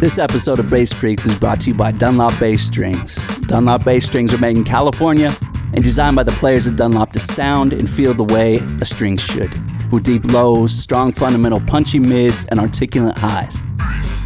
This 0.00 0.16
episode 0.16 0.58
of 0.58 0.70
Bass 0.70 0.94
Freaks 0.94 1.26
is 1.26 1.38
brought 1.38 1.60
to 1.60 1.68
you 1.68 1.74
by 1.74 1.92
Dunlop 1.92 2.32
Bass 2.40 2.66
Strings. 2.66 3.16
Dunlop 3.40 3.84
Bass 3.84 4.06
Strings 4.06 4.32
are 4.32 4.38
made 4.38 4.56
in 4.56 4.64
California 4.64 5.30
and 5.74 5.84
designed 5.84 6.16
by 6.16 6.22
the 6.22 6.32
players 6.32 6.66
at 6.66 6.76
Dunlop 6.76 7.12
to 7.12 7.18
sound 7.18 7.74
and 7.74 7.88
feel 7.88 8.14
the 8.14 8.24
way 8.24 8.60
a 8.80 8.86
string 8.86 9.18
should, 9.18 9.52
with 9.92 10.04
deep 10.04 10.24
lows, 10.24 10.72
strong 10.72 11.12
fundamental 11.12 11.60
punchy 11.60 11.98
mids, 11.98 12.46
and 12.46 12.58
articulate 12.58 13.18
highs. 13.18 13.60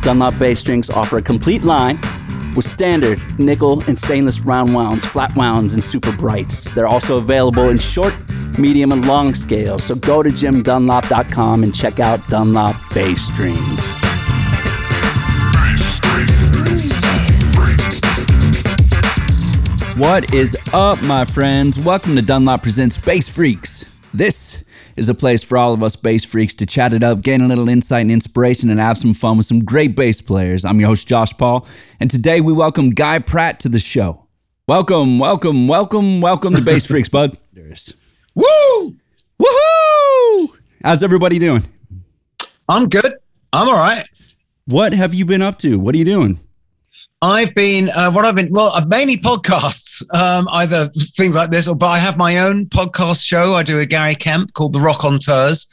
Dunlop 0.02 0.39
Bass 0.39 0.61
Strings 0.61 0.91
offer 0.91 1.18
a 1.18 1.23
complete 1.23 1.64
line 1.64 1.98
with 2.54 2.66
standard 2.66 3.20
nickel 3.41 3.82
and 3.88 3.98
stainless 3.98 4.38
round 4.38 4.72
wounds, 4.72 5.04
flat 5.04 5.34
wounds, 5.34 5.75
and 5.75 5.82
super 5.82 6.12
brights. 6.12 6.70
They're 6.70 6.86
also 6.86 7.18
available 7.18 7.68
in 7.68 7.79
short, 7.79 8.14
medium, 8.61 8.93
and 8.93 9.04
long 9.09 9.34
scales. 9.34 9.82
So 9.82 9.96
go 9.96 10.22
to 10.22 10.30
jimdunlop.com 10.30 11.64
and 11.64 11.75
check 11.75 11.98
out 11.98 12.25
Dunlop 12.29 12.77
Bass 12.95 13.20
Strings. 13.27 14.04
What 19.96 20.34
is 20.34 20.58
up, 20.72 21.00
my 21.04 21.25
friends? 21.25 21.79
Welcome 21.79 22.16
to 22.16 22.22
Dunlop 22.22 22.64
Presents 22.64 22.96
Bass 22.96 23.29
Freaks. 23.29 23.85
This 24.12 24.64
is 24.96 25.08
a 25.08 25.14
place 25.14 25.44
for 25.44 25.57
all 25.57 25.72
of 25.72 25.85
us 25.85 25.94
bass 25.94 26.25
freaks 26.25 26.52
to 26.57 26.66
chat 26.66 26.93
it 26.93 27.04
up, 27.04 27.21
gain 27.22 27.40
a 27.43 27.46
little 27.46 27.68
insight 27.68 28.00
and 28.00 28.11
inspiration, 28.11 28.71
and 28.71 28.80
have 28.80 28.99
some 28.99 29.14
fun 29.14 29.36
with 29.36 29.46
some 29.46 29.64
great 29.64 29.94
bass 29.94 30.21
players. 30.21 30.64
I'm 30.64 30.80
your 30.80 30.88
host, 30.88 31.07
Josh 31.07 31.32
Paul, 31.38 31.64
and 32.00 32.11
today 32.11 32.41
we 32.41 32.52
welcome 32.52 32.91
Guy 32.91 33.20
Pratt 33.20 33.61
to 33.61 33.69
the 33.69 33.78
show. 33.78 34.27
Welcome, 34.66 35.20
welcome, 35.20 35.69
welcome, 35.69 36.20
welcome 36.20 36.56
to 36.56 36.61
Bass 36.61 36.86
Freaks, 36.86 37.08
bud. 37.08 37.38
There's 37.52 37.94
Woo! 38.34 38.97
woohoo! 39.41 40.48
How's 40.83 41.05
everybody 41.05 41.38
doing? 41.38 41.62
I'm 42.69 42.88
good. 42.88 43.14
I'm 43.52 43.69
all 43.69 43.77
right. 43.77 44.08
What 44.64 44.92
have 44.92 45.14
you 45.14 45.24
been 45.24 45.41
up 45.41 45.58
to? 45.58 45.78
What 45.78 45.94
are 45.94 45.98
you 45.98 46.05
doing? 46.05 46.41
I've 47.24 47.54
been 47.54 47.88
uh, 47.88 48.10
what 48.10 48.26
I've 48.26 48.34
been 48.34 48.52
well, 48.52 48.70
uh, 48.74 48.84
mainly 48.84 49.16
podcasts, 49.16 49.83
um, 50.11 50.48
either 50.53 50.89
things 51.17 51.34
like 51.34 51.50
this, 51.50 51.69
or 51.69 51.75
but 51.75 51.89
I 51.89 51.98
have 51.98 52.17
my 52.17 52.39
own 52.39 52.67
podcast 52.67 53.25
show. 53.25 53.55
I 53.55 53.62
do 53.62 53.78
a 53.78 53.87
Gary 53.87 54.14
Kemp 54.14 54.55
called 54.55 54.73
The 54.73 54.78
Rockonteurs, 54.78 55.67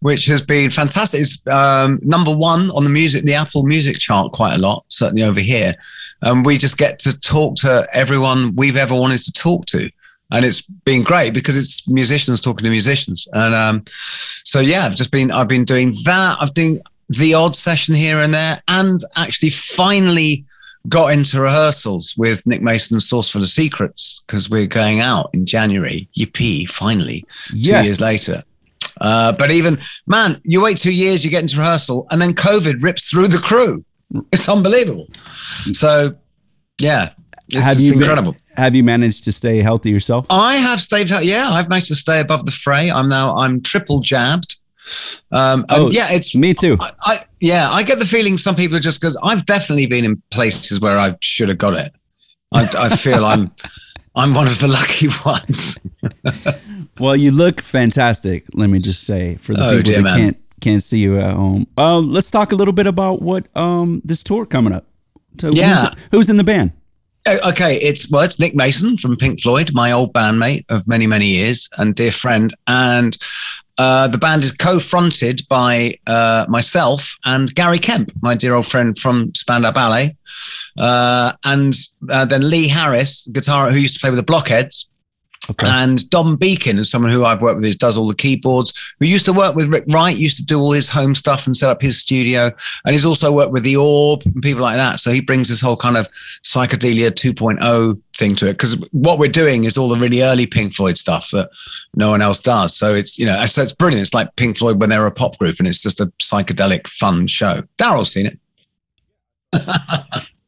which 0.00 0.26
has 0.26 0.42
been 0.42 0.70
fantastic. 0.70 1.20
It's 1.20 1.46
um, 1.46 2.00
number 2.02 2.34
one 2.34 2.70
on 2.72 2.84
the 2.84 2.90
music, 2.90 3.24
the 3.24 3.34
Apple 3.34 3.62
Music 3.62 3.98
chart, 3.98 4.32
quite 4.32 4.54
a 4.54 4.58
lot, 4.58 4.84
certainly 4.88 5.22
over 5.22 5.40
here. 5.40 5.74
And 6.22 6.44
we 6.44 6.58
just 6.58 6.76
get 6.76 6.98
to 7.00 7.18
talk 7.18 7.56
to 7.56 7.88
everyone 7.92 8.54
we've 8.56 8.76
ever 8.76 8.94
wanted 8.94 9.22
to 9.24 9.32
talk 9.32 9.66
to. 9.66 9.90
And 10.30 10.44
it's 10.44 10.62
been 10.62 11.02
great 11.02 11.34
because 11.34 11.56
it's 11.56 11.86
musicians 11.86 12.40
talking 12.40 12.64
to 12.64 12.70
musicians. 12.70 13.28
And 13.32 13.54
um, 13.54 13.84
so 14.44 14.60
yeah, 14.60 14.86
I've 14.86 14.96
just 14.96 15.10
been 15.10 15.30
I've 15.30 15.48
been 15.48 15.64
doing 15.64 15.94
that. 16.04 16.38
I've 16.40 16.54
doing 16.54 16.80
the 17.08 17.34
odd 17.34 17.54
session 17.54 17.94
here 17.94 18.18
and 18.18 18.32
there, 18.32 18.62
and 18.68 19.00
actually 19.16 19.50
finally 19.50 20.44
got 20.88 21.12
into 21.12 21.40
rehearsals 21.40 22.14
with 22.16 22.46
Nick 22.46 22.60
Mason's 22.62 23.08
Saucerful 23.08 23.42
of 23.42 23.48
Secrets 23.48 24.20
because 24.26 24.50
we're 24.50 24.66
going 24.66 25.00
out 25.00 25.30
in 25.32 25.46
January. 25.46 26.08
Yippee, 26.18 26.68
finally, 26.68 27.24
Yes. 27.52 27.82
two 27.84 27.88
years 27.88 28.00
later. 28.00 28.42
Uh, 29.00 29.32
but 29.32 29.50
even, 29.50 29.78
man, 30.06 30.40
you 30.44 30.60
wait 30.60 30.76
two 30.78 30.90
years, 30.92 31.22
you 31.24 31.30
get 31.30 31.42
into 31.42 31.56
rehearsal, 31.56 32.06
and 32.10 32.20
then 32.20 32.34
COVID 32.34 32.82
rips 32.82 33.02
through 33.04 33.28
the 33.28 33.38
crew. 33.38 33.84
It's 34.32 34.48
unbelievable. 34.48 35.08
So, 35.72 36.14
yeah, 36.78 37.10
it's 37.48 37.62
have 37.62 37.80
you 37.80 37.92
been- 37.92 38.02
incredible. 38.02 38.36
have 38.56 38.74
you 38.74 38.82
managed 38.84 39.24
to 39.24 39.32
stay 39.32 39.62
healthy 39.62 39.90
yourself? 39.90 40.26
I 40.30 40.56
have 40.56 40.80
stayed. 40.80 41.08
Yeah, 41.10 41.50
I've 41.50 41.68
managed 41.68 41.88
to 41.88 41.94
stay 41.94 42.20
above 42.20 42.44
the 42.44 42.50
fray. 42.52 42.90
I'm 42.90 43.08
now, 43.08 43.36
I'm 43.36 43.62
triple 43.62 44.00
jabbed. 44.00 44.56
Um, 45.30 45.64
Oh, 45.68 45.90
yeah, 45.90 46.10
it's 46.10 46.34
Me 46.34 46.54
too. 46.54 46.76
I, 46.80 46.92
I 47.02 47.24
yeah, 47.40 47.70
I 47.70 47.82
get 47.82 47.98
the 47.98 48.06
feeling 48.06 48.36
some 48.38 48.54
people 48.54 48.76
are 48.76 48.80
just 48.80 49.00
because 49.00 49.16
I've 49.22 49.44
definitely 49.46 49.86
been 49.86 50.04
in 50.04 50.22
places 50.30 50.80
where 50.80 50.98
I 50.98 51.16
should 51.20 51.48
have 51.48 51.58
got 51.58 51.74
it. 51.74 51.92
I, 52.52 52.68
I 52.76 52.96
feel 52.96 53.24
I'm 53.24 53.50
I'm 54.14 54.34
one 54.34 54.46
of 54.46 54.58
the 54.58 54.68
lucky 54.68 55.08
ones. 55.24 55.78
Well, 57.00 57.16
you 57.16 57.30
look 57.30 57.60
fantastic. 57.62 58.44
Let 58.54 58.68
me 58.68 58.78
just 58.78 59.04
say 59.04 59.36
for 59.36 59.54
the 59.54 59.64
Oh, 59.64 59.76
people 59.78 59.92
that 59.94 60.02
man. 60.02 60.18
can't 60.18 60.36
can't 60.60 60.82
see 60.82 60.98
you 60.98 61.18
at 61.18 61.34
home. 61.34 61.66
Um, 61.76 62.12
let's 62.12 62.30
talk 62.30 62.52
a 62.52 62.54
little 62.54 62.74
bit 62.74 62.86
about 62.86 63.22
what 63.22 63.46
um 63.56 64.02
this 64.04 64.22
tour 64.22 64.44
coming 64.46 64.72
up. 64.72 64.84
So 65.40 65.50
Yeah. 65.50 65.88
who's, 65.88 65.96
who's 66.10 66.28
in 66.28 66.36
the 66.36 66.44
band? 66.44 66.72
Uh, 67.24 67.38
okay, 67.44 67.76
it's 67.80 68.10
well, 68.10 68.22
it's 68.22 68.38
Nick 68.38 68.54
Mason 68.54 68.98
from 68.98 69.16
Pink 69.16 69.40
Floyd, 69.40 69.70
my 69.72 69.92
old 69.92 70.12
bandmate 70.12 70.64
of 70.68 70.86
many 70.88 71.06
many 71.06 71.28
years 71.28 71.68
and 71.78 71.94
dear 71.94 72.12
friend, 72.12 72.54
and 72.66 73.16
uh, 73.78 74.08
the 74.08 74.18
band 74.18 74.44
is 74.44 74.52
co-fronted 74.52 75.42
by 75.48 75.98
uh, 76.06 76.46
myself 76.48 77.16
and 77.24 77.54
Gary 77.54 77.78
Kemp, 77.78 78.12
my 78.20 78.34
dear 78.34 78.54
old 78.54 78.66
friend 78.66 78.98
from 78.98 79.34
Spandau 79.34 79.72
Ballet, 79.72 80.16
uh, 80.78 81.32
and 81.44 81.76
uh, 82.10 82.24
then 82.24 82.48
Lee 82.48 82.68
Harris, 82.68 83.26
guitar 83.32 83.70
who 83.70 83.78
used 83.78 83.94
to 83.94 84.00
play 84.00 84.10
with 84.10 84.18
the 84.18 84.22
Blockheads, 84.22 84.86
Okay. 85.50 85.66
And 85.66 86.08
Dom 86.08 86.38
Beken 86.38 86.78
is 86.78 86.88
someone 86.88 87.10
who 87.10 87.24
I've 87.24 87.42
worked 87.42 87.56
with, 87.56 87.64
who 87.64 87.72
does 87.72 87.96
all 87.96 88.06
the 88.06 88.14
keyboards, 88.14 88.72
who 89.00 89.06
used 89.06 89.24
to 89.24 89.32
work 89.32 89.56
with 89.56 89.68
Rick 89.68 89.84
Wright, 89.88 90.16
used 90.16 90.36
to 90.36 90.44
do 90.44 90.60
all 90.60 90.70
his 90.70 90.88
home 90.88 91.16
stuff 91.16 91.46
and 91.46 91.56
set 91.56 91.68
up 91.68 91.82
his 91.82 91.98
studio. 91.98 92.52
And 92.84 92.92
he's 92.92 93.04
also 93.04 93.32
worked 93.32 93.50
with 93.50 93.64
the 93.64 93.76
Orb 93.76 94.22
and 94.24 94.40
people 94.40 94.62
like 94.62 94.76
that. 94.76 95.00
So 95.00 95.10
he 95.10 95.20
brings 95.20 95.48
this 95.48 95.60
whole 95.60 95.76
kind 95.76 95.96
of 95.96 96.08
psychedelia 96.44 97.10
2.0 97.10 98.00
thing 98.16 98.36
to 98.36 98.46
it. 98.46 98.52
Because 98.52 98.76
what 98.92 99.18
we're 99.18 99.28
doing 99.28 99.64
is 99.64 99.76
all 99.76 99.88
the 99.88 99.98
really 99.98 100.22
early 100.22 100.46
Pink 100.46 100.74
Floyd 100.74 100.96
stuff 100.96 101.30
that 101.32 101.50
no 101.96 102.10
one 102.10 102.22
else 102.22 102.38
does. 102.38 102.76
So 102.76 102.94
it's, 102.94 103.18
you 103.18 103.26
know, 103.26 103.44
so 103.46 103.62
it's 103.62 103.72
brilliant. 103.72 104.02
It's 104.02 104.14
like 104.14 104.36
Pink 104.36 104.58
Floyd 104.58 104.80
when 104.80 104.90
they're 104.90 105.06
a 105.06 105.10
pop 105.10 105.38
group 105.38 105.58
and 105.58 105.66
it's 105.66 105.80
just 105.80 105.98
a 105.98 106.06
psychedelic, 106.20 106.86
fun 106.86 107.26
show. 107.26 107.64
Daryl's 107.78 108.12
seen 108.12 108.26
it. 108.26 108.38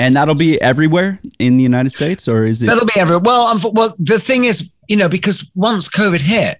and 0.00 0.16
that'll 0.16 0.34
be 0.34 0.60
everywhere 0.62 1.20
in 1.38 1.56
the 1.56 1.62
United 1.62 1.90
States, 1.90 2.26
or 2.26 2.46
is 2.46 2.62
it? 2.62 2.66
That'll 2.66 2.86
be 2.86 2.96
everywhere. 2.96 3.20
Well, 3.20 3.46
um, 3.46 3.60
well, 3.72 3.94
the 3.98 4.18
thing 4.18 4.44
is, 4.44 4.66
you 4.88 4.96
know, 4.96 5.10
because 5.10 5.44
once 5.54 5.90
COVID 5.90 6.22
hit, 6.22 6.58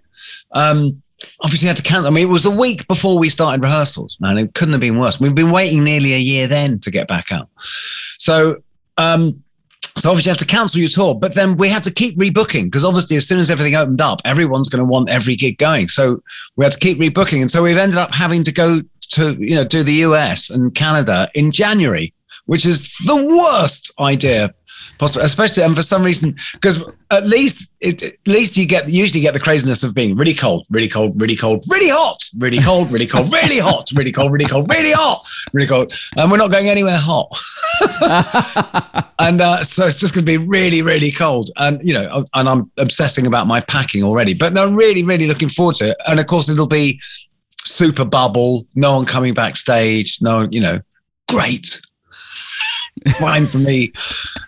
um, 0.53 1.03
obviously 1.41 1.67
had 1.67 1.79
to 1.79 1.83
cancel. 1.83 2.11
I 2.11 2.15
mean, 2.15 2.25
it 2.27 2.31
was 2.31 2.45
a 2.45 2.51
week 2.51 2.87
before 2.87 3.19
we 3.19 3.31
started 3.31 3.63
rehearsals, 3.63 4.19
man. 4.21 4.37
It 4.37 4.55
couldn't 4.55 4.73
have 4.73 4.81
been 4.83 4.99
worse. 4.99 5.19
We've 5.19 5.35
been 5.35 5.51
waiting 5.51 5.83
nearly 5.85 6.13
a 6.13 6.19
year 6.19 6.47
then 6.47 6.81
to 6.81 6.91
get 6.91 7.09
back 7.09 7.33
out. 7.33 7.49
So, 8.19 8.63
um, 8.99 9.43
so 9.97 10.11
obviously 10.11 10.29
you 10.29 10.33
have 10.33 10.39
to 10.39 10.45
cancel 10.45 10.79
your 10.79 10.91
tour, 10.91 11.15
but 11.15 11.35
then 11.35 11.57
we 11.57 11.71
had 11.71 11.83
to 11.85 11.91
keep 11.91 12.19
rebooking 12.19 12.65
because 12.65 12.85
obviously 12.85 13.17
as 13.17 13.27
soon 13.27 13.39
as 13.39 13.51
everything 13.51 13.75
opened 13.75 14.03
up, 14.03 14.21
everyone's 14.27 14.69
going 14.69 14.81
to 14.81 14.85
want 14.85 15.09
every 15.09 15.35
gig 15.35 15.57
going. 15.57 15.89
So 15.89 16.23
we 16.57 16.65
had 16.65 16.73
to 16.73 16.79
keep 16.79 16.99
rebooking, 16.99 17.41
and 17.41 17.51
so 17.51 17.63
we've 17.63 17.79
ended 17.79 17.97
up 17.97 18.15
having 18.15 18.45
to 18.45 18.53
go 18.53 18.83
to 19.13 19.33
you 19.43 19.55
know 19.57 19.65
do 19.65 19.83
the 19.83 19.95
US 19.95 20.51
and 20.51 20.75
Canada 20.75 21.31
in 21.35 21.51
January, 21.51 22.13
which 22.47 22.67
is 22.67 22.95
the 23.05 23.17
worst 23.17 23.91
idea 23.99 24.55
possible, 25.01 25.25
especially 25.25 25.63
and 25.63 25.75
for 25.75 25.83
some 25.83 26.03
reason 26.03 26.37
because 26.53 26.79
at 27.11 27.27
least 27.27 27.69
it, 27.81 28.03
at 28.03 28.15
least 28.27 28.57
you 28.57 28.67
get 28.67 28.89
usually 28.89 29.21
get 29.21 29.35
the 29.35 29.41
craziness 29.41 29.83
of 29.83 29.95
being 29.95 30.15
really 30.15 30.35
cold, 30.35 30.67
really 30.71 30.89
cold, 30.89 31.19
really 31.21 31.35
cold, 31.35 31.65
really 31.69 31.89
hot, 31.89 32.23
really 32.39 32.61
cold, 32.61 32.93
really 32.93 33.07
cold, 33.07 33.33
really 33.33 33.59
hot, 33.59 33.91
really 33.95 34.13
cold, 34.13 34.31
really 34.31 34.45
cold, 34.45 34.69
really 34.69 34.93
hot, 34.93 35.27
really 35.53 35.67
cold, 35.67 35.93
and 36.17 36.31
we're 36.31 36.37
not 36.37 36.51
going 36.51 36.69
anywhere 36.69 36.99
hot. 36.99 37.29
and 39.19 39.41
uh, 39.41 39.65
so 39.65 39.87
it's 39.87 39.97
just 39.97 40.15
going 40.15 40.25
to 40.25 40.31
be 40.31 40.37
really, 40.37 40.83
really 40.83 41.11
cold. 41.11 41.51
And 41.57 41.81
you 41.83 41.95
know, 41.95 42.25
and 42.35 42.49
I'm 42.49 42.71
obsessing 42.77 43.27
about 43.27 43.47
my 43.47 43.61
packing 43.61 44.05
already. 44.05 44.35
But 44.35 44.53
no, 44.53 44.71
really, 44.71 45.03
really 45.03 45.27
looking 45.27 45.49
forward 45.49 45.77
to 45.77 45.91
it. 45.91 45.97
And 46.07 46.21
of 46.21 46.27
course, 46.27 46.49
it'll 46.49 46.67
be 46.67 47.01
super 47.65 48.05
bubble. 48.05 48.67
No 48.75 48.97
one 48.97 49.07
coming 49.07 49.33
backstage. 49.33 50.19
No, 50.21 50.37
one, 50.37 50.53
you 50.53 50.61
know, 50.61 50.81
great. 51.29 51.81
Fine 53.19 53.47
for 53.47 53.59
me. 53.59 53.93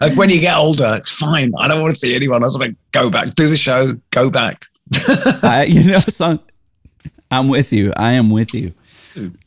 Like 0.00 0.16
when 0.16 0.30
you 0.30 0.40
get 0.40 0.56
older, 0.56 0.94
it's 0.96 1.10
fine. 1.10 1.52
I 1.58 1.68
don't 1.68 1.80
want 1.80 1.94
to 1.94 1.98
see 1.98 2.14
anyone. 2.14 2.42
I 2.42 2.46
just 2.46 2.58
want 2.58 2.72
to 2.72 2.76
go 2.92 3.10
back, 3.10 3.34
do 3.34 3.48
the 3.48 3.56
show, 3.56 3.98
go 4.10 4.30
back. 4.30 4.66
I, 5.42 5.66
you 5.68 5.90
know, 5.90 6.00
so 6.00 6.38
I'm 7.30 7.48
with 7.48 7.72
you. 7.72 7.92
I 7.96 8.12
am 8.12 8.30
with 8.30 8.54
you. 8.54 8.72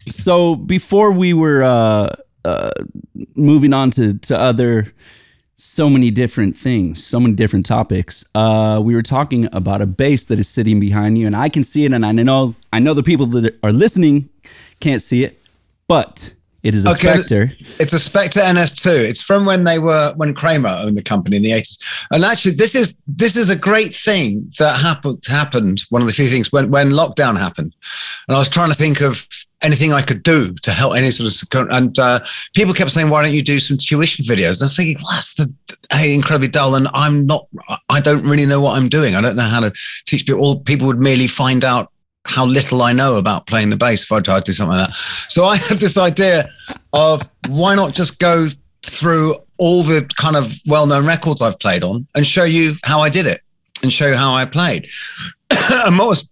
So 0.09 0.55
before 0.55 1.11
we 1.11 1.33
were 1.33 1.63
uh, 1.63 2.15
uh, 2.43 2.71
moving 3.35 3.73
on 3.73 3.91
to 3.91 4.13
to 4.19 4.39
other 4.39 4.93
so 5.55 5.89
many 5.89 6.11
different 6.11 6.57
things, 6.57 7.03
so 7.03 7.19
many 7.19 7.33
different 7.33 7.65
topics, 7.65 8.25
uh, 8.35 8.81
we 8.83 8.93
were 8.93 9.01
talking 9.01 9.47
about 9.53 9.81
a 9.81 9.85
bass 9.85 10.25
that 10.25 10.37
is 10.37 10.49
sitting 10.49 10.79
behind 10.79 11.17
you, 11.17 11.25
and 11.25 11.35
I 11.35 11.49
can 11.49 11.63
see 11.63 11.85
it, 11.85 11.93
and 11.93 12.05
I 12.05 12.11
know 12.11 12.55
I 12.73 12.79
know 12.79 12.93
the 12.93 13.03
people 13.03 13.25
that 13.27 13.57
are 13.63 13.71
listening 13.71 14.29
can't 14.79 15.01
see 15.01 15.23
it, 15.23 15.37
but 15.87 16.33
it 16.65 16.73
is 16.73 16.85
a 16.85 16.89
Okay. 16.89 17.13
Spector. 17.13 17.65
It's 17.79 17.93
a 17.93 17.97
Spector 17.97 18.41
NS2. 18.41 18.87
It's 18.87 19.21
from 19.21 19.45
when 19.45 19.63
they 19.63 19.77
were 19.77 20.13
when 20.15 20.33
Kramer 20.33 20.69
owned 20.69 20.97
the 20.97 21.03
company 21.03 21.37
in 21.37 21.43
the 21.43 21.51
80s. 21.51 21.77
And 22.09 22.25
actually, 22.25 22.55
this 22.55 22.73
is 22.73 22.95
this 23.07 23.37
is 23.37 23.49
a 23.49 23.55
great 23.55 23.95
thing 23.95 24.51
that 24.57 24.79
happened 24.79 25.23
happened. 25.27 25.83
One 25.89 26.01
of 26.01 26.07
the 26.07 26.13
few 26.13 26.27
things 26.27 26.51
when 26.51 26.71
when 26.71 26.89
lockdown 26.89 27.37
happened, 27.37 27.75
and 28.27 28.35
I 28.35 28.39
was 28.39 28.49
trying 28.49 28.69
to 28.69 28.75
think 28.75 28.99
of 29.01 29.27
anything 29.61 29.93
I 29.93 30.01
could 30.01 30.21
do 30.21 30.53
to 30.53 30.71
help 30.73 30.95
any 30.95 31.11
sort 31.11 31.31
of 31.31 31.69
and 31.71 31.97
uh, 31.99 32.19
people 32.55 32.73
kept 32.73 32.91
saying, 32.91 33.09
"Why 33.09 33.21
don't 33.21 33.33
you 33.33 33.43
do 33.43 33.59
some 33.59 33.77
tuition 33.77 34.25
videos?" 34.25 34.55
And 34.55 34.63
I 34.63 34.65
was 34.65 34.75
thinking, 34.75 34.97
well, 35.03 35.13
that's 35.13 35.35
the 35.35 35.53
hey, 35.91 36.13
incredibly 36.15 36.47
dull, 36.47 36.73
and 36.73 36.87
I'm 36.93 37.27
not. 37.27 37.47
I 37.89 38.01
don't 38.01 38.23
really 38.23 38.45
know 38.45 38.59
what 38.59 38.75
I'm 38.75 38.89
doing. 38.89 39.15
I 39.15 39.21
don't 39.21 39.35
know 39.35 39.43
how 39.43 39.59
to 39.59 39.71
teach 40.07 40.25
people. 40.25 40.41
All 40.41 40.59
people 40.59 40.87
would 40.87 40.99
merely 40.99 41.27
find 41.27 41.63
out 41.63 41.91
how 42.25 42.45
little 42.45 42.81
I 42.81 42.91
know 42.91 43.17
about 43.17 43.47
playing 43.47 43.69
the 43.69 43.77
bass 43.77 44.03
if 44.03 44.11
I 44.11 44.19
tried 44.19 44.45
to 44.45 44.51
do 44.51 44.53
something 44.53 44.77
like 44.77 44.89
that. 44.89 44.95
So 45.29 45.45
I 45.45 45.57
had 45.57 45.79
this 45.79 45.97
idea 45.97 46.49
of 46.93 47.27
why 47.47 47.75
not 47.75 47.93
just 47.93 48.19
go 48.19 48.47
through 48.83 49.35
all 49.57 49.83
the 49.83 50.07
kind 50.17 50.35
of 50.35 50.53
well-known 50.65 51.05
records 51.05 51.41
I've 51.41 51.59
played 51.59 51.83
on 51.83 52.07
and 52.15 52.25
show 52.25 52.43
you 52.43 52.75
how 52.83 53.01
I 53.01 53.09
did 53.09 53.25
it 53.27 53.41
and 53.81 53.91
show 53.91 54.07
you 54.07 54.15
how 54.15 54.33
I 54.33 54.45
played. 54.45 54.89
and 55.49 55.97
was, 55.97 56.29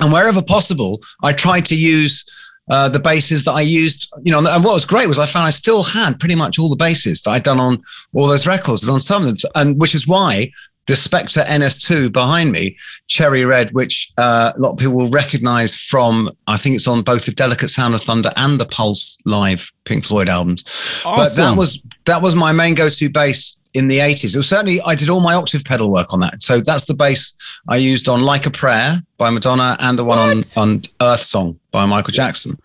and 0.00 0.12
wherever 0.12 0.42
possible, 0.42 1.00
I 1.22 1.32
tried 1.32 1.64
to 1.66 1.76
use 1.76 2.24
uh, 2.68 2.88
the 2.88 3.00
bases 3.00 3.44
that 3.44 3.52
I 3.52 3.62
used, 3.62 4.08
you 4.22 4.30
know, 4.30 4.38
and 4.38 4.64
what 4.64 4.74
was 4.74 4.84
great 4.84 5.08
was 5.08 5.18
I 5.18 5.26
found 5.26 5.46
I 5.46 5.50
still 5.50 5.82
had 5.82 6.20
pretty 6.20 6.36
much 6.36 6.58
all 6.58 6.68
the 6.68 6.76
bases 6.76 7.20
that 7.22 7.30
I'd 7.30 7.42
done 7.42 7.58
on 7.58 7.82
all 8.14 8.28
those 8.28 8.46
records 8.46 8.82
and 8.82 8.90
on 8.90 9.00
some 9.00 9.26
of 9.26 9.38
them, 9.38 9.50
and 9.54 9.80
which 9.80 9.94
is 9.94 10.06
why 10.06 10.52
the 10.90 10.96
Spector 10.96 11.46
NS2 11.46 12.12
behind 12.12 12.50
me, 12.50 12.76
Cherry 13.06 13.44
Red, 13.44 13.70
which 13.70 14.10
uh, 14.18 14.52
a 14.56 14.58
lot 14.58 14.72
of 14.72 14.76
people 14.76 14.96
will 14.96 15.08
recognize 15.08 15.72
from, 15.72 16.36
I 16.48 16.56
think 16.56 16.74
it's 16.74 16.88
on 16.88 17.02
both 17.02 17.26
the 17.26 17.30
Delicate 17.30 17.68
Sound 17.68 17.94
of 17.94 18.00
Thunder 18.00 18.32
and 18.34 18.58
the 18.58 18.66
Pulse 18.66 19.16
Live 19.24 19.70
Pink 19.84 20.04
Floyd 20.04 20.28
albums. 20.28 20.64
Awesome. 21.04 21.14
But 21.14 21.36
that 21.36 21.56
was 21.56 21.80
that 22.06 22.22
was 22.22 22.34
my 22.34 22.50
main 22.50 22.74
go-to 22.74 23.08
bass 23.08 23.54
in 23.72 23.86
the 23.86 23.98
80s. 23.98 24.34
It 24.34 24.38
was 24.38 24.48
certainly 24.48 24.80
I 24.82 24.96
did 24.96 25.08
all 25.08 25.20
my 25.20 25.34
octave 25.34 25.62
pedal 25.62 25.92
work 25.92 26.12
on 26.12 26.18
that. 26.20 26.42
So 26.42 26.60
that's 26.60 26.86
the 26.86 26.94
bass 26.94 27.34
I 27.68 27.76
used 27.76 28.08
on 28.08 28.22
Like 28.22 28.46
a 28.46 28.50
Prayer 28.50 29.00
by 29.16 29.30
Madonna 29.30 29.76
and 29.78 29.96
the 29.96 30.04
one 30.04 30.18
on, 30.18 30.42
on 30.56 30.82
Earth 31.00 31.22
Song 31.22 31.60
by 31.70 31.86
Michael 31.86 32.12
Jackson. 32.12 32.58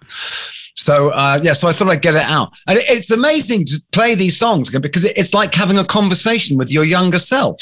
So 0.73 1.11
uh, 1.11 1.39
yeah, 1.43 1.53
so 1.53 1.67
I 1.67 1.73
thought 1.73 1.89
I'd 1.89 2.01
get 2.01 2.15
it 2.15 2.23
out, 2.23 2.51
and 2.65 2.79
it's 2.79 3.11
amazing 3.11 3.65
to 3.65 3.79
play 3.91 4.15
these 4.15 4.35
songs 4.35 4.71
because 4.71 5.05
it's 5.05 5.33
like 5.35 5.53
having 5.53 5.77
a 5.77 5.85
conversation 5.85 6.57
with 6.57 6.71
your 6.71 6.85
younger 6.85 7.19
self. 7.19 7.61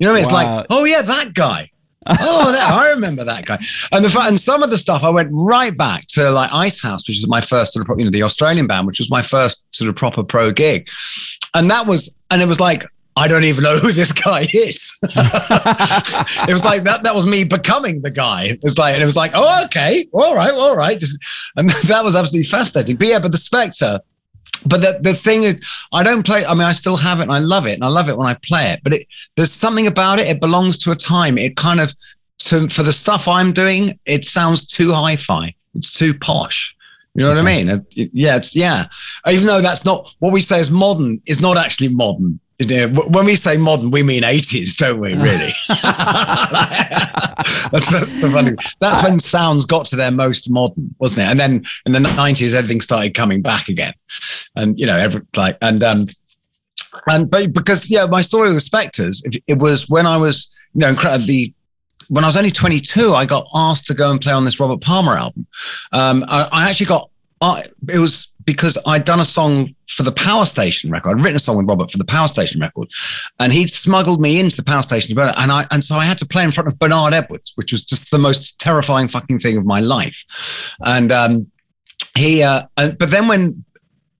You 0.00 0.06
know, 0.06 0.12
what 0.12 0.16
I 0.16 0.20
mean? 0.20 0.24
it's 0.24 0.32
wow. 0.32 0.56
like, 0.56 0.66
oh 0.70 0.84
yeah, 0.84 1.02
that 1.02 1.34
guy. 1.34 1.70
oh, 2.06 2.52
that, 2.52 2.70
I 2.70 2.88
remember 2.90 3.22
that 3.24 3.44
guy. 3.44 3.58
And 3.92 4.02
the 4.02 4.20
and 4.20 4.40
some 4.40 4.62
of 4.62 4.70
the 4.70 4.78
stuff 4.78 5.02
I 5.02 5.10
went 5.10 5.28
right 5.30 5.76
back 5.76 6.06
to 6.14 6.30
like 6.30 6.50
Icehouse, 6.50 7.06
which 7.06 7.18
is 7.18 7.28
my 7.28 7.42
first 7.42 7.74
sort 7.74 7.88
of 7.88 7.98
you 7.98 8.06
know 8.06 8.10
the 8.10 8.22
Australian 8.22 8.66
band, 8.66 8.86
which 8.86 8.98
was 8.98 9.10
my 9.10 9.20
first 9.20 9.62
sort 9.70 9.90
of 9.90 9.96
proper 9.96 10.24
pro 10.24 10.50
gig, 10.50 10.88
and 11.52 11.70
that 11.70 11.86
was 11.86 12.08
and 12.30 12.40
it 12.40 12.46
was 12.46 12.58
like 12.58 12.86
I 13.16 13.28
don't 13.28 13.44
even 13.44 13.64
know 13.64 13.76
who 13.78 13.92
this 13.92 14.12
guy 14.12 14.48
is. 14.52 14.90
it 15.02 16.52
was 16.52 16.64
like 16.64 16.84
that. 16.84 17.02
That 17.02 17.14
was 17.14 17.26
me 17.26 17.44
becoming 17.44 18.00
the 18.00 18.10
guy. 18.10 18.44
It 18.44 18.60
was 18.62 18.78
like, 18.78 18.94
and 18.94 19.02
it 19.02 19.06
was 19.06 19.16
like, 19.16 19.32
oh, 19.34 19.64
okay, 19.64 20.08
all 20.12 20.34
right, 20.34 20.52
all 20.52 20.74
right, 20.76 21.02
and 21.56 21.68
that 21.84 22.02
was 22.02 22.16
absolutely 22.16 22.48
fascinating. 22.48 22.96
But 22.96 23.08
yeah, 23.08 23.18
but 23.18 23.32
the 23.32 23.38
Spector 23.38 24.00
but 24.66 24.80
the, 24.80 24.98
the 25.00 25.14
thing 25.14 25.44
is 25.44 25.64
i 25.92 26.02
don't 26.02 26.24
play 26.24 26.44
i 26.44 26.54
mean 26.54 26.66
i 26.66 26.72
still 26.72 26.96
have 26.96 27.20
it 27.20 27.24
and 27.24 27.32
i 27.32 27.38
love 27.38 27.66
it 27.66 27.74
and 27.74 27.84
i 27.84 27.88
love 27.88 28.08
it 28.08 28.16
when 28.16 28.26
i 28.26 28.34
play 28.34 28.70
it 28.70 28.80
but 28.82 28.94
it, 28.94 29.06
there's 29.36 29.52
something 29.52 29.86
about 29.86 30.18
it 30.18 30.26
it 30.26 30.40
belongs 30.40 30.78
to 30.78 30.90
a 30.90 30.96
time. 30.96 31.38
It 31.38 31.56
kind 31.56 31.80
of 31.80 31.94
to, 32.40 32.68
for 32.68 32.82
the 32.82 32.92
stuff 32.92 33.28
i'm 33.28 33.52
doing 33.52 33.98
it 34.06 34.24
sounds 34.24 34.66
too 34.66 34.92
hi-fi. 34.92 35.54
It's 35.74 35.92
too 35.92 36.14
posh. 36.14 36.74
You 37.14 37.24
know 37.24 37.30
okay. 37.30 37.42
what 37.42 37.50
i 37.50 37.56
mean? 37.56 37.68
It, 37.68 38.10
yeah 38.12 38.36
it's 38.36 38.54
yeah. 38.54 38.86
Even 39.26 39.46
though 39.46 39.60
that's 39.60 39.84
not 39.84 40.12
what 40.18 40.32
we 40.32 40.40
say 40.40 40.60
is 40.60 40.70
modern 40.70 41.20
is 41.26 41.40
not 41.40 41.56
actually 41.56 41.88
modern 41.88 42.40
when 42.68 43.24
we 43.24 43.36
say 43.36 43.56
modern, 43.56 43.90
we 43.90 44.02
mean 44.02 44.22
80s, 44.22 44.76
don't 44.76 45.00
we? 45.00 45.14
Really? 45.14 45.52
that's, 47.70 47.90
that's 47.90 48.20
the 48.20 48.30
funny. 48.30 48.52
That's 48.80 49.02
when 49.02 49.18
sounds 49.18 49.64
got 49.64 49.86
to 49.86 49.96
their 49.96 50.10
most 50.10 50.50
modern, 50.50 50.94
wasn't 50.98 51.20
it? 51.20 51.24
And 51.24 51.40
then 51.40 51.64
in 51.86 51.92
the 51.92 51.98
90s, 51.98 52.52
everything 52.52 52.80
started 52.80 53.14
coming 53.14 53.40
back 53.40 53.68
again, 53.68 53.94
and 54.56 54.78
you 54.78 54.86
know, 54.86 54.96
every 54.96 55.22
like 55.36 55.56
and 55.62 55.82
um, 55.82 56.06
and 57.06 57.30
but 57.30 57.52
because 57.52 57.88
yeah, 57.88 58.04
my 58.06 58.20
story 58.22 58.52
with 58.52 58.62
Spectors, 58.62 59.22
it, 59.24 59.42
it 59.46 59.58
was 59.58 59.88
when 59.88 60.06
I 60.06 60.18
was 60.18 60.48
you 60.74 60.80
know 60.80 60.88
incredibly 60.88 61.54
when 62.08 62.24
I 62.24 62.26
was 62.26 62.36
only 62.36 62.50
22, 62.50 63.14
I 63.14 63.24
got 63.24 63.46
asked 63.54 63.86
to 63.86 63.94
go 63.94 64.10
and 64.10 64.20
play 64.20 64.32
on 64.32 64.44
this 64.44 64.58
Robert 64.58 64.80
Palmer 64.80 65.16
album. 65.16 65.46
Um, 65.92 66.24
I, 66.26 66.42
I, 66.50 66.68
actually 66.68 66.86
got, 66.86 67.08
I, 67.40 67.66
it 67.88 68.00
was 68.00 68.26
because 68.50 68.76
I'd 68.84 69.04
done 69.04 69.20
a 69.20 69.24
song 69.24 69.76
for 69.86 70.02
the 70.02 70.10
Power 70.10 70.44
Station 70.44 70.90
record. 70.90 71.16
I'd 71.16 71.22
written 71.22 71.36
a 71.36 71.38
song 71.38 71.56
with 71.56 71.68
Robert 71.68 71.88
for 71.88 71.98
the 71.98 72.04
Power 72.04 72.26
Station 72.26 72.60
record, 72.60 72.90
and 73.38 73.52
he'd 73.52 73.70
smuggled 73.70 74.20
me 74.20 74.40
into 74.40 74.56
the 74.56 74.64
Power 74.64 74.82
Station, 74.82 75.16
and 75.16 75.52
I 75.52 75.68
and 75.70 75.84
so 75.84 75.94
I 75.94 76.04
had 76.04 76.18
to 76.18 76.26
play 76.26 76.42
in 76.42 76.50
front 76.50 76.66
of 76.66 76.76
Bernard 76.76 77.14
Edwards, 77.14 77.52
which 77.54 77.70
was 77.70 77.84
just 77.84 78.10
the 78.10 78.18
most 78.18 78.58
terrifying 78.58 79.06
fucking 79.06 79.38
thing 79.38 79.56
of 79.56 79.64
my 79.64 79.78
life. 79.78 80.24
And 80.84 81.12
um, 81.12 81.46
he, 82.16 82.42
uh, 82.42 82.64
but 82.74 83.10
then 83.12 83.28
when 83.28 83.64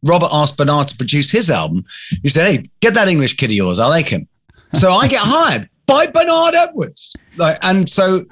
Robert 0.05 0.29
asked 0.31 0.56
Bernard 0.56 0.87
to 0.88 0.97
produce 0.97 1.32
his 1.32 1.50
album, 1.50 1.85
he 2.23 2.29
said, 2.29 2.47
"Hey, 2.47 2.71
get 2.79 2.94
that 2.94 3.09
English 3.09 3.37
kid 3.37 3.50
of 3.50 3.56
yours. 3.56 3.81
I 3.81 3.87
like 3.87 4.09
him." 4.09 4.29
So 4.75 4.93
I 4.93 5.09
get 5.09 5.23
hired 5.23 5.69
by 5.87 6.06
Bernard 6.06 6.55
Edwards, 6.55 7.17
like, 7.37 7.59
and 7.62 7.88
so 7.88 8.27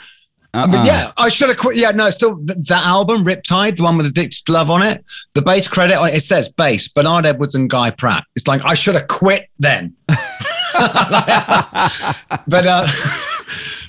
uh-uh. 0.55 0.63
I 0.63 0.67
mean, 0.67 0.87
yeah, 0.87 1.13
I 1.17 1.29
should 1.29 1.49
have 1.49 1.59
quit. 1.59 1.77
Yeah, 1.77 1.91
no, 1.91 2.09
still 2.11 2.37
that 2.43 2.71
album, 2.71 3.25
Riptide, 3.25 3.77
the 3.77 3.83
one 3.83 3.99
with 3.99 4.07
Addicted 4.07 4.49
Love 4.49 4.71
on 4.71 4.83
it, 4.83 5.05
the 5.35 5.43
bass 5.43 5.69
credit 5.69 5.97
on 5.97 6.09
it, 6.09 6.17
it 6.17 6.23
says 6.23 6.49
bass, 6.49 6.89
Bernard 6.89 7.27
Edwards 7.27 7.55
and 7.55 7.69
Guy 7.69 7.91
Pratt. 7.91 8.25
It's 8.35 8.47
like, 8.47 8.63
I 8.65 8.75
should 8.75 8.95
have 8.95 9.09
quit 9.09 9.51
then. 9.59 9.95
but, 10.07 10.17
uh, 12.67 12.87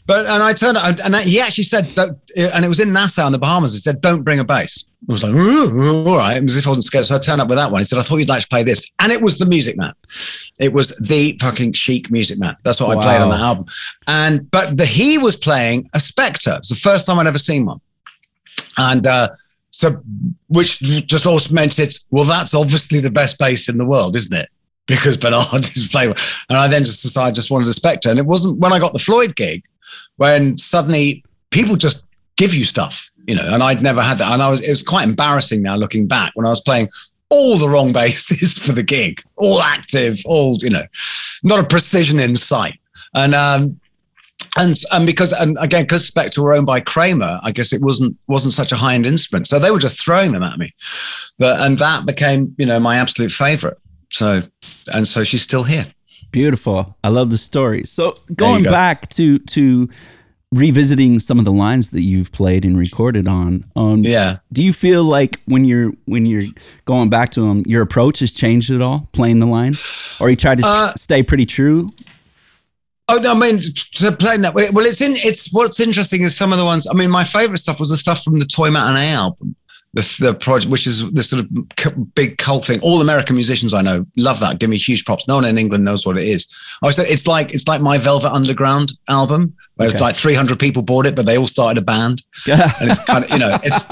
but, 0.10 0.26
and 0.26 0.42
I 0.42 0.54
turned 0.54 0.76
and 0.76 1.16
he 1.18 1.40
actually 1.40 1.66
said, 1.66 1.86
that, 1.86 2.10
and 2.36 2.66
it 2.66 2.68
was 2.68 2.80
in 2.80 2.92
Nassau 2.92 3.28
in 3.28 3.32
the 3.32 3.38
Bahamas, 3.38 3.74
he 3.74 3.80
said, 3.80 4.02
don't 4.02 4.24
bring 4.24 4.40
a 4.40 4.44
bass. 4.44 4.84
I 5.08 5.12
was 5.12 5.22
like, 5.22 5.36
all 5.36 6.18
right, 6.18 6.44
as 6.44 6.56
if 6.56 6.66
I 6.66 6.72
wasn't 6.72 6.86
scared. 6.86 7.06
So 7.06 7.16
I 7.16 7.20
turned 7.20 7.40
up 7.40 7.48
with 7.48 7.60
that 7.60 7.72
one. 7.72 7.82
He 7.82 7.86
said, 7.86 8.00
I 8.00 8.02
thought 8.02 8.18
you'd 8.18 8.28
like 8.28 8.42
to 8.42 8.48
play 8.48 8.64
this. 8.64 8.90
And 8.98 9.12
it 9.12 9.22
was 9.22 9.38
the 9.38 9.46
Music 9.46 9.78
Man. 9.78 9.94
It 10.58 10.74
was 10.74 10.92
the 11.00 11.38
fucking 11.40 11.74
chic 11.74 12.10
Music 12.10 12.40
Man. 12.40 12.58
That's 12.64 12.80
what 12.80 12.90
wow. 12.90 13.04
I 13.04 13.06
played 13.06 13.22
on 13.22 13.30
the 13.30 13.36
album. 13.36 13.66
And, 14.08 14.50
but 14.50 14.78
the, 14.78 14.86
he 14.88 15.20
was 15.20 15.36
playing 15.36 15.88
a 15.94 16.00
Spector. 16.00 16.58
It's 16.58 16.70
the 16.70 16.76
first 16.76 17.06
time 17.06 17.20
I'd 17.20 17.28
ever 17.28 17.38
seen 17.38 17.68
one. 17.68 17.80
And, 18.80 19.06
uh, 19.06 19.30
so, 19.70 20.02
which 20.48 20.80
just 20.80 21.28
also 21.28 21.54
meant 21.54 21.78
it's, 21.78 22.04
well, 22.10 22.26
that's 22.26 22.56
obviously 22.56 23.00
the 23.00 23.12
best 23.12 23.38
bass 23.38 23.70
in 23.70 23.78
the 23.78 23.86
world, 23.86 24.16
isn't 24.16 24.34
it? 24.34 24.50
Because 24.88 25.18
Bernard 25.18 25.70
is 25.76 25.88
playing. 25.88 26.16
And 26.50 26.58
I 26.58 26.68
then 26.68 26.84
just 26.84 27.04
decided 27.04 27.34
I 27.34 27.36
just 27.36 27.52
wanted 27.52 27.70
a 27.70 27.80
Spector. 27.80 28.10
And 28.10 28.18
it 28.18 28.26
wasn't 28.26 28.58
when 28.58 28.74
I 28.74 28.80
got 28.80 28.94
the 28.94 28.98
Floyd 28.98 29.36
gig 29.36 29.64
when 30.18 30.58
suddenly 30.58 31.24
people 31.52 31.76
just 31.76 32.04
give 32.36 32.54
you 32.54 32.64
stuff 32.64 33.10
you 33.30 33.36
know, 33.36 33.46
and 33.46 33.62
I'd 33.62 33.84
never 33.84 34.02
had 34.02 34.18
that. 34.18 34.32
And 34.32 34.42
I 34.42 34.50
was, 34.50 34.60
it 34.60 34.70
was 34.70 34.82
quite 34.82 35.04
embarrassing 35.04 35.62
now 35.62 35.76
looking 35.76 36.08
back 36.08 36.32
when 36.34 36.48
I 36.48 36.50
was 36.50 36.62
playing 36.62 36.90
all 37.30 37.60
the 37.60 37.70
wrong 37.70 37.94
basses 37.94 38.58
for 38.58 38.72
the 38.72 38.82
gig, 38.82 39.22
all 39.36 39.62
active, 39.62 40.20
all, 40.26 40.58
you 40.62 40.72
know, 40.72 40.86
not 41.44 41.60
a 41.60 41.64
precision 41.64 42.20
in 42.20 42.36
sight. 42.36 42.80
And, 43.14 43.36
um, 43.36 43.80
and 44.58 44.80
and 44.92 45.06
because 45.06 45.32
and 45.32 45.58
again 45.60 45.84
because 45.84 46.10
Spector 46.10 46.40
were 46.40 46.54
owned 46.54 46.66
by 46.66 46.80
Kramer, 46.80 47.40
I 47.44 47.52
guess 47.52 47.72
it 47.72 47.82
wasn't 47.82 48.18
wasn't 48.26 48.56
such 48.56 48.72
a 48.72 48.78
high 48.78 48.96
end 48.96 49.06
instrument, 49.06 49.48
so 49.48 49.60
they 49.60 49.70
were 49.70 49.80
just 49.80 50.04
throwing 50.04 50.32
them 50.32 50.42
at 50.42 50.58
me, 50.58 50.74
but 51.38 51.60
and 51.60 51.78
that 51.80 52.06
became 52.08 52.56
you 52.58 52.66
know 52.66 52.80
my 52.80 52.96
absolute 52.96 53.32
favorite. 53.32 53.78
So 54.10 54.42
and 54.92 55.08
so 55.08 55.24
she's 55.24 55.44
still 55.44 55.64
here. 55.64 55.94
Beautiful. 56.32 56.98
I 57.04 57.10
love 57.10 57.30
the 57.30 57.38
story. 57.38 57.84
So 57.86 58.16
going 58.36 58.64
go. 58.64 58.72
back 58.72 59.10
to 59.12 59.40
to 59.40 59.90
revisiting 60.52 61.20
some 61.20 61.38
of 61.38 61.46
the 61.46 61.52
lines 61.52 61.92
that 61.92 62.02
you've 62.02 62.32
played 62.32 62.66
and 62.66 62.76
recorded 62.76 63.28
on 63.28 63.64
um 63.76 64.04
yeah 64.04 64.40
do 64.52 64.64
you 64.64 64.74
feel 64.74 65.04
like 65.04 65.40
when 65.46 65.64
you're 65.64 65.92
when 66.06 66.26
you're 66.26 66.46
going 66.86 67.08
back 67.08 67.30
to 67.30 67.42
them 67.42 67.62
your 67.68 67.84
approach 67.84 68.18
has 68.18 68.34
changed 68.34 68.72
at 68.72 68.82
all 68.82 69.08
playing 69.12 69.38
the 69.38 69.46
lines 69.46 69.88
or 70.20 70.28
you 70.28 70.36
try 70.36 70.56
to 70.56 70.66
uh, 70.66 70.92
stay 70.96 71.22
pretty 71.22 71.46
true 71.46 71.88
Oh 73.12 73.18
no, 73.18 73.32
I 73.32 73.34
mean 73.34 73.60
to 73.96 74.12
playing 74.12 74.42
that. 74.42 74.54
Well, 74.54 74.86
it's 74.86 75.02
in. 75.02 75.16
It's 75.16 75.52
what's 75.52 75.80
interesting 75.80 76.22
is 76.22 76.38
some 76.38 76.54
of 76.54 76.60
the 76.60 76.64
ones. 76.64 76.86
I 76.86 76.94
mean, 76.94 77.10
my 77.10 77.24
favorite 77.24 77.58
stuff 77.58 77.80
was 77.80 77.90
the 77.90 77.98
stuff 77.98 78.24
from 78.24 78.38
the 78.38 78.46
Toy 78.46 78.70
Matinee 78.70 79.12
album 79.12 79.56
the, 79.94 80.18
the 80.20 80.34
project, 80.36 80.72
which 80.72 80.86
is 80.86 81.04
this 81.12 81.30
sort 81.30 81.44
of 81.44 82.14
big 82.14 82.38
cult 82.38 82.66
thing. 82.66 82.80
All 82.82 83.02
American 83.02 83.36
musicians 83.36 83.74
I 83.74 83.82
know 83.82 84.06
love 84.18 84.40
that. 84.40 84.60
Give 84.60 84.70
me 84.70 84.78
huge 84.78 85.04
props. 85.04 85.28
No 85.28 85.36
one 85.36 85.46
in 85.46 85.58
England 85.58 85.84
knows 85.84 86.06
what 86.06 86.18
it 86.18 86.26
is. 86.26 86.46
I 86.84 86.92
said 86.92 87.08
it's 87.08 87.26
like 87.26 87.52
it's 87.54 87.68
like 87.68 87.82
my 87.82 87.98
Velvet 87.98 88.32
Underground 88.32 88.94
album, 89.08 89.56
where 89.76 89.88
okay. 89.88 89.96
it's 89.96 90.02
like 90.02 90.16
300 90.16 90.60
people 90.60 90.84
bought 90.84 91.06
it, 91.08 91.16
but 91.16 91.26
they 91.26 91.38
all 91.38 91.48
started 91.48 91.82
a 91.82 91.84
band, 91.84 92.24
and 92.48 92.92
it's 92.92 93.04
kind 93.06 93.24
of 93.24 93.32
you 93.32 93.40
know 93.40 93.58
it's 93.64 93.84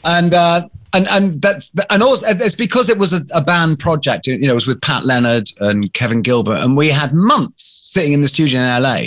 and 0.04 0.34
uh, 0.34 0.66
and 0.92 1.08
and 1.08 1.40
that's 1.40 1.70
and 1.88 2.02
also 2.02 2.26
it's 2.26 2.56
because 2.56 2.88
it 2.88 2.98
was 2.98 3.12
a, 3.12 3.24
a 3.32 3.40
band 3.40 3.78
project. 3.78 4.26
You 4.26 4.38
know, 4.38 4.52
it 4.52 4.54
was 4.54 4.66
with 4.66 4.80
Pat 4.80 5.06
Leonard 5.06 5.48
and 5.60 5.92
Kevin 5.92 6.22
Gilbert, 6.22 6.56
and 6.56 6.76
we 6.76 6.88
had 6.88 7.14
months 7.14 7.62
sitting 7.64 8.12
in 8.12 8.20
the 8.20 8.28
studio 8.28 8.60
in 8.60 8.82
LA, 8.82 9.06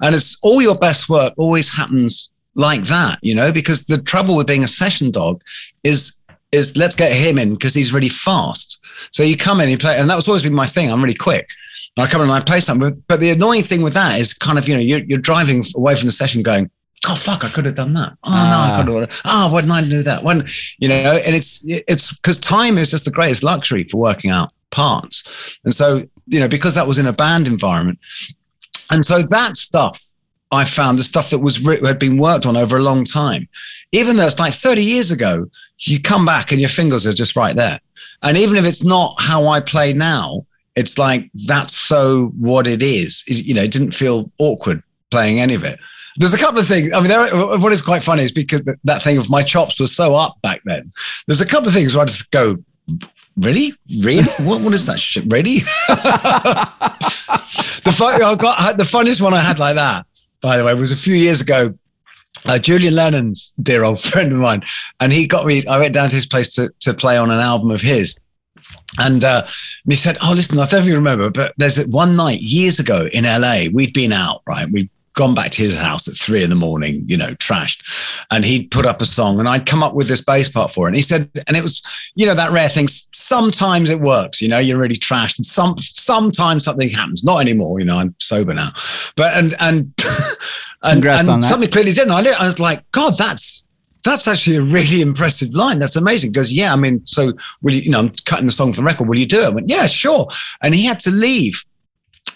and 0.00 0.14
it's 0.14 0.36
all 0.42 0.62
your 0.62 0.76
best 0.76 1.08
work 1.08 1.34
always 1.36 1.68
happens 1.68 2.28
like 2.54 2.84
that, 2.84 3.18
you 3.22 3.34
know, 3.34 3.52
because 3.52 3.82
the 3.84 3.98
trouble 3.98 4.36
with 4.36 4.46
being 4.46 4.64
a 4.64 4.68
session 4.68 5.10
dog 5.10 5.42
is 5.82 6.12
is 6.50 6.76
let's 6.76 6.94
get 6.94 7.12
him 7.12 7.38
in 7.38 7.54
because 7.54 7.72
he's 7.72 7.92
really 7.92 8.10
fast. 8.10 8.78
So 9.10 9.22
you 9.22 9.36
come 9.36 9.60
in, 9.60 9.70
you 9.70 9.78
play, 9.78 9.96
and 9.96 10.08
that 10.10 10.16
was 10.16 10.28
always 10.28 10.42
been 10.42 10.54
my 10.54 10.66
thing. 10.66 10.92
I'm 10.92 11.02
really 11.02 11.14
quick. 11.14 11.48
And 11.96 12.06
I 12.06 12.10
come 12.10 12.20
in 12.20 12.28
and 12.28 12.36
I 12.36 12.40
play 12.40 12.60
something. 12.60 13.02
But 13.08 13.20
the 13.20 13.30
annoying 13.30 13.62
thing 13.62 13.82
with 13.82 13.94
that 13.94 14.20
is 14.20 14.34
kind 14.34 14.58
of, 14.58 14.68
you 14.68 14.74
know, 14.74 14.80
you're, 14.80 15.00
you're 15.00 15.18
driving 15.18 15.64
away 15.74 15.96
from 15.96 16.06
the 16.06 16.12
session 16.12 16.42
going, 16.42 16.70
oh 17.08 17.14
fuck, 17.14 17.44
I 17.44 17.48
could 17.48 17.64
have 17.66 17.74
done 17.74 17.94
that. 17.94 18.16
Oh 18.22 18.30
no, 18.30 18.36
I 18.36 18.70
ah. 18.70 18.82
could 18.84 19.00
have. 19.00 19.20
Oh, 19.24 19.52
why 19.52 19.60
didn't 19.62 19.72
I 19.72 19.82
do 19.82 20.02
that? 20.02 20.22
When 20.22 20.46
you 20.78 20.88
know, 20.88 20.94
and 20.94 21.34
it's 21.34 21.60
it's 21.64 22.12
because 22.12 22.38
time 22.38 22.78
is 22.78 22.90
just 22.90 23.04
the 23.04 23.10
greatest 23.10 23.42
luxury 23.42 23.84
for 23.84 23.96
working 23.96 24.30
out 24.30 24.52
parts. 24.70 25.24
And 25.64 25.74
so 25.74 26.06
you 26.26 26.38
know, 26.38 26.48
because 26.48 26.74
that 26.74 26.86
was 26.86 26.98
in 26.98 27.06
a 27.06 27.12
band 27.12 27.48
environment, 27.48 27.98
and 28.90 29.04
so 29.04 29.22
that 29.22 29.56
stuff 29.56 30.02
I 30.52 30.66
found 30.66 30.98
the 30.98 31.04
stuff 31.04 31.30
that 31.30 31.38
was 31.38 31.56
had 31.56 31.98
been 31.98 32.18
worked 32.18 32.46
on 32.46 32.56
over 32.56 32.76
a 32.76 32.82
long 32.82 33.04
time, 33.04 33.48
even 33.90 34.16
though 34.16 34.26
it's 34.26 34.38
like 34.38 34.54
30 34.54 34.84
years 34.84 35.10
ago, 35.10 35.46
you 35.80 36.00
come 36.00 36.24
back 36.24 36.52
and 36.52 36.60
your 36.60 36.70
fingers 36.70 37.06
are 37.06 37.12
just 37.12 37.34
right 37.34 37.56
there. 37.56 37.80
And 38.22 38.36
even 38.36 38.56
if 38.56 38.64
it's 38.64 38.82
not 38.82 39.16
how 39.18 39.48
I 39.48 39.60
play 39.60 39.92
now, 39.92 40.46
it's 40.76 40.98
like 40.98 41.30
that's 41.46 41.76
so 41.76 42.26
what 42.38 42.66
it 42.66 42.82
is. 42.82 43.24
you 43.26 43.54
know, 43.54 43.62
it 43.62 43.70
didn't 43.70 43.92
feel 43.92 44.30
awkward 44.38 44.82
playing 45.10 45.40
any 45.40 45.54
of 45.54 45.64
it. 45.64 45.78
There's 46.16 46.34
a 46.34 46.38
couple 46.38 46.60
of 46.60 46.68
things. 46.68 46.92
I 46.92 47.00
mean, 47.00 47.08
there, 47.08 47.58
what 47.58 47.72
is 47.72 47.80
quite 47.80 48.02
funny 48.02 48.22
is 48.22 48.32
because 48.32 48.60
that 48.84 49.02
thing 49.02 49.16
of 49.16 49.30
my 49.30 49.42
chops 49.42 49.80
was 49.80 49.94
so 49.94 50.14
up 50.14 50.40
back 50.42 50.60
then. 50.64 50.92
There's 51.26 51.40
a 51.40 51.46
couple 51.46 51.68
of 51.68 51.74
things 51.74 51.94
where 51.94 52.02
I 52.02 52.06
just 52.06 52.30
go, 52.30 52.58
really, 53.36 53.74
really, 54.02 54.24
what, 54.40 54.60
what 54.60 54.74
is 54.74 54.84
that 54.86 55.00
shit? 55.00 55.24
Really? 55.26 55.58
the 55.88 55.94
fun, 57.96 58.22
I 58.22 58.34
got 58.34 58.76
the 58.76 58.84
funniest 58.84 59.22
one 59.22 59.32
I 59.32 59.42
had 59.42 59.58
like 59.58 59.76
that, 59.76 60.04
by 60.42 60.56
the 60.56 60.64
way, 60.64 60.72
it 60.72 60.78
was 60.78 60.92
a 60.92 60.96
few 60.96 61.14
years 61.14 61.40
ago. 61.40 61.74
Uh, 62.44 62.58
Julian 62.58 62.94
Lennon's 62.94 63.54
dear 63.62 63.84
old 63.84 64.00
friend 64.02 64.32
of 64.32 64.38
mine, 64.38 64.62
and 65.00 65.12
he 65.12 65.26
got 65.26 65.46
me. 65.46 65.64
I 65.66 65.78
went 65.78 65.94
down 65.94 66.10
to 66.10 66.16
his 66.16 66.26
place 66.26 66.52
to 66.54 66.70
to 66.80 66.92
play 66.92 67.16
on 67.16 67.30
an 67.30 67.40
album 67.40 67.70
of 67.70 67.80
his, 67.80 68.14
and 68.98 69.24
uh, 69.24 69.44
he 69.88 69.96
said, 69.96 70.18
"Oh, 70.20 70.32
listen, 70.32 70.58
I 70.58 70.66
don't 70.66 70.82
even 70.82 70.94
remember, 70.94 71.30
but 71.30 71.54
there's 71.56 71.78
one 71.86 72.16
night 72.16 72.40
years 72.40 72.78
ago 72.78 73.08
in 73.12 73.24
LA. 73.24 73.66
We'd 73.72 73.94
been 73.94 74.12
out, 74.12 74.42
right? 74.46 74.70
We 74.70 74.90
gone 75.14 75.34
back 75.34 75.50
to 75.52 75.62
his 75.62 75.76
house 75.76 76.08
at 76.08 76.14
three 76.14 76.42
in 76.42 76.50
the 76.50 76.56
morning, 76.56 77.04
you 77.06 77.16
know, 77.16 77.34
trashed. 77.34 77.80
And 78.30 78.44
he'd 78.44 78.70
put 78.70 78.86
up 78.86 79.00
a 79.02 79.06
song 79.06 79.38
and 79.38 79.48
I'd 79.48 79.66
come 79.66 79.82
up 79.82 79.94
with 79.94 80.08
this 80.08 80.20
bass 80.20 80.48
part 80.48 80.72
for 80.72 80.86
it. 80.86 80.90
And 80.90 80.96
he 80.96 81.02
said, 81.02 81.30
and 81.46 81.56
it 81.56 81.62
was, 81.62 81.82
you 82.14 82.26
know, 82.26 82.34
that 82.34 82.52
rare 82.52 82.68
thing. 82.68 82.88
Sometimes 83.12 83.90
it 83.90 84.00
works, 84.00 84.40
you 84.40 84.48
know, 84.48 84.58
you're 84.58 84.78
really 84.78 84.96
trashed. 84.96 85.38
And 85.38 85.46
some 85.46 85.76
sometimes 85.78 86.64
something 86.64 86.90
happens. 86.90 87.24
Not 87.24 87.38
anymore, 87.38 87.78
you 87.78 87.86
know, 87.86 87.98
I'm 87.98 88.14
sober 88.18 88.54
now. 88.54 88.72
But 89.16 89.34
and 89.34 89.54
and 89.58 89.92
and, 90.82 91.04
and 91.04 91.44
something 91.44 91.70
clearly 91.70 91.92
didn't. 91.92 92.12
I, 92.12 92.22
I 92.32 92.46
was 92.46 92.58
like, 92.58 92.90
God, 92.92 93.16
that's 93.16 93.62
that's 94.04 94.26
actually 94.26 94.56
a 94.56 94.62
really 94.62 95.00
impressive 95.00 95.54
line. 95.54 95.78
That's 95.78 95.96
amazing. 95.96 96.32
Because 96.32 96.52
yeah, 96.52 96.72
I 96.72 96.76
mean, 96.76 97.06
so 97.06 97.32
will 97.62 97.74
you, 97.74 97.82
you 97.82 97.90
know, 97.90 98.00
I'm 98.00 98.10
cutting 98.24 98.46
the 98.46 98.52
song 98.52 98.72
from 98.72 98.84
the 98.84 98.86
record. 98.86 99.08
Will 99.08 99.18
you 99.18 99.26
do 99.26 99.42
it? 99.42 99.46
I 99.46 99.48
went, 99.50 99.68
yeah, 99.68 99.86
sure. 99.86 100.28
And 100.60 100.74
he 100.74 100.84
had 100.84 100.98
to 101.00 101.10
leave 101.10 101.64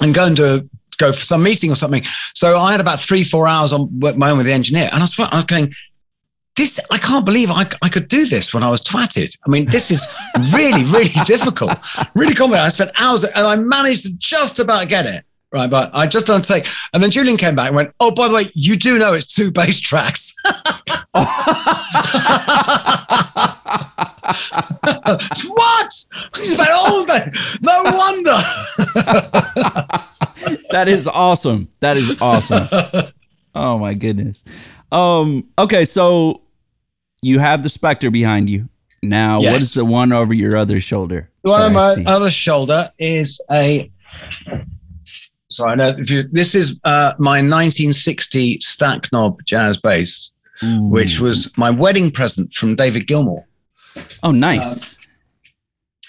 and 0.00 0.14
go 0.14 0.25
and 0.25 0.37
do 0.37 0.68
go 0.99 1.12
for 1.12 1.25
some 1.25 1.43
meeting 1.43 1.71
or 1.71 1.76
something. 1.76 2.05
So 2.35 2.59
I 2.59 2.73
had 2.73 2.81
about 2.81 3.00
three, 3.00 3.25
four 3.25 3.49
hours 3.49 3.73
on 3.73 3.88
my 3.99 4.31
own 4.31 4.38
with 4.38 4.47
the 4.47 4.53
engineer, 4.53 4.88
and 4.93 5.03
I 5.03 5.05
was, 5.05 5.19
I 5.19 5.37
was 5.37 5.45
going, 5.45 5.75
this 6.57 6.81
I 6.91 6.99
can't 6.99 7.25
believe 7.25 7.50
I, 7.50 7.69
I 7.83 7.88
could 7.88 8.09
do 8.09 8.26
this 8.26 8.55
when 8.55 8.62
I 8.62 8.71
was 8.71 8.81
twatted. 8.81 9.37
I 9.47 9.50
mean, 9.50 9.67
this 9.67 9.91
is 9.91 10.03
really, 10.53 10.85
really 10.85 11.12
difficult, 11.25 11.76
really 12.15 12.35
complicated. 12.35 12.65
I 12.65 12.69
spent 12.69 12.91
hours 12.97 13.25
and 13.25 13.47
I 13.47 13.57
managed 13.57 14.05
to 14.05 14.11
just 14.12 14.59
about 14.59 14.88
get 14.88 15.07
it. 15.07 15.25
Right, 15.53 15.71
but 15.71 15.91
I 15.95 16.09
just 16.09 16.26
don't 16.26 16.45
take. 16.45 16.67
And 16.93 17.00
then 17.00 17.12
Julian 17.12 17.37
came 17.37 17.55
back 17.55 17.69
and 17.69 17.76
went, 17.76 17.93
"Oh, 18.00 18.11
by 18.11 18.26
the 18.26 18.35
way, 18.35 18.50
you 18.55 18.75
do 18.75 18.99
know 18.99 19.15
it's 19.15 19.26
two 19.26 19.53
bass 19.53 19.79
tracks." 19.79 20.35
what? 25.47 25.93
spent 25.93 26.71
all 26.71 27.05
day. 27.05 27.31
No 27.61 27.83
wonder. 27.85 28.43
That 30.71 30.88
is 30.88 31.09
awesome. 31.09 31.69
That 31.81 31.97
is 31.97 32.12
awesome. 32.21 32.69
Oh 33.59 33.79
my 33.79 33.95
goodness. 33.95 34.45
Um. 34.93 35.49
Okay, 35.59 35.87
so 35.87 36.43
you 37.23 37.38
have 37.38 37.62
the 37.62 37.71
Spector 37.71 38.12
behind 38.12 38.50
you. 38.50 38.69
Now, 39.03 39.41
yes. 39.41 39.53
what 39.53 39.62
is 39.62 39.73
the 39.73 39.85
one 39.85 40.12
over 40.12 40.35
your 40.35 40.57
other 40.57 40.79
shoulder? 40.79 41.31
The 41.43 41.50
one 41.50 41.62
on 41.62 41.73
my 41.73 41.95
see? 41.95 42.05
other 42.05 42.31
shoulder 42.31 42.93
is 42.99 43.41
a. 43.50 43.91
So 45.49 45.67
I 45.67 45.75
know 45.75 45.95
if 45.97 46.11
you. 46.11 46.25
This 46.31 46.55
is 46.55 46.73
uh, 46.85 47.15
my 47.19 47.38
1960 47.38 48.61
stack 48.61 49.11
knob 49.11 49.43
jazz 49.47 49.79
bass, 49.79 50.33
Ooh. 50.62 50.88
which 50.88 51.19
was 51.19 51.50
my 51.57 51.71
wedding 51.71 52.11
present 52.11 52.53
from 52.53 52.76
David 52.76 53.07
Gilmour. 53.07 53.45
Oh, 54.23 54.33
nice. 54.33 54.96
Um, 54.96 54.96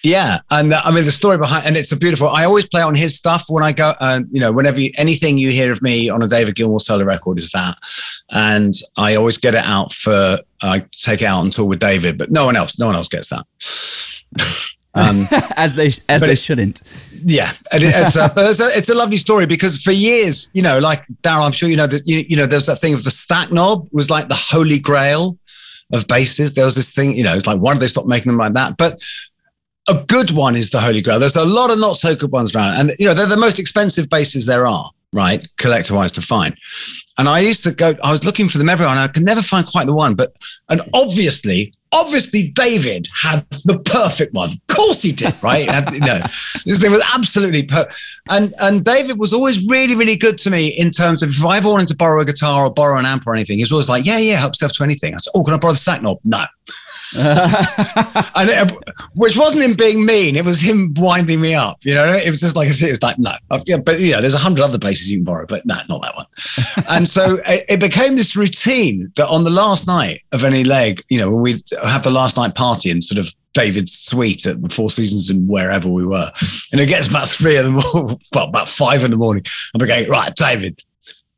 yeah, 0.03 0.41
and 0.49 0.73
uh, 0.73 0.81
I 0.83 0.91
mean 0.91 1.05
the 1.05 1.11
story 1.11 1.37
behind, 1.37 1.65
and 1.65 1.75
it's 1.77 1.91
a 1.91 1.95
beautiful. 1.95 2.29
I 2.29 2.45
always 2.45 2.65
play 2.65 2.81
on 2.81 2.95
his 2.95 3.15
stuff 3.15 3.45
when 3.47 3.63
I 3.63 3.71
go, 3.71 3.95
and 3.99 4.25
uh, 4.25 4.27
you 4.31 4.39
know, 4.39 4.51
whenever 4.51 4.79
you, 4.79 4.91
anything 4.95 5.37
you 5.37 5.51
hear 5.51 5.71
of 5.71 5.81
me 5.81 6.09
on 6.09 6.21
a 6.21 6.27
David 6.27 6.55
Gilmour 6.55 6.79
solo 6.79 7.03
record 7.03 7.37
is 7.37 7.49
that, 7.51 7.77
and 8.29 8.73
I 8.95 9.15
always 9.15 9.37
get 9.37 9.55
it 9.55 9.63
out 9.63 9.93
for 9.93 10.39
I 10.61 10.85
take 10.91 11.21
it 11.21 11.25
out 11.25 11.39
on 11.39 11.51
tour 11.51 11.65
with 11.65 11.79
David, 11.79 12.17
but 12.17 12.31
no 12.31 12.45
one 12.45 12.55
else, 12.55 12.77
no 12.77 12.85
one 12.85 12.95
else 12.95 13.07
gets 13.07 13.29
that. 13.29 13.45
Um, 14.97 15.27
as 15.57 15.75
they 15.75 15.91
as 16.09 16.21
they 16.21 16.31
it, 16.31 16.39
shouldn't. 16.39 16.81
Yeah, 17.23 17.53
it, 17.71 17.83
it's, 17.83 18.15
a, 18.15 18.33
it's, 18.49 18.59
a, 18.59 18.75
it's, 18.75 18.89
a, 18.89 18.95
lovely 18.95 19.17
story 19.17 19.45
because 19.45 19.79
for 19.79 19.91
years, 19.91 20.49
you 20.53 20.63
know, 20.63 20.79
like 20.79 21.05
Daryl, 21.21 21.45
I'm 21.45 21.51
sure 21.51 21.69
you 21.69 21.75
know 21.75 21.85
that 21.85 22.07
you, 22.07 22.25
you 22.27 22.35
know 22.35 22.47
there's 22.47 22.65
that 22.65 22.79
thing 22.79 22.95
of 22.95 23.03
the 23.03 23.11
stack 23.11 23.51
knob 23.51 23.87
was 23.91 24.09
like 24.09 24.27
the 24.27 24.35
holy 24.35 24.79
grail 24.79 25.37
of 25.93 26.07
basses. 26.07 26.53
There 26.53 26.65
was 26.65 26.73
this 26.73 26.89
thing, 26.89 27.15
you 27.15 27.23
know, 27.23 27.35
it's 27.35 27.45
like 27.45 27.59
why 27.59 27.73
did 27.73 27.81
they 27.81 27.87
stop 27.87 28.07
making 28.07 28.31
them 28.31 28.39
like 28.39 28.53
that? 28.53 28.77
But 28.77 28.99
a 29.87 29.95
good 30.07 30.31
one 30.31 30.55
is 30.55 30.69
the 30.69 30.81
Holy 30.81 31.01
Grail. 31.01 31.19
There's 31.19 31.35
a 31.35 31.45
lot 31.45 31.71
of 31.71 31.79
not 31.79 31.95
so 31.95 32.15
good 32.15 32.31
ones 32.31 32.53
around, 32.53 32.75
and 32.75 32.95
you 32.99 33.05
know 33.05 33.13
they're 33.13 33.25
the 33.25 33.37
most 33.37 33.59
expensive 33.59 34.09
bases 34.09 34.45
there 34.45 34.67
are, 34.67 34.91
right? 35.13 35.47
Collector 35.57 35.95
wise 35.95 36.11
to 36.13 36.21
find. 36.21 36.55
And 37.17 37.29
I 37.29 37.39
used 37.39 37.63
to 37.63 37.71
go. 37.71 37.95
I 38.03 38.11
was 38.11 38.23
looking 38.23 38.49
for 38.49 38.57
them 38.57 38.69
everywhere, 38.69 38.91
and 38.91 38.99
I 38.99 39.07
could 39.07 39.23
never 39.23 39.41
find 39.41 39.65
quite 39.65 39.87
the 39.87 39.93
one. 39.93 40.15
But 40.15 40.35
and 40.69 40.81
obviously, 40.93 41.73
obviously, 41.91 42.49
David 42.49 43.07
had 43.21 43.47
the 43.65 43.79
perfect 43.79 44.33
one. 44.33 44.51
Of 44.51 44.75
course, 44.75 45.01
he 45.01 45.11
did, 45.13 45.33
right? 45.41 45.67
and, 45.69 45.89
you 45.91 45.99
know, 46.01 46.21
this 46.65 46.79
thing 46.79 46.91
was 46.91 47.03
absolutely 47.13 47.63
perfect. 47.63 47.95
And 48.29 48.53
and 48.59 48.83
David 48.83 49.17
was 49.17 49.31
always 49.31 49.65
really, 49.67 49.95
really 49.95 50.17
good 50.17 50.37
to 50.39 50.49
me 50.49 50.67
in 50.67 50.91
terms 50.91 51.23
of 51.23 51.29
if 51.29 51.45
I 51.45 51.57
ever 51.57 51.69
wanted 51.69 51.87
to 51.89 51.95
borrow 51.95 52.21
a 52.21 52.25
guitar 52.25 52.65
or 52.65 52.69
borrow 52.73 52.99
an 52.99 53.05
amp 53.05 53.25
or 53.25 53.33
anything, 53.33 53.57
he 53.57 53.63
was 53.63 53.71
always 53.71 53.89
like, 53.89 54.05
"Yeah, 54.05 54.17
yeah, 54.17 54.37
help 54.37 54.51
yourself 54.51 54.73
to 54.73 54.83
anything." 54.83 55.13
I 55.13 55.17
said, 55.17 55.31
"Oh, 55.33 55.43
can 55.43 55.53
I 55.53 55.57
borrow 55.57 55.73
the 55.73 55.79
stack 55.79 56.01
knob?" 56.01 56.19
No. 56.25 56.45
and 57.17 58.49
it, 58.49 58.71
which 59.13 59.37
wasn't 59.37 59.63
him 59.63 59.75
being 59.75 60.05
mean; 60.05 60.35
it 60.35 60.43
was 60.43 60.59
him 60.59 60.93
winding 60.95 61.39
me 61.39 61.53
up. 61.53 61.77
You 61.85 61.93
know, 61.93 62.13
it 62.13 62.29
was 62.29 62.41
just 62.41 62.55
like 62.55 62.67
it 62.67 62.81
was 62.81 63.01
like 63.01 63.17
no, 63.17 63.33
uh, 63.49 63.59
yeah, 63.65 63.77
but 63.77 63.99
you 63.99 64.11
know, 64.11 64.19
there's 64.19 64.33
a 64.33 64.39
hundred 64.39 64.63
other 64.63 64.77
places 64.77 65.09
you 65.09 65.17
can 65.17 65.23
borrow, 65.23 65.45
but 65.45 65.65
no, 65.65 65.79
not 65.87 66.01
that 66.01 66.15
one. 66.15 66.25
and 66.89 67.07
so 67.07 67.35
it, 67.45 67.65
it, 67.69 67.79
became 67.79 68.17
this 68.17 68.35
routine 68.35 69.11
that 69.15 69.27
on 69.29 69.45
the 69.45 69.49
last 69.49 69.87
night 69.87 70.21
of 70.33 70.43
any 70.43 70.63
leg, 70.63 71.01
you 71.09 71.17
know, 71.17 71.31
when 71.31 71.41
we 71.41 71.63
have 71.83 72.03
the 72.03 72.11
last 72.11 72.35
night 72.35 72.55
party 72.55 72.91
and 72.91 73.03
sort 73.03 73.19
of 73.19 73.33
David's 73.53 73.93
suite 73.93 74.45
at 74.45 74.61
the 74.61 74.69
Four 74.69 74.89
Seasons 74.89 75.29
and 75.29 75.47
wherever 75.47 75.87
we 75.87 76.05
were, 76.05 76.31
and 76.71 76.81
it 76.81 76.87
gets 76.87 77.07
about 77.07 77.29
three 77.29 77.57
in 77.57 77.65
the 77.65 77.71
morning, 77.71 78.19
well, 78.33 78.49
about 78.49 78.69
five 78.69 79.03
in 79.03 79.11
the 79.11 79.17
morning. 79.17 79.45
I'm 79.73 79.85
going 79.85 80.09
right, 80.09 80.35
David. 80.35 80.81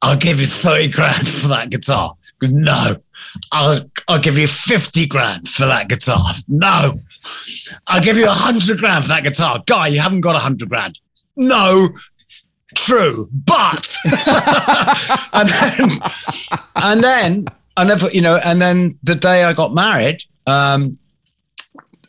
I'll 0.02 0.18
give 0.18 0.40
you 0.40 0.48
30 0.48 0.90
grand 0.90 1.28
for 1.28 1.50
that 1.50 1.70
guitar. 1.70 2.16
No, 2.42 2.98
I'll, 3.52 3.90
I'll 4.08 4.20
give 4.20 4.38
you 4.38 4.48
50 4.48 5.06
grand 5.08 5.48
for 5.48 5.66
that 5.66 5.90
guitar. 5.90 6.34
No, 6.48 6.98
I'll 7.88 8.02
give 8.02 8.18
you 8.18 8.28
100 8.28 8.80
grand 8.80 9.06
for 9.06 9.10
that 9.10 9.24
guitar. 9.24 9.62
Guy, 9.66 9.88
you 9.88 10.00
haven't 10.00 10.22
got 10.22 10.34
100 10.34 10.70
grand. 10.70 11.00
No, 11.36 11.90
true, 12.76 13.30
but. 13.32 13.94
and 15.34 15.50
then, 15.50 16.00
and 16.76 17.04
then, 17.04 17.46
I 17.76 17.84
never, 17.84 18.10
you 18.10 18.22
know, 18.22 18.38
and 18.38 18.62
then 18.62 18.98
the 19.04 19.16
day 19.16 19.44
I 19.44 19.54
got 19.54 19.74
married, 19.74 20.24
um, 20.48 20.98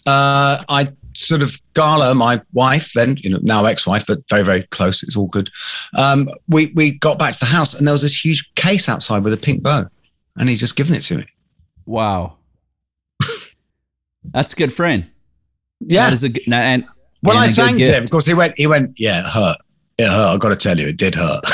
uh, 0.06 0.64
I 0.68 0.92
sort 1.14 1.42
of 1.42 1.60
Gala, 1.74 2.14
my 2.14 2.40
wife, 2.52 2.92
then 2.94 3.16
you 3.18 3.30
know 3.30 3.38
now 3.42 3.64
ex-wife, 3.66 4.04
but 4.06 4.26
very 4.28 4.42
very 4.42 4.62
close. 4.68 5.02
It's 5.02 5.16
all 5.16 5.26
good. 5.26 5.50
Um, 5.94 6.30
we 6.48 6.66
we 6.74 6.92
got 6.92 7.18
back 7.18 7.34
to 7.34 7.38
the 7.38 7.46
house, 7.46 7.74
and 7.74 7.86
there 7.86 7.92
was 7.92 8.02
this 8.02 8.24
huge 8.24 8.50
case 8.54 8.88
outside 8.88 9.22
with 9.22 9.32
a 9.32 9.36
pink 9.36 9.62
bow 9.62 9.86
and 10.40 10.48
he's 10.48 10.58
just 10.58 10.74
given 10.74 10.96
it 10.96 11.02
to 11.02 11.18
me. 11.18 11.26
Wow, 11.86 12.38
that's 14.24 14.52
a 14.52 14.56
good 14.56 14.72
friend. 14.72 15.08
Yeah, 15.80 16.06
that 16.06 16.12
is 16.14 16.24
a 16.24 16.30
good, 16.30 16.42
and 16.52 16.84
when 17.20 17.36
I 17.36 17.52
thanked 17.52 17.80
him, 17.80 18.02
of 18.02 18.10
course, 18.10 18.26
he 18.26 18.34
went. 18.34 18.54
He 18.56 18.66
went. 18.66 18.98
Yeah, 18.98 19.20
it 19.20 19.26
hurt. 19.26 19.58
It 19.98 20.08
hurt. 20.08 20.34
I 20.34 20.36
got 20.38 20.48
to 20.48 20.56
tell 20.56 20.80
you, 20.80 20.88
it 20.88 20.96
did 20.96 21.14
hurt. 21.14 21.44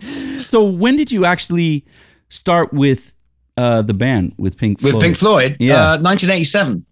so 0.42 0.64
when 0.64 0.96
did 0.96 1.10
you 1.10 1.24
actually 1.24 1.84
start 2.28 2.72
with 2.72 3.12
uh, 3.56 3.82
the 3.82 3.94
band 3.94 4.34
with 4.38 4.56
Pink 4.56 4.80
Floyd? 4.80 4.94
With 4.94 5.02
Pink 5.02 5.16
Floyd, 5.16 5.56
yeah, 5.58 5.92
uh, 5.92 5.98
1987. 5.98 6.86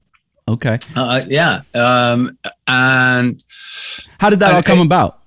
Okay. 0.49 0.79
Uh, 0.97 1.23
yeah. 1.29 1.63
Um, 1.75 2.37
and 2.67 3.43
how 4.19 4.31
did 4.31 4.41
that 4.41 4.53
all 4.53 4.63
come 4.65 4.81
about? 4.81 5.20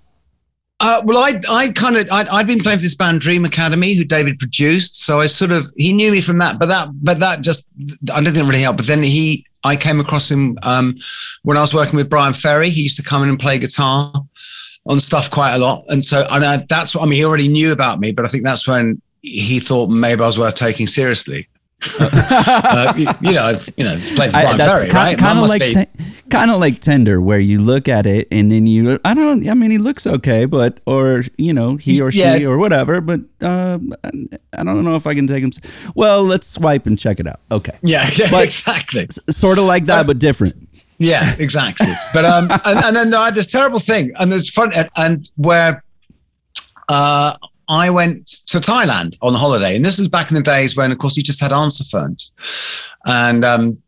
Uh, 0.80 1.02
well, 1.06 1.18
I 1.18 1.40
I 1.50 1.70
kind 1.72 1.96
of 1.96 2.12
I'd, 2.12 2.28
I'd 2.28 2.48
been 2.48 2.60
playing 2.60 2.80
for 2.80 2.84
this 2.84 2.96
band 2.96 3.22
Dream 3.22 3.46
Academy, 3.46 3.94
who 3.94 4.04
David 4.04 4.38
produced. 4.40 4.98
So 4.98 5.22
I 5.22 5.28
sort 5.28 5.52
of 5.52 5.72
he 5.78 5.94
knew 5.94 6.12
me 6.12 6.20
from 6.20 6.40
that, 6.40 6.60
but 6.60 6.68
that 6.68 6.90
but 7.02 7.20
that 7.20 7.42
just 7.42 7.66
I 8.12 8.22
didn't 8.22 8.48
really 8.48 8.62
help. 8.62 8.78
But 8.78 8.88
then 8.88 9.02
he 9.04 9.46
I 9.64 9.76
came 9.76 10.00
across 10.00 10.30
him 10.30 10.58
um, 10.64 10.98
when 11.44 11.58
I 11.58 11.62
was 11.62 11.74
working 11.74 11.96
with 11.96 12.10
Bryan 12.10 12.34
Ferry. 12.34 12.70
He 12.70 12.82
used 12.82 12.98
to 12.98 13.04
come 13.04 13.24
in 13.24 13.30
and 13.30 13.40
play 13.40 13.60
guitar 13.60 14.12
on 14.86 15.00
stuff 15.00 15.30
quite 15.30 15.54
a 15.54 15.58
lot, 15.58 15.86
and 15.88 16.04
so 16.04 16.28
and 16.30 16.46
I, 16.46 16.66
that's 16.68 16.94
what 16.94 17.04
I 17.04 17.06
mean. 17.06 17.18
He 17.18 17.26
already 17.26 17.48
knew 17.48 17.72
about 17.72 18.00
me, 18.00 18.12
but 18.12 18.26
I 18.26 18.28
think 18.28 18.44
that's 18.44 18.68
when 18.68 19.02
he 19.22 19.60
thought 19.60 19.90
maybe 19.90 20.22
I 20.22 20.26
was 20.26 20.38
worth 20.38 20.56
taking 20.56 20.88
seriously. 20.88 21.48
uh, 22.00 22.94
you, 22.96 23.08
you, 23.22 23.32
know, 23.34 23.60
you 23.78 23.84
know, 23.84 23.96
played 24.16 24.32
for 24.32 24.42
Bryan 24.42 24.58
Ferry, 24.58 24.90
kind, 24.90 24.94
right? 24.94 25.18
Kind 25.18 25.40
of 25.40 25.50
like, 25.50 25.90
kind 26.30 26.52
of 26.52 26.60
like 26.60 26.80
Tinder, 26.82 27.22
where 27.22 27.40
you 27.40 27.60
look 27.62 27.88
at 27.88 28.06
it 28.06 28.28
and 28.32 28.52
then 28.52 28.66
you, 28.68 29.00
I 29.06 29.14
don't, 29.14 29.48
I 29.48 29.54
mean, 29.54 29.72
he 29.72 29.78
looks 29.78 30.08
okay, 30.08 30.46
but 30.46 30.80
or 30.86 31.24
you 31.38 31.54
know, 31.54 31.76
he 31.76 32.02
or 32.02 32.12
she 32.12 32.20
Yeah. 32.20 32.46
or 32.48 32.58
whatever, 32.58 33.02
but 33.02 33.22
uh, 33.42 33.80
I 34.58 34.64
don't 34.64 34.84
know 34.84 34.96
if 34.96 35.06
I 35.08 35.14
can 35.14 35.28
take 35.28 35.44
him. 35.44 35.52
Well, 35.96 36.24
let's 36.24 36.48
swipe 36.48 36.86
and 36.86 36.98
check 36.98 37.20
it 37.20 37.28
out. 37.28 37.40
Okay, 37.52 37.78
Yeah, 37.82 38.10
yeah, 38.16 38.40
exactly. 38.42 39.08
sort 39.30 39.58
of 39.58 39.66
like 39.66 39.86
that, 39.86 40.08
but 40.08 40.20
different. 40.20 40.56
Yeah, 41.00 41.36
exactly. 41.40 41.88
But 42.14 42.26
um, 42.26 42.50
and, 42.66 42.86
and 42.86 42.96
then 42.96 43.14
I 43.14 43.26
had 43.26 43.36
this 43.36 43.48
terrible 43.48 43.80
thing, 43.80 44.12
and 44.20 44.32
there's 44.32 44.50
fun, 44.50 44.72
and, 44.74 44.90
and 44.96 45.30
where 45.36 45.84
uh, 46.88 47.36
I 47.74 47.90
went 47.90 48.28
to 48.48 48.60
Thailand 48.60 49.18
on 49.22 49.34
holiday, 49.34 49.76
and 49.76 49.84
this 49.84 49.98
was 49.98 50.08
back 50.08 50.30
in 50.30 50.36
the 50.36 50.44
days 50.44 50.76
when, 50.76 50.92
of 50.92 51.00
course, 51.00 51.18
you 51.18 51.24
just 51.24 51.40
had 51.40 51.52
answer 51.52 51.84
phones, 51.84 52.32
and 53.06 53.44
um, 53.44 53.82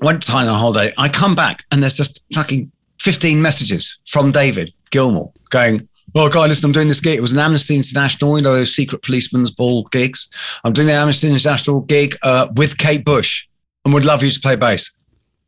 went 0.00 0.22
to 0.22 0.32
Thailand 0.32 0.52
on 0.52 0.58
holiday. 0.58 0.92
I 0.98 1.08
come 1.08 1.34
back, 1.34 1.64
and 1.70 1.82
there's 1.82 1.92
just 1.92 2.20
fucking 2.34 2.72
15 3.00 3.40
messages 3.40 3.98
from 4.08 4.32
David 4.32 4.72
Gilmour 4.90 5.32
going. 5.50 5.88
Oh, 6.14 6.30
guy, 6.30 6.46
listen, 6.46 6.64
I'm 6.64 6.72
doing 6.72 6.88
this 6.88 7.00
gig. 7.00 7.18
It 7.18 7.20
was 7.20 7.32
an 7.32 7.38
Amnesty 7.38 7.76
International, 7.76 8.38
you 8.38 8.42
know, 8.42 8.54
those 8.54 8.74
secret 8.74 9.02
policeman's 9.02 9.50
ball 9.50 9.84
gigs. 9.92 10.28
I'm 10.64 10.72
doing 10.72 10.88
the 10.88 10.94
Amnesty 10.94 11.28
International 11.28 11.80
gig 11.80 12.16
uh, 12.22 12.48
with 12.54 12.78
Kate 12.78 13.04
Bush 13.04 13.46
and 13.84 13.92
would 13.92 14.06
love 14.06 14.22
you 14.22 14.30
to 14.30 14.40
play 14.40 14.56
bass. 14.56 14.90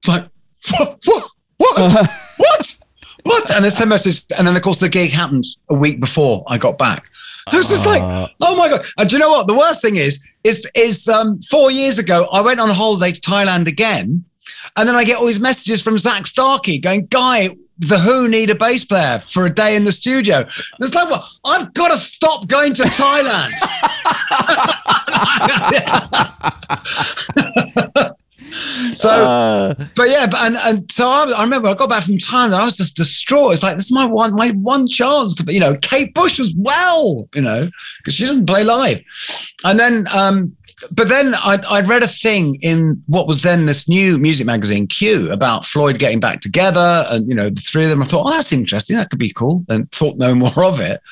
It's 0.01 0.09
like, 0.09 0.29
what? 0.77 0.99
What? 1.07 1.31
What? 1.57 2.11
what? 2.37 2.75
What? 3.23 3.51
And 3.51 3.65
there's 3.65 3.75
10 3.75 3.89
messages. 3.89 4.27
And 4.37 4.47
then, 4.47 4.57
of 4.57 4.63
course, 4.63 4.79
the 4.79 4.91
gig 4.91 5.11
happened 5.11 5.45
a 5.71 5.75
week 5.75 6.01
before 6.01 6.45
I 6.49 6.59
got 6.59 6.77
back. 6.77 7.09
I 7.53 7.57
was 7.57 7.67
just 7.67 7.87
like, 7.87 8.03
Uh. 8.03 8.29
oh 8.41 8.57
my 8.57 8.69
God. 8.69 8.85
And 8.97 9.09
do 9.09 9.17
you 9.17 9.21
know 9.21 9.31
what? 9.31 9.47
The 9.47 9.55
worst 9.55 9.83
thing 9.83 9.97
is, 9.97 10.19
is, 10.45 10.67
is 10.75 11.09
um, 11.09 11.41
four 11.43 11.71
years 11.71 11.99
ago, 11.99 12.29
I 12.33 12.41
went 12.41 12.61
on 12.61 12.71
holiday 12.71 13.13
to 13.13 13.21
Thailand 13.21 13.67
again. 13.67 14.25
And 14.77 14.89
then 14.89 14.97
I 14.97 15.05
get 15.05 15.19
all 15.19 15.27
these 15.27 15.41
messages 15.41 15.81
from 15.81 15.99
Zak 15.99 16.27
Starkey 16.27 16.79
going, 16.79 17.07
Guy, 17.07 17.57
the 17.79 17.99
Who 17.99 18.29
need 18.29 18.51
a 18.51 18.55
bass 18.55 18.85
player 18.85 19.21
for 19.21 19.47
a 19.47 19.51
day 19.55 19.77
in 19.77 19.85
the 19.85 19.93
studio. 19.93 20.39
And 20.39 20.49
it's 20.81 20.95
like, 20.95 21.09
well, 21.11 21.29
I've 21.45 21.73
got 21.75 21.89
to 21.89 21.97
stop 21.97 22.49
going 22.49 22.75
to 22.75 22.83
Thailand. 22.85 23.53
so, 28.95 29.09
Uh, 29.09 29.75
but 29.97 30.09
yeah, 30.09 30.27
but, 30.27 30.41
and, 30.41 30.57
and 30.57 30.91
so 30.93 31.09
I, 31.09 31.31
I 31.31 31.43
remember 31.43 31.69
I 31.69 31.75
got 31.75 31.91
back 31.91 32.05
from 32.05 32.19
Thailand 32.19 32.47
and 32.47 32.55
I 32.57 32.65
was 32.65 32.77
just 32.77 32.97
distraught. 32.97 33.55
It's 33.55 33.63
like, 33.63 33.77
this 33.77 33.87
is 33.87 33.93
my 33.93 34.07
one, 34.07 34.35
my 34.35 34.51
one 34.51 34.87
chance 34.87 35.35
to, 35.37 35.53
you 35.53 35.61
know, 35.61 35.75
Kate 35.77 36.15
Bush 36.15 36.39
as 36.39 36.53
well, 36.57 37.29
you 37.35 37.41
know, 37.41 37.71
because 37.99 38.15
she 38.15 38.27
doesn't 38.27 38.47
play 38.47 38.65
live. 38.65 39.03
And 39.65 39.79
then, 39.79 40.07
um, 40.13 40.57
but 40.93 41.09
then 41.09 41.35
I'd, 41.35 41.65
I'd 41.65 41.89
read 41.89 42.05
a 42.05 42.09
thing 42.09 42.57
in 42.57 43.03
what 43.07 43.27
was 43.27 43.43
then 43.43 43.67
this 43.67 43.89
new 43.89 44.17
music 44.19 44.47
magazine 44.47 44.87
Q 44.87 45.31
about 45.33 45.67
Floyd 45.67 45.99
getting 45.99 46.21
back 46.21 46.41
together 46.41 47.07
and, 47.11 47.29
you 47.29 47.35
know, 47.35 47.51
the 47.51 47.61
three 47.61 47.85
of 47.85 47.91
them. 47.91 48.03
I 48.03 48.07
thought, 48.07 48.27
oh, 48.27 48.31
that's 48.31 48.53
interesting. 48.53 48.97
That 48.97 49.11
could 49.11 49.19
be 49.19 49.33
cool. 49.33 49.65
And 49.69 49.91
thought 49.91 50.17
no 50.17 50.35
more 50.37 50.65
of 50.65 50.81
it. 50.81 51.03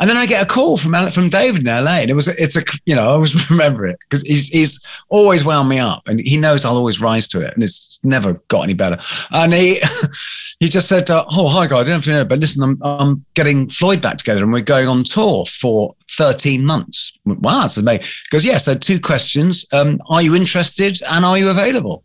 And 0.00 0.08
then 0.08 0.16
I 0.16 0.26
get 0.26 0.42
a 0.42 0.46
call 0.46 0.78
from 0.78 1.10
from 1.10 1.28
David 1.28 1.62
in 1.62 1.66
LA, 1.66 1.98
and 1.98 2.10
it 2.10 2.14
was 2.14 2.28
it's 2.28 2.56
a 2.56 2.62
you 2.84 2.94
know 2.94 3.02
I 3.02 3.12
always 3.12 3.50
remember 3.50 3.86
it 3.86 3.98
because 4.00 4.22
he's 4.22 4.48
he's 4.48 4.80
always 5.08 5.44
wound 5.44 5.68
me 5.68 5.78
up, 5.78 6.02
and 6.06 6.20
he 6.20 6.36
knows 6.36 6.64
I'll 6.64 6.76
always 6.76 7.00
rise 7.00 7.26
to 7.28 7.40
it, 7.40 7.52
and 7.54 7.62
it's 7.64 7.98
never 8.02 8.34
got 8.48 8.62
any 8.62 8.74
better. 8.74 8.98
And 9.30 9.52
he 9.52 9.82
he 10.60 10.68
just 10.68 10.88
said, 10.88 11.10
uh, 11.10 11.24
"Oh 11.32 11.48
hi 11.48 11.66
guy, 11.66 11.78
I 11.78 11.82
don't 11.82 11.88
know 11.88 11.96
if 11.96 12.06
you 12.06 12.12
know, 12.12 12.24
but 12.24 12.38
listen, 12.38 12.62
I'm 12.62 12.78
I'm 12.82 13.24
getting 13.34 13.68
Floyd 13.68 14.00
back 14.00 14.18
together, 14.18 14.42
and 14.42 14.52
we're 14.52 14.60
going 14.60 14.88
on 14.88 15.04
tour 15.04 15.46
for 15.46 15.96
13 16.16 16.64
months." 16.64 17.12
Wow, 17.24 17.62
that's 17.62 17.76
amazing. 17.76 18.06
Goes, 18.30 18.44
"Yeah." 18.44 18.58
So 18.58 18.74
two 18.74 19.00
questions: 19.00 19.66
um, 19.72 20.00
Are 20.08 20.22
you 20.22 20.34
interested, 20.34 21.00
and 21.02 21.24
are 21.24 21.38
you 21.38 21.48
available? 21.48 22.04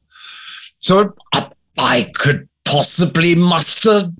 So 0.80 1.16
I, 1.34 1.50
I 1.78 2.12
could 2.16 2.50
possibly 2.66 3.36
muster 3.36 4.12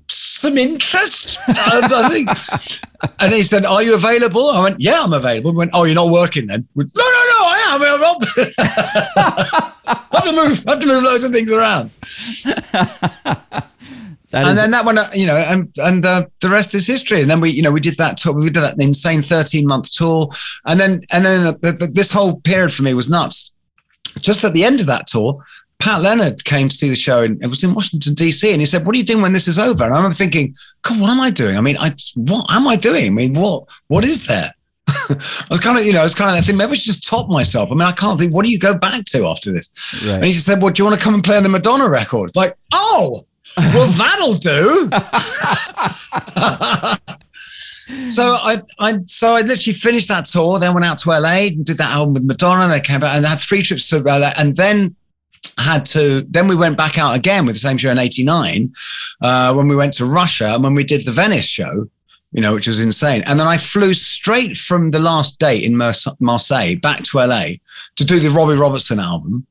some 0.44 0.58
interest. 0.58 1.38
I, 1.48 1.88
I 1.90 2.08
think. 2.10 2.28
And 3.18 3.32
he 3.32 3.42
said, 3.42 3.64
"Are 3.64 3.82
you 3.82 3.94
available?" 3.94 4.50
I 4.50 4.62
went, 4.62 4.78
"Yeah, 4.80 5.02
I'm 5.02 5.12
available." 5.12 5.50
He 5.52 5.56
went, 5.56 5.70
"Oh, 5.72 5.84
you're 5.84 5.94
not 5.94 6.10
working 6.10 6.46
then?" 6.46 6.68
Went, 6.74 6.94
no, 6.94 7.02
no, 7.02 7.08
no, 7.10 7.46
I 7.46 7.56
am. 7.68 7.82
I'm 7.82 8.00
not. 8.00 8.28
I 9.86 10.06
have 10.12 10.24
to 10.24 10.32
move. 10.32 10.66
I 10.66 10.70
have 10.72 10.80
to 10.80 10.86
move 10.86 11.02
loads 11.02 11.24
of 11.24 11.32
things 11.32 11.50
around. 11.50 11.88
that 12.44 13.70
and 14.32 14.58
then 14.58 14.70
that 14.72 14.84
one, 14.84 14.98
uh, 14.98 15.10
you 15.14 15.26
know, 15.26 15.36
and 15.36 15.72
and 15.78 16.04
uh, 16.04 16.26
the 16.40 16.50
rest 16.50 16.74
is 16.74 16.86
history. 16.86 17.22
And 17.22 17.30
then 17.30 17.40
we, 17.40 17.50
you 17.50 17.62
know, 17.62 17.72
we 17.72 17.80
did 17.80 17.96
that 17.96 18.18
tour. 18.18 18.34
We 18.34 18.50
did 18.50 18.62
that 18.62 18.78
insane 18.78 19.22
13 19.22 19.66
month 19.66 19.90
tour, 19.92 20.28
and 20.66 20.78
then 20.78 21.06
and 21.10 21.24
then 21.24 21.46
uh, 21.46 21.54
this 21.90 22.10
whole 22.10 22.40
period 22.40 22.74
for 22.74 22.82
me 22.82 22.92
was 22.92 23.08
nuts. 23.08 23.50
Just 24.20 24.44
at 24.44 24.52
the 24.52 24.64
end 24.64 24.80
of 24.80 24.86
that 24.86 25.08
tour, 25.08 25.42
Pat 25.80 26.00
Leonard 26.00 26.44
came 26.44 26.68
to 26.68 26.76
see 26.76 26.88
the 26.88 26.94
show, 26.94 27.22
and 27.22 27.42
it 27.42 27.48
was 27.48 27.62
in 27.62 27.74
Washington 27.74 28.14
D.C. 28.14 28.50
And 28.50 28.60
he 28.60 28.66
said, 28.66 28.86
"What 28.86 28.94
are 28.94 28.98
you 28.98 29.04
doing 29.04 29.22
when 29.22 29.32
this 29.32 29.48
is 29.48 29.58
over?" 29.58 29.84
And 29.84 29.92
I 29.92 29.96
remember 29.96 30.14
thinking, 30.14 30.54
"God, 30.82 31.00
what 31.00 31.10
am 31.10 31.20
I 31.20 31.30
doing? 31.30 31.56
I 31.56 31.60
mean, 31.60 31.76
I 31.78 31.94
what 32.14 32.46
am 32.48 32.66
I 32.66 32.76
doing? 32.76 33.06
I 33.06 33.10
mean, 33.10 33.34
what 33.34 33.64
what 33.88 34.04
is 34.04 34.26
there?" 34.26 34.54
I 34.86 35.46
was 35.50 35.60
kind 35.60 35.78
of, 35.78 35.86
you 35.86 35.92
know, 35.92 36.00
I 36.00 36.02
was 36.02 36.14
kind 36.14 36.30
of 36.30 36.44
thinking 36.44 36.58
maybe 36.58 36.72
I 36.72 36.74
should 36.74 36.92
just 36.92 37.06
top 37.06 37.28
myself. 37.28 37.70
I 37.70 37.74
mean, 37.74 37.82
I 37.82 37.92
can't 37.92 38.18
think. 38.18 38.34
What 38.34 38.44
do 38.44 38.50
you 38.50 38.58
go 38.58 38.74
back 38.74 39.04
to 39.06 39.26
after 39.26 39.52
this? 39.52 39.68
And 40.02 40.24
he 40.24 40.32
just 40.32 40.46
said, 40.46 40.62
Well, 40.62 40.72
do 40.72 40.82
you 40.82 40.88
want 40.88 40.98
to 40.98 41.02
come 41.02 41.14
and 41.14 41.24
play 41.24 41.36
on 41.36 41.42
the 41.42 41.48
Madonna 41.48 41.88
record? 41.88 42.34
Like, 42.34 42.56
oh, 42.72 43.26
well, 43.56 43.88
that'll 43.88 44.34
do. 44.34 44.90
so 48.10 48.34
I, 48.34 48.62
I, 48.78 48.98
so 49.06 49.36
I 49.36 49.40
literally 49.40 49.74
finished 49.74 50.08
that 50.08 50.26
tour, 50.26 50.58
then 50.58 50.74
went 50.74 50.84
out 50.84 50.98
to 50.98 51.10
LA 51.10 51.48
and 51.48 51.64
did 51.64 51.78
that 51.78 51.90
album 51.90 52.14
with 52.14 52.24
Madonna. 52.24 52.68
They 52.68 52.80
came 52.80 53.00
back 53.00 53.16
and 53.16 53.26
I 53.26 53.30
had 53.30 53.40
three 53.40 53.62
trips 53.62 53.88
to 53.88 54.00
LA, 54.00 54.32
and 54.36 54.56
then 54.56 54.96
had 55.58 55.86
to. 55.86 56.26
Then 56.28 56.48
we 56.48 56.56
went 56.56 56.76
back 56.76 56.98
out 56.98 57.14
again 57.14 57.46
with 57.46 57.56
the 57.56 57.60
same 57.60 57.78
show 57.78 57.90
in 57.90 57.98
'89 57.98 58.72
uh, 59.22 59.54
when 59.54 59.68
we 59.68 59.76
went 59.76 59.92
to 59.94 60.06
Russia 60.06 60.54
and 60.54 60.62
when 60.62 60.74
we 60.74 60.84
did 60.84 61.04
the 61.04 61.12
Venice 61.12 61.44
show. 61.44 61.88
You 62.32 62.40
know, 62.40 62.54
which 62.54 62.66
was 62.66 62.80
insane. 62.80 63.22
And 63.26 63.38
then 63.38 63.46
I 63.46 63.58
flew 63.58 63.94
straight 63.94 64.56
from 64.56 64.90
the 64.90 64.98
last 64.98 65.38
date 65.38 65.62
in 65.62 65.76
Marseille 65.76 66.74
back 66.74 67.04
to 67.04 67.18
LA 67.18 67.44
to 67.94 68.04
do 68.04 68.18
the 68.18 68.28
Robbie 68.28 68.54
Robertson 68.56 68.98
album 68.98 69.46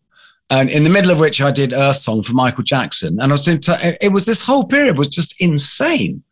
and 0.49 0.69
in 0.69 0.83
the 0.83 0.89
middle 0.89 1.09
of 1.09 1.19
which 1.19 1.41
I 1.41 1.51
did 1.51 1.73
Earth 1.73 1.97
Song 1.97 2.21
for 2.23 2.33
Michael 2.33 2.63
Jackson. 2.63 3.19
And 3.19 3.31
I 3.31 3.35
was 3.35 3.43
t- 3.43 3.97
it 4.01 4.11
was 4.11 4.25
this 4.25 4.41
whole 4.41 4.65
period 4.65 4.97
was 4.97 5.07
just 5.07 5.33
insane. 5.39 6.23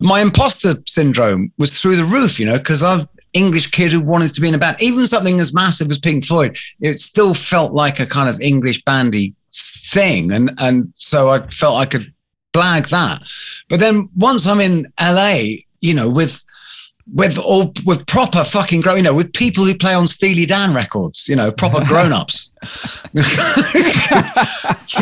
My 0.00 0.20
imposter 0.20 0.76
syndrome 0.86 1.52
was 1.58 1.70
through 1.70 1.96
the 1.96 2.04
roof, 2.04 2.40
you 2.40 2.46
know, 2.46 2.56
because 2.56 2.82
I'm 2.82 3.08
English 3.32 3.70
kid 3.70 3.92
who 3.92 4.00
wanted 4.00 4.34
to 4.34 4.40
be 4.40 4.48
in 4.48 4.54
a 4.54 4.58
band. 4.58 4.76
Even 4.80 5.06
something 5.06 5.40
as 5.40 5.52
massive 5.52 5.90
as 5.90 5.98
Pink 5.98 6.24
Floyd, 6.24 6.56
it 6.80 6.98
still 6.98 7.34
felt 7.34 7.72
like 7.72 8.00
a 8.00 8.06
kind 8.06 8.28
of 8.28 8.40
English 8.40 8.82
bandy 8.84 9.34
thing. 9.52 10.32
And 10.32 10.52
and 10.58 10.92
so 10.94 11.30
I 11.30 11.46
felt 11.48 11.78
I 11.78 11.86
could 11.86 12.12
blag 12.52 12.88
that. 12.88 13.22
But 13.68 13.80
then 13.80 14.08
once 14.16 14.46
I'm 14.46 14.60
in 14.60 14.92
LA, 15.00 15.62
you 15.80 15.94
know, 15.94 16.10
with 16.10 16.44
with 17.12 17.38
all 17.38 17.72
with 17.84 18.06
proper 18.06 18.44
fucking 18.44 18.82
grown, 18.82 18.98
you 18.98 19.02
know, 19.02 19.14
with 19.14 19.32
people 19.32 19.64
who 19.64 19.74
play 19.74 19.94
on 19.94 20.06
Steely 20.06 20.46
Dan 20.46 20.74
records, 20.74 21.28
you 21.28 21.36
know, 21.36 21.50
proper 21.50 21.84
grown-ups. 21.88 22.50
you 23.12 23.22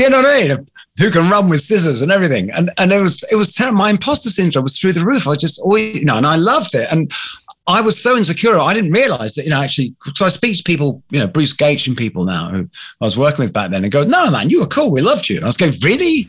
know 0.09 0.23
what 0.23 0.27
I 0.27 0.49
mean? 0.49 0.67
Who 0.99 1.11
can 1.11 1.29
run 1.31 1.49
with 1.49 1.61
scissors 1.61 2.03
and 2.03 2.11
everything. 2.11 2.51
And 2.51 2.71
and 2.79 2.93
it 2.93 3.01
was 3.01 3.25
it 3.31 3.37
was 3.37 3.55
terrible. 3.55 3.79
My 3.79 3.91
imposter 3.91 4.31
syndrome 4.31 4.64
was 4.64 4.79
through 4.79 4.95
the 4.95 5.05
roof. 5.05 5.27
I 5.27 5.31
was 5.31 5.38
just 5.38 5.59
always, 5.59 5.97
you 5.97 6.05
know, 6.05 6.17
and 6.17 6.27
I 6.27 6.37
loved 6.37 6.75
it. 6.75 6.88
And 6.91 7.12
I 7.69 7.81
was 7.83 8.01
so 8.01 8.17
insecure. 8.17 8.59
I 8.59 8.73
didn't 8.75 8.93
realize 8.93 9.35
that, 9.35 9.45
you 9.45 9.51
know, 9.51 9.63
actually, 9.63 9.95
so 10.15 10.25
I 10.25 10.29
speak 10.31 10.57
to 10.57 10.63
people, 10.63 11.03
you 11.11 11.19
know, 11.19 11.27
Bruce 11.27 11.53
Gaitsch 11.53 11.87
and 11.87 11.97
people 11.97 12.25
now 12.25 12.49
who 12.49 12.69
I 13.01 13.05
was 13.05 13.17
working 13.17 13.45
with 13.45 13.53
back 13.53 13.71
then 13.71 13.85
and 13.85 13.93
go, 13.93 14.05
no, 14.05 14.31
man, 14.31 14.49
you 14.49 14.61
were 14.61 14.67
cool. 14.67 14.91
We 14.91 15.03
loved 15.03 15.29
you. 15.29 15.37
And 15.37 15.45
I 15.45 15.49
was 15.49 15.57
going, 15.57 15.75
really? 15.83 16.27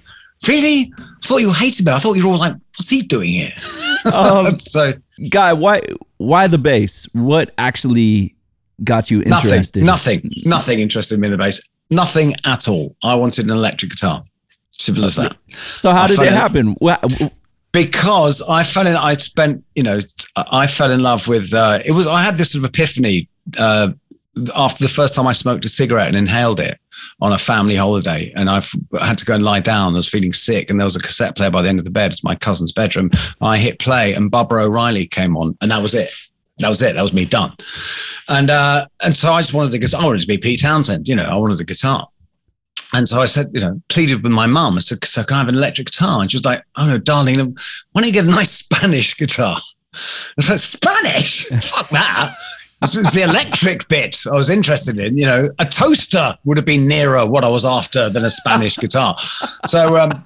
Really? 0.47 0.93
I 0.99 1.04
thought 1.28 1.38
you 1.38 1.52
hated 1.54 1.86
me. 1.86 1.91
I 1.93 1.99
thought 1.99 2.17
you 2.17 2.28
were 2.28 2.34
all 2.34 2.39
like, 2.39 2.54
what's 2.78 2.89
he 2.89 3.02
doing 3.02 3.30
here? 3.32 3.52
Um, 4.06 4.58
so 4.62 4.93
guy, 5.30 5.52
why 5.52 5.82
why 6.19 6.47
the 6.47 6.58
bass? 6.58 7.06
What 7.12 7.52
actually 7.58 8.34
got 8.82 9.12
you 9.12 9.21
interested? 9.23 9.84
nothing, 9.84 10.21
nothing 10.21 10.32
nothing 10.45 10.80
interested 10.80 11.19
me 11.19 11.28
in 11.28 11.34
the 11.34 11.38
bass. 11.38 11.60
Nothing 11.89 12.34
at 12.45 12.69
all. 12.69 12.95
I 13.04 13.15
wanted 13.15 13.43
an 13.43 13.52
electric 13.52 13.91
guitar. 13.91 14.23
Simple 14.71 15.04
as 15.04 15.17
that. 15.17 15.36
So 15.75 15.91
how 15.91 16.04
I 16.04 16.08
did 16.08 16.19
it 16.19 16.32
happen? 16.32 16.78
Wha- 16.80 16.97
because 17.71 18.41
I 18.41 18.63
fell 18.63 18.88
in. 18.88 18.95
I 18.95 19.15
spent, 19.17 19.63
you 19.75 19.84
know, 19.84 19.99
I 20.36 20.67
fell 20.67 20.91
in 20.91 21.01
love 21.01 21.27
with. 21.27 21.53
Uh, 21.53 21.82
it 21.86 21.91
was. 21.91 22.08
I 22.08 22.23
had 22.23 22.38
this 22.38 22.51
sort 22.51 22.63
of 22.63 22.69
epiphany 22.69 23.29
uh, 23.58 23.89
after 24.55 24.84
the 24.84 24.89
first 24.89 25.13
time 25.13 25.27
I 25.27 25.34
smoked 25.34 25.65
a 25.65 25.69
cigarette 25.69 26.08
and 26.08 26.17
inhaled 26.17 26.60
it 26.60 26.79
on 27.21 27.32
a 27.32 27.38
family 27.38 27.75
holiday, 27.75 28.32
and 28.36 28.49
I 28.49 28.63
had 28.99 29.17
to 29.19 29.25
go 29.25 29.36
and 29.36 29.43
lie 29.43 29.60
down. 29.60 29.93
I 29.93 29.97
was 29.97 30.10
feeling 30.10 30.34
sick, 30.34 30.69
and 30.69 30.79
there 30.79 30.86
was 30.86 30.95
a 30.95 30.99
cassette 30.99 31.36
player 31.36 31.51
by 31.51 31.62
the 31.62 31.69
end 31.69 31.79
of 31.79 31.86
the 31.86 31.91
bed. 31.91 32.12
It's 32.12 32.23
my 32.23 32.36
cousin's 32.36 32.71
bedroom. 32.71 33.12
I 33.41 33.58
hit 33.58 33.79
play, 33.79 34.13
and 34.13 34.32
Baba 34.32 34.55
O'Riley 34.55 35.08
came 35.08 35.38
on, 35.38 35.58
and 35.62 35.71
that 35.71 35.82
was 35.82 35.93
it. 35.93 36.10
That 36.60 36.69
was 36.69 36.82
it. 36.82 36.95
That 36.95 37.03
was 37.03 37.13
me 37.13 37.25
done. 37.25 37.55
And 38.27 38.49
uh, 38.49 38.88
and 39.01 39.15
so 39.15 39.32
I 39.32 39.41
just 39.41 39.53
wanted 39.53 39.79
to. 39.79 39.97
I 39.97 40.05
wanted 40.05 40.21
to 40.21 40.27
be 40.27 40.38
Pete 40.38 40.62
Townshend. 40.62 41.08
You 41.08 41.15
know, 41.15 41.23
I 41.23 41.36
wanted 41.36 41.60
a 41.62 41.63
guitar. 41.63 42.08
And 42.93 43.07
so 43.07 43.21
I 43.21 43.25
said, 43.27 43.51
you 43.53 43.59
know, 43.59 43.81
pleaded 43.89 44.23
with 44.23 44.31
my 44.31 44.47
mum. 44.47 44.75
I 44.75 44.79
said, 44.79 45.03
so 45.05 45.23
can 45.23 45.35
I 45.35 45.39
have 45.39 45.47
an 45.47 45.55
electric 45.55 45.91
guitar? 45.91 46.21
And 46.21 46.31
she 46.31 46.37
was 46.37 46.45
like, 46.45 46.63
oh 46.75 46.87
no, 46.87 46.97
darling, 46.97 47.37
why 47.91 48.01
don't 48.01 48.07
you 48.07 48.13
get 48.13 48.25
a 48.25 48.29
nice 48.29 48.51
Spanish 48.63 49.15
guitar? 49.15 49.61
I 49.93 50.49
like, 50.49 50.59
Spanish? 50.59 51.45
Fuck 51.47 51.89
that. 51.89 52.35
This 52.81 52.95
was 52.95 53.11
the 53.11 53.23
electric 53.23 53.87
bit 53.89 54.25
I 54.25 54.35
was 54.35 54.49
interested 54.49 54.99
in. 54.99 55.17
You 55.17 55.25
know, 55.25 55.49
a 55.59 55.65
toaster 55.65 56.37
would 56.45 56.57
have 56.57 56.65
been 56.65 56.87
nearer 56.87 57.25
what 57.25 57.43
I 57.43 57.49
was 57.49 57.65
after 57.65 58.09
than 58.09 58.23
a 58.23 58.29
Spanish 58.29 58.77
guitar. 58.77 59.17
So, 59.67 59.97
um, 59.97 60.25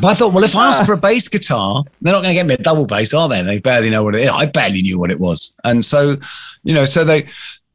but 0.00 0.04
I 0.04 0.14
thought, 0.14 0.32
well, 0.32 0.44
if 0.44 0.54
I 0.54 0.68
ask 0.68 0.86
for 0.86 0.92
a 0.92 0.96
bass 0.96 1.26
guitar, 1.26 1.82
they're 2.00 2.12
not 2.12 2.22
going 2.22 2.34
to 2.34 2.34
get 2.34 2.46
me 2.46 2.54
a 2.54 2.58
double 2.58 2.86
bass, 2.86 3.12
are 3.12 3.28
they? 3.28 3.42
They 3.42 3.58
barely 3.58 3.90
know 3.90 4.04
what 4.04 4.14
it 4.14 4.22
is. 4.22 4.30
I 4.30 4.46
barely 4.46 4.82
knew 4.82 4.98
what 4.98 5.10
it 5.10 5.18
was, 5.18 5.52
and 5.64 5.84
so, 5.84 6.16
you 6.62 6.74
know, 6.74 6.84
so 6.84 7.04
they, 7.04 7.26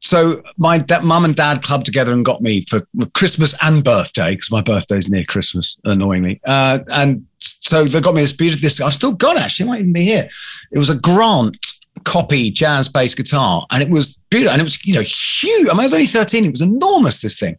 so 0.02 0.42
my 0.56 0.84
mum 1.00 1.24
and 1.24 1.36
dad 1.36 1.62
clubbed 1.62 1.86
together 1.86 2.12
and 2.12 2.24
got 2.24 2.42
me 2.42 2.64
for 2.68 2.84
Christmas 3.14 3.54
and 3.62 3.84
birthday 3.84 4.34
because 4.34 4.50
my 4.50 4.60
birthday's 4.60 5.08
near 5.08 5.22
Christmas, 5.22 5.76
annoyingly. 5.84 6.40
Uh, 6.44 6.80
and 6.88 7.24
so 7.38 7.84
they 7.84 8.00
got 8.00 8.14
me 8.14 8.20
this 8.20 8.32
beautiful. 8.32 8.62
This 8.62 8.80
I've 8.80 8.94
still 8.94 9.12
got 9.12 9.38
actually, 9.38 9.66
it 9.66 9.68
might 9.68 9.78
even 9.78 9.92
be 9.92 10.04
here. 10.04 10.28
It 10.72 10.78
was 10.78 10.90
a 10.90 10.96
Grant 10.96 11.56
copy 12.02 12.50
jazz 12.50 12.88
bass 12.88 13.14
guitar, 13.14 13.64
and 13.70 13.80
it 13.80 13.90
was 13.90 14.18
beautiful. 14.28 14.52
And 14.52 14.60
it 14.60 14.64
was 14.64 14.84
you 14.84 14.94
know 14.94 15.02
huge. 15.02 15.68
I 15.68 15.70
mean, 15.70 15.80
I 15.80 15.84
was 15.84 15.94
only 15.94 16.06
thirteen. 16.08 16.46
It 16.46 16.50
was 16.50 16.62
enormous. 16.62 17.20
This 17.20 17.38
thing, 17.38 17.56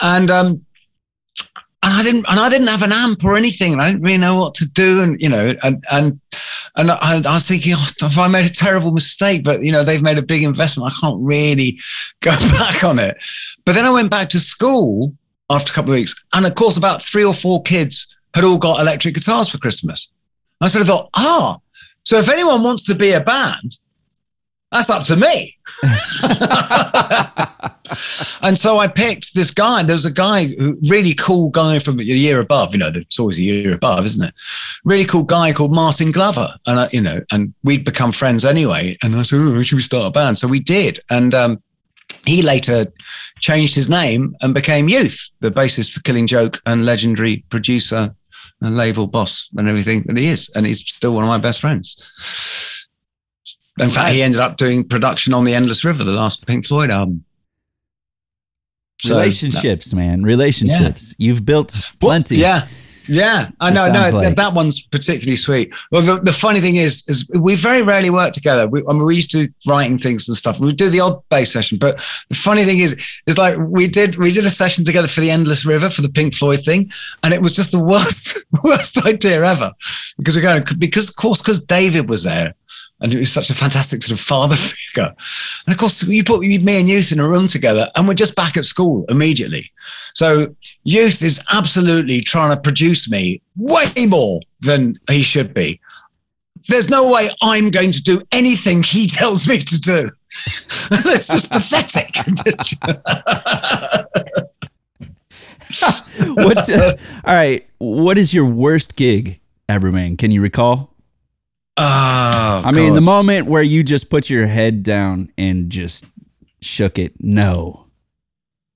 and 0.00 0.32
um, 0.32 0.66
and 1.82 1.92
I 1.92 2.02
didn't 2.02 2.26
and 2.28 2.38
I 2.38 2.48
didn't 2.48 2.68
have 2.68 2.82
an 2.82 2.92
amp 2.92 3.24
or 3.24 3.36
anything, 3.36 3.72
and 3.72 3.82
I 3.82 3.90
didn't 3.90 4.02
really 4.02 4.18
know 4.18 4.36
what 4.36 4.54
to 4.54 4.64
do, 4.64 5.00
and 5.00 5.20
you 5.20 5.28
know, 5.28 5.54
and 5.62 5.84
and 5.90 6.20
and 6.76 6.92
I, 6.92 7.16
I 7.16 7.34
was 7.34 7.46
thinking, 7.46 7.74
oh, 7.76 7.88
have 8.00 8.18
I 8.18 8.28
made 8.28 8.46
a 8.46 8.52
terrible 8.52 8.92
mistake? 8.92 9.42
But 9.42 9.64
you 9.64 9.72
know, 9.72 9.82
they've 9.82 10.02
made 10.02 10.18
a 10.18 10.22
big 10.22 10.44
investment. 10.44 10.92
I 10.92 11.00
can't 11.00 11.20
really 11.20 11.80
go 12.20 12.30
back 12.30 12.84
on 12.84 12.98
it. 12.98 13.16
But 13.64 13.72
then 13.72 13.84
I 13.84 13.90
went 13.90 14.10
back 14.10 14.28
to 14.30 14.40
school 14.40 15.14
after 15.50 15.72
a 15.72 15.74
couple 15.74 15.92
of 15.92 15.96
weeks, 15.96 16.14
and 16.32 16.46
of 16.46 16.54
course, 16.54 16.76
about 16.76 17.02
three 17.02 17.24
or 17.24 17.34
four 17.34 17.62
kids 17.62 18.06
had 18.34 18.44
all 18.44 18.58
got 18.58 18.80
electric 18.80 19.14
guitars 19.14 19.48
for 19.48 19.58
Christmas. 19.58 20.08
I 20.60 20.68
sort 20.68 20.82
of 20.82 20.88
thought, 20.88 21.10
ah, 21.14 21.58
so 22.04 22.18
if 22.18 22.28
anyone 22.28 22.62
wants 22.62 22.84
to 22.84 22.94
be 22.94 23.12
a 23.12 23.20
band, 23.20 23.78
that's 24.70 24.88
up 24.88 25.04
to 25.04 25.16
me. 25.16 25.58
and 28.42 28.58
so 28.58 28.78
I 28.78 28.88
picked 28.88 29.34
this 29.34 29.50
guy. 29.50 29.82
There 29.82 29.94
was 29.94 30.04
a 30.04 30.10
guy, 30.10 30.46
who, 30.46 30.78
really 30.88 31.14
cool 31.14 31.50
guy 31.50 31.78
from 31.78 31.98
a 31.98 32.02
year 32.02 32.40
above. 32.40 32.72
You 32.72 32.78
know, 32.78 32.92
it's 32.94 33.18
always 33.18 33.38
a 33.38 33.42
year 33.42 33.74
above, 33.74 34.04
isn't 34.04 34.22
it? 34.22 34.34
Really 34.84 35.04
cool 35.04 35.24
guy 35.24 35.52
called 35.52 35.72
Martin 35.72 36.12
Glover, 36.12 36.54
and 36.66 36.80
I, 36.80 36.88
you 36.92 37.00
know, 37.00 37.20
and 37.30 37.52
we'd 37.62 37.84
become 37.84 38.12
friends 38.12 38.44
anyway. 38.44 38.96
And 39.02 39.16
I 39.16 39.22
said, 39.22 39.36
"Oh, 39.36 39.62
should 39.62 39.76
we 39.76 39.82
start 39.82 40.06
a 40.06 40.10
band?" 40.10 40.38
So 40.38 40.48
we 40.48 40.60
did, 40.60 41.00
and 41.10 41.34
um, 41.34 41.62
he 42.26 42.42
later 42.42 42.92
changed 43.40 43.74
his 43.74 43.88
name 43.88 44.36
and 44.40 44.54
became 44.54 44.88
Youth, 44.88 45.28
the 45.40 45.50
bassist 45.50 45.92
for 45.92 46.00
Killing 46.00 46.26
Joke 46.26 46.60
and 46.66 46.86
legendary 46.86 47.44
producer 47.50 48.14
and 48.60 48.76
label 48.76 49.06
boss 49.06 49.48
and 49.56 49.68
everything 49.68 50.04
that 50.06 50.16
he 50.16 50.28
is. 50.28 50.48
And 50.54 50.66
he's 50.66 50.80
still 50.80 51.14
one 51.14 51.24
of 51.24 51.28
my 51.28 51.38
best 51.38 51.60
friends. 51.60 52.00
In 53.80 53.90
fact, 53.90 54.12
he 54.12 54.22
ended 54.22 54.40
up 54.40 54.56
doing 54.56 54.86
production 54.86 55.34
on 55.34 55.44
the 55.44 55.54
Endless 55.54 55.84
River, 55.84 56.04
the 56.04 56.12
last 56.12 56.46
Pink 56.46 56.66
Floyd 56.66 56.90
album. 56.90 57.24
So, 59.02 59.14
relationships, 59.14 59.92
no. 59.92 59.98
man, 59.98 60.22
relationships. 60.22 61.16
Yeah. 61.18 61.26
You've 61.26 61.44
built 61.44 61.76
plenty. 61.98 62.36
Yeah, 62.36 62.68
yeah. 63.08 63.50
I 63.58 63.70
know. 63.70 63.90
No, 63.90 64.10
like. 64.10 64.36
that 64.36 64.54
one's 64.54 64.80
particularly 64.80 65.34
sweet. 65.34 65.74
Well, 65.90 66.02
the, 66.02 66.20
the, 66.20 66.32
funny 66.32 66.60
thing 66.60 66.76
is, 66.76 67.02
is 67.08 67.28
we 67.30 67.56
very 67.56 67.82
rarely 67.82 68.10
work 68.10 68.32
together. 68.32 68.68
We, 68.68 68.84
I 68.88 68.92
mean, 68.92 69.02
we 69.02 69.16
used 69.16 69.32
to 69.32 69.48
writing 69.66 69.98
things 69.98 70.28
and 70.28 70.36
stuff. 70.36 70.60
We 70.60 70.70
do 70.70 70.88
the 70.88 71.00
odd 71.00 71.20
bass 71.30 71.52
session, 71.52 71.78
but 71.78 72.00
the 72.28 72.36
funny 72.36 72.64
thing 72.64 72.78
is, 72.78 72.94
is 73.26 73.36
like 73.36 73.56
we 73.58 73.88
did 73.88 74.18
we 74.18 74.30
did 74.30 74.46
a 74.46 74.50
session 74.50 74.84
together 74.84 75.08
for 75.08 75.20
the 75.20 75.32
Endless 75.32 75.64
River 75.64 75.90
for 75.90 76.02
the 76.02 76.08
Pink 76.08 76.36
Floyd 76.36 76.64
thing, 76.64 76.88
and 77.24 77.34
it 77.34 77.42
was 77.42 77.52
just 77.52 77.72
the 77.72 77.80
worst 77.80 78.38
worst 78.62 78.98
idea 79.04 79.44
ever 79.44 79.72
because 80.18 80.36
we're 80.36 80.42
going 80.42 80.64
because 80.78 81.08
of 81.08 81.16
course 81.16 81.38
because 81.38 81.58
David 81.58 82.08
was 82.08 82.22
there 82.22 82.54
and 83.02 83.12
he 83.12 83.18
was 83.18 83.32
such 83.32 83.50
a 83.50 83.54
fantastic 83.54 84.02
sort 84.02 84.18
of 84.18 84.24
father 84.24 84.56
figure. 84.94 85.12
And 85.66 85.74
of 85.74 85.78
course, 85.78 86.02
you 86.02 86.24
put 86.24 86.40
me 86.40 86.78
and 86.78 86.88
Youth 86.88 87.12
in 87.12 87.20
a 87.20 87.28
room 87.28 87.48
together, 87.48 87.90
and 87.94 88.08
we're 88.08 88.14
just 88.14 88.36
back 88.36 88.56
at 88.56 88.64
school 88.64 89.04
immediately. 89.08 89.70
So 90.14 90.54
Youth 90.84 91.22
is 91.22 91.40
absolutely 91.50 92.20
trying 92.20 92.50
to 92.50 92.56
produce 92.56 93.10
me 93.10 93.42
way 93.56 93.92
more 94.06 94.40
than 94.60 94.98
he 95.10 95.22
should 95.22 95.52
be. 95.52 95.80
There's 96.68 96.88
no 96.88 97.10
way 97.10 97.30
I'm 97.42 97.70
going 97.70 97.90
to 97.92 98.02
do 98.02 98.22
anything 98.30 98.84
he 98.84 99.06
tells 99.08 99.46
me 99.46 99.58
to 99.58 99.78
do. 99.78 100.10
it's 100.90 101.26
just 101.26 101.50
pathetic. 101.50 102.14
What's 106.34 106.68
uh, 106.68 106.96
all 107.26 107.34
right? 107.34 107.66
What 107.78 108.16
is 108.16 108.32
your 108.32 108.46
worst 108.46 108.96
gig 108.96 109.40
ever, 109.68 109.90
man? 109.90 110.16
Can 110.16 110.30
you 110.30 110.40
recall? 110.40 110.91
Oh, 111.76 111.82
I 112.64 112.70
mean, 112.72 112.94
the 112.94 113.00
moment 113.00 113.46
where 113.46 113.62
you 113.62 113.82
just 113.82 114.10
put 114.10 114.28
your 114.28 114.46
head 114.46 114.82
down 114.82 115.32
and 115.38 115.70
just 115.70 116.04
shook 116.60 116.98
it. 116.98 117.14
No. 117.18 117.86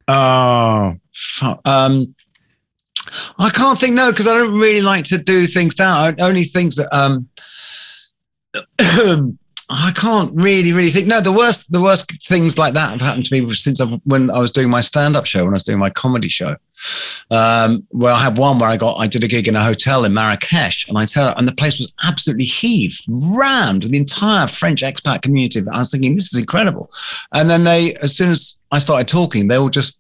Oh, 0.08 0.94
um, 1.64 2.14
I 3.38 3.50
can't 3.50 3.78
think 3.78 3.94
no 3.94 4.10
because 4.10 4.26
I 4.26 4.32
don't 4.34 4.58
really 4.58 4.80
like 4.80 5.04
to 5.06 5.18
do 5.18 5.46
things 5.46 5.74
down. 5.74 6.20
Only 6.20 6.44
things 6.44 6.76
that 6.76 6.88
um, 6.96 7.28
I 9.68 9.90
can't 9.90 10.32
really, 10.32 10.72
really 10.72 10.92
think. 10.92 11.08
No, 11.08 11.20
the 11.20 11.32
worst, 11.32 11.70
the 11.72 11.80
worst 11.80 12.04
things 12.22 12.56
like 12.56 12.74
that 12.74 12.90
have 12.90 13.00
happened 13.00 13.24
to 13.24 13.40
me 13.40 13.52
since 13.52 13.80
I've, 13.80 14.00
when 14.04 14.30
I 14.30 14.38
was 14.38 14.52
doing 14.52 14.70
my 14.70 14.80
stand-up 14.80 15.26
show, 15.26 15.44
when 15.44 15.54
I 15.54 15.56
was 15.56 15.64
doing 15.64 15.78
my 15.78 15.90
comedy 15.90 16.28
show. 16.28 16.56
Um, 17.30 17.84
where 17.90 18.12
I 18.12 18.20
had 18.20 18.38
one 18.38 18.60
where 18.60 18.68
I 18.68 18.76
got, 18.76 18.96
I 18.98 19.08
did 19.08 19.24
a 19.24 19.28
gig 19.28 19.48
in 19.48 19.56
a 19.56 19.64
hotel 19.64 20.04
in 20.04 20.14
Marrakesh, 20.14 20.86
and 20.88 20.96
I 20.96 21.06
tell, 21.06 21.34
and 21.36 21.48
the 21.48 21.54
place 21.54 21.80
was 21.80 21.92
absolutely 22.04 22.44
heaved, 22.44 23.02
rammed, 23.08 23.82
with 23.82 23.92
the 23.92 23.98
entire 23.98 24.46
French 24.46 24.82
expat 24.82 25.22
community. 25.22 25.60
I 25.68 25.78
was 25.78 25.90
thinking, 25.90 26.14
this 26.14 26.32
is 26.32 26.38
incredible. 26.38 26.90
And 27.32 27.50
then 27.50 27.64
they, 27.64 27.94
as 27.96 28.14
soon 28.14 28.30
as 28.30 28.54
I 28.70 28.78
started 28.78 29.08
talking, 29.08 29.48
they 29.48 29.56
all 29.56 29.70
just 29.70 29.98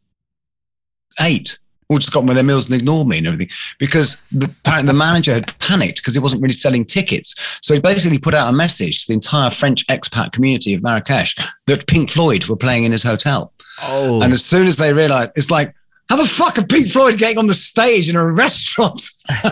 ate 1.18 1.58
all 1.88 1.98
just 1.98 2.12
got 2.12 2.20
on 2.20 2.26
with 2.26 2.36
their 2.36 2.44
meals 2.44 2.66
and 2.66 2.74
ignored 2.74 3.06
me 3.06 3.18
and 3.18 3.26
everything 3.26 3.48
because 3.78 4.20
the, 4.32 4.46
apparently 4.46 4.88
the 4.88 4.98
manager 4.98 5.34
had 5.34 5.58
panicked 5.58 5.98
because 5.98 6.14
he 6.14 6.20
wasn't 6.20 6.42
really 6.42 6.52
selling 6.52 6.84
tickets. 6.84 7.34
So 7.62 7.74
he 7.74 7.80
basically 7.80 8.18
put 8.18 8.34
out 8.34 8.48
a 8.48 8.52
message 8.52 9.02
to 9.02 9.08
the 9.08 9.14
entire 9.14 9.50
French 9.50 9.86
expat 9.86 10.32
community 10.32 10.74
of 10.74 10.82
Marrakesh 10.82 11.36
that 11.66 11.86
Pink 11.86 12.10
Floyd 12.10 12.46
were 12.46 12.56
playing 12.56 12.84
in 12.84 12.92
his 12.92 13.02
hotel. 13.02 13.52
Oh. 13.82 14.22
And 14.22 14.32
as 14.32 14.44
soon 14.44 14.66
as 14.66 14.76
they 14.76 14.92
realized, 14.92 15.30
it's 15.36 15.50
like, 15.50 15.74
how 16.08 16.16
the 16.16 16.28
fuck 16.28 16.58
are 16.58 16.64
Pink 16.64 16.90
Floyd 16.90 17.18
getting 17.18 17.38
on 17.38 17.46
the 17.46 17.54
stage 17.54 18.08
in 18.08 18.16
a 18.16 18.24
restaurant? 18.32 19.02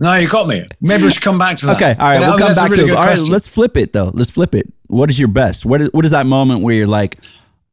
no, 0.00 0.14
you 0.14 0.28
got 0.28 0.48
me. 0.48 0.64
Maybe 0.80 1.04
we 1.04 1.12
should 1.12 1.22
come 1.22 1.38
back 1.38 1.58
to 1.58 1.66
that. 1.66 1.76
Okay, 1.76 1.96
all 1.98 2.08
right, 2.08 2.20
we'll 2.20 2.38
come 2.38 2.54
back 2.54 2.70
really 2.70 2.86
to 2.86 2.92
it. 2.92 2.96
All 2.96 3.06
right, 3.06 3.18
let's 3.18 3.48
flip 3.48 3.76
it 3.76 3.92
though. 3.92 4.10
Let's 4.14 4.30
flip 4.30 4.54
it. 4.54 4.72
What 4.86 5.10
is 5.10 5.18
your 5.18 5.28
best? 5.28 5.66
What 5.66 5.80
is 5.80 5.90
what 5.92 6.04
is 6.04 6.12
that 6.12 6.26
moment 6.26 6.62
where 6.62 6.74
you're 6.74 6.86
like, 6.86 7.18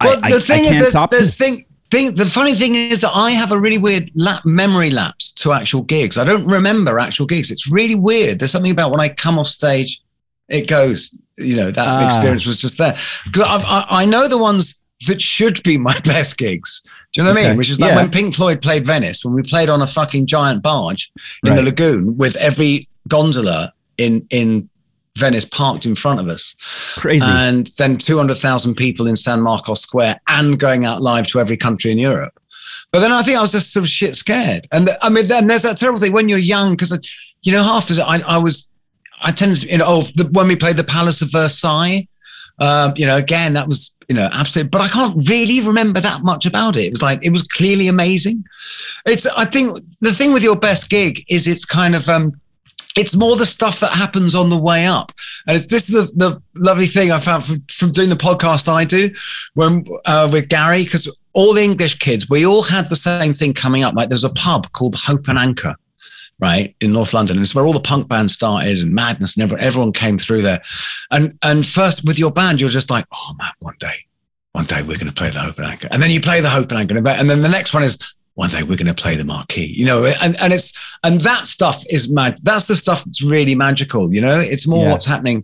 well, 0.03 0.19
I, 0.23 0.31
the 0.31 0.41
thing 0.41 0.65
I, 0.65 0.69
I 0.69 0.71
can't 0.71 0.85
is, 0.87 0.93
top 0.93 1.11
there's, 1.11 1.27
this? 1.27 1.37
Thing, 1.37 1.65
thing, 1.93 2.15
the 2.15 2.25
funny 2.25 2.55
thing 2.55 2.75
is 2.75 3.01
that 3.01 3.11
I 3.15 3.31
have 3.31 3.51
a 3.51 3.59
really 3.59 3.77
weird 3.77 4.11
lap, 4.15 4.43
memory 4.45 4.89
lapse 4.89 5.31
to 5.33 5.53
actual 5.53 5.83
gigs. 5.83 6.17
I 6.17 6.23
don't 6.23 6.45
remember 6.45 6.99
actual 6.99 7.25
gigs. 7.25 7.51
It's 7.51 7.69
really 7.69 7.95
weird. 7.95 8.39
There's 8.39 8.51
something 8.51 8.71
about 8.71 8.91
when 8.91 8.99
I 8.99 9.09
come 9.09 9.37
off 9.39 9.47
stage, 9.47 10.01
it 10.49 10.67
goes. 10.67 11.15
You 11.37 11.55
know 11.55 11.71
that 11.71 11.87
ah. 11.87 12.05
experience 12.05 12.45
was 12.45 12.59
just 12.59 12.77
there 12.77 12.97
because 13.25 13.63
I, 13.63 13.85
I 13.89 14.05
know 14.05 14.27
the 14.27 14.37
ones 14.37 14.75
that 15.07 15.21
should 15.21 15.63
be 15.63 15.77
my 15.77 15.97
best 16.03 16.37
gigs. 16.37 16.81
Do 16.83 17.21
you 17.21 17.23
know 17.23 17.31
what 17.31 17.39
okay. 17.39 17.47
I 17.47 17.49
mean? 17.49 17.57
Which 17.57 17.69
is 17.69 17.79
like 17.79 17.91
yeah. 17.91 17.95
when 17.95 18.11
Pink 18.11 18.35
Floyd 18.35 18.61
played 18.61 18.85
Venice, 18.85 19.23
when 19.23 19.33
we 19.33 19.43
played 19.43 19.69
on 19.69 19.81
a 19.81 19.87
fucking 19.87 20.27
giant 20.27 20.61
barge 20.61 21.11
in 21.43 21.49
right. 21.49 21.55
the 21.55 21.63
lagoon 21.63 22.17
with 22.17 22.35
every 22.35 22.87
gondola 23.07 23.73
in 23.97 24.27
in 24.29 24.69
Venice 25.17 25.45
parked 25.45 25.85
in 25.85 25.95
front 25.95 26.19
of 26.19 26.27
us. 26.27 26.55
Crazy. 26.95 27.25
And 27.25 27.67
then 27.77 27.97
200,000 27.97 28.75
people 28.75 29.07
in 29.07 29.15
San 29.15 29.41
Marcos 29.41 29.81
Square 29.81 30.19
and 30.27 30.59
going 30.59 30.85
out 30.85 31.01
live 31.01 31.27
to 31.27 31.39
every 31.39 31.57
country 31.57 31.91
in 31.91 31.97
Europe. 31.97 32.39
But 32.91 32.99
then 32.99 33.11
I 33.11 33.23
think 33.23 33.37
I 33.37 33.41
was 33.41 33.51
just 33.51 33.71
sort 33.73 33.83
of 33.83 33.89
shit 33.89 34.15
scared. 34.15 34.67
And 34.71 34.87
the, 34.87 35.05
I 35.05 35.09
mean, 35.09 35.27
then 35.27 35.47
there's 35.47 35.63
that 35.63 35.77
terrible 35.77 35.99
thing 35.99 36.13
when 36.13 36.29
you're 36.29 36.39
young, 36.39 36.75
because, 36.75 36.97
you 37.41 37.51
know, 37.51 37.63
half 37.63 37.87
the 37.87 38.03
I, 38.05 38.19
I 38.19 38.37
was, 38.37 38.69
I 39.21 39.31
tended 39.31 39.61
to, 39.61 39.67
you 39.67 39.77
know, 39.77 39.85
oh, 39.87 40.01
the, 40.15 40.25
when 40.25 40.47
we 40.47 40.55
played 40.55 40.77
the 40.77 40.83
Palace 40.83 41.21
of 41.21 41.31
Versailles, 41.31 42.07
um, 42.59 42.93
you 42.95 43.05
know, 43.05 43.17
again, 43.17 43.53
that 43.53 43.67
was, 43.67 43.95
you 44.07 44.15
know, 44.15 44.29
absolutely, 44.31 44.69
but 44.69 44.81
I 44.81 44.87
can't 44.87 45.27
really 45.27 45.59
remember 45.59 45.99
that 46.01 46.21
much 46.21 46.45
about 46.45 46.75
it. 46.75 46.85
It 46.85 46.91
was 46.91 47.01
like, 47.01 47.23
it 47.23 47.31
was 47.31 47.41
clearly 47.43 47.87
amazing. 47.87 48.43
It's, 49.05 49.25
I 49.25 49.45
think 49.45 49.83
the 50.01 50.13
thing 50.13 50.33
with 50.33 50.43
your 50.43 50.55
best 50.55 50.89
gig 50.89 51.23
is 51.29 51.47
it's 51.47 51.65
kind 51.65 51.95
of, 51.95 52.09
um, 52.09 52.33
it's 52.95 53.15
more 53.15 53.35
the 53.35 53.45
stuff 53.45 53.79
that 53.79 53.93
happens 53.93 54.35
on 54.35 54.49
the 54.49 54.57
way 54.57 54.85
up. 54.85 55.11
And 55.47 55.61
this 55.63 55.89
is 55.89 55.95
the, 55.95 56.11
the 56.15 56.41
lovely 56.55 56.87
thing 56.87 57.11
I 57.11 57.19
found 57.19 57.45
from, 57.45 57.63
from 57.69 57.91
doing 57.91 58.09
the 58.09 58.15
podcast 58.15 58.67
I 58.67 58.85
do 58.85 59.09
when 59.53 59.85
uh, 60.05 60.29
with 60.31 60.49
Gary, 60.49 60.83
because 60.83 61.09
all 61.33 61.53
the 61.53 61.63
English 61.63 61.99
kids, 61.99 62.29
we 62.29 62.45
all 62.45 62.61
had 62.61 62.89
the 62.89 62.95
same 62.95 63.33
thing 63.33 63.53
coming 63.53 63.83
up. 63.83 63.95
Like 63.95 64.09
there's 64.09 64.23
a 64.23 64.29
pub 64.29 64.71
called 64.73 64.95
Hope 64.95 65.27
and 65.27 65.39
Anchor, 65.39 65.75
right, 66.39 66.75
in 66.79 66.93
North 66.93 67.13
London. 67.13 67.37
And 67.37 67.43
it's 67.43 67.55
where 67.55 67.65
all 67.65 67.73
the 67.73 67.79
punk 67.79 68.07
bands 68.07 68.33
started 68.33 68.79
and 68.79 68.93
Madness 68.93 69.35
and 69.35 69.43
everyone, 69.43 69.65
everyone 69.65 69.93
came 69.93 70.19
through 70.19 70.43
there. 70.43 70.61
And 71.09 71.37
and 71.41 71.65
first 71.65 72.05
with 72.05 72.19
your 72.19 72.31
band, 72.31 72.61
you're 72.61 72.69
just 72.69 72.91
like, 72.91 73.05
oh 73.11 73.33
man, 73.39 73.51
one 73.59 73.75
day, 73.79 73.95
one 74.51 74.65
day 74.65 74.81
we're 74.81 74.97
going 74.97 75.07
to 75.07 75.13
play 75.13 75.31
the 75.31 75.39
Hope 75.39 75.57
and 75.57 75.65
Anchor. 75.65 75.87
And 75.89 76.01
then 76.03 76.11
you 76.11 76.21
play 76.21 76.41
the 76.41 76.49
Hope 76.49 76.69
and 76.69 76.79
Anchor. 76.79 77.09
And 77.09 77.29
then 77.29 77.41
the 77.41 77.49
next 77.49 77.73
one 77.73 77.83
is 77.83 77.97
one 78.35 78.49
day 78.49 78.61
we're 78.63 78.75
going 78.77 78.87
to 78.87 78.95
play 78.95 79.15
the 79.15 79.23
marquee, 79.23 79.65
you 79.65 79.85
know, 79.85 80.05
and, 80.05 80.39
and 80.39 80.53
it's, 80.53 80.73
and 81.03 81.21
that 81.21 81.47
stuff 81.47 81.83
is 81.87 82.09
mad. 82.09 82.39
That's 82.41 82.65
the 82.65 82.75
stuff 82.75 83.03
that's 83.05 83.21
really 83.21 83.53
magical, 83.53 84.11
you 84.11 84.21
know, 84.21 84.39
it's 84.39 84.65
more 84.65 84.85
yeah. 84.85 84.91
what's 84.91 85.05
happening 85.05 85.43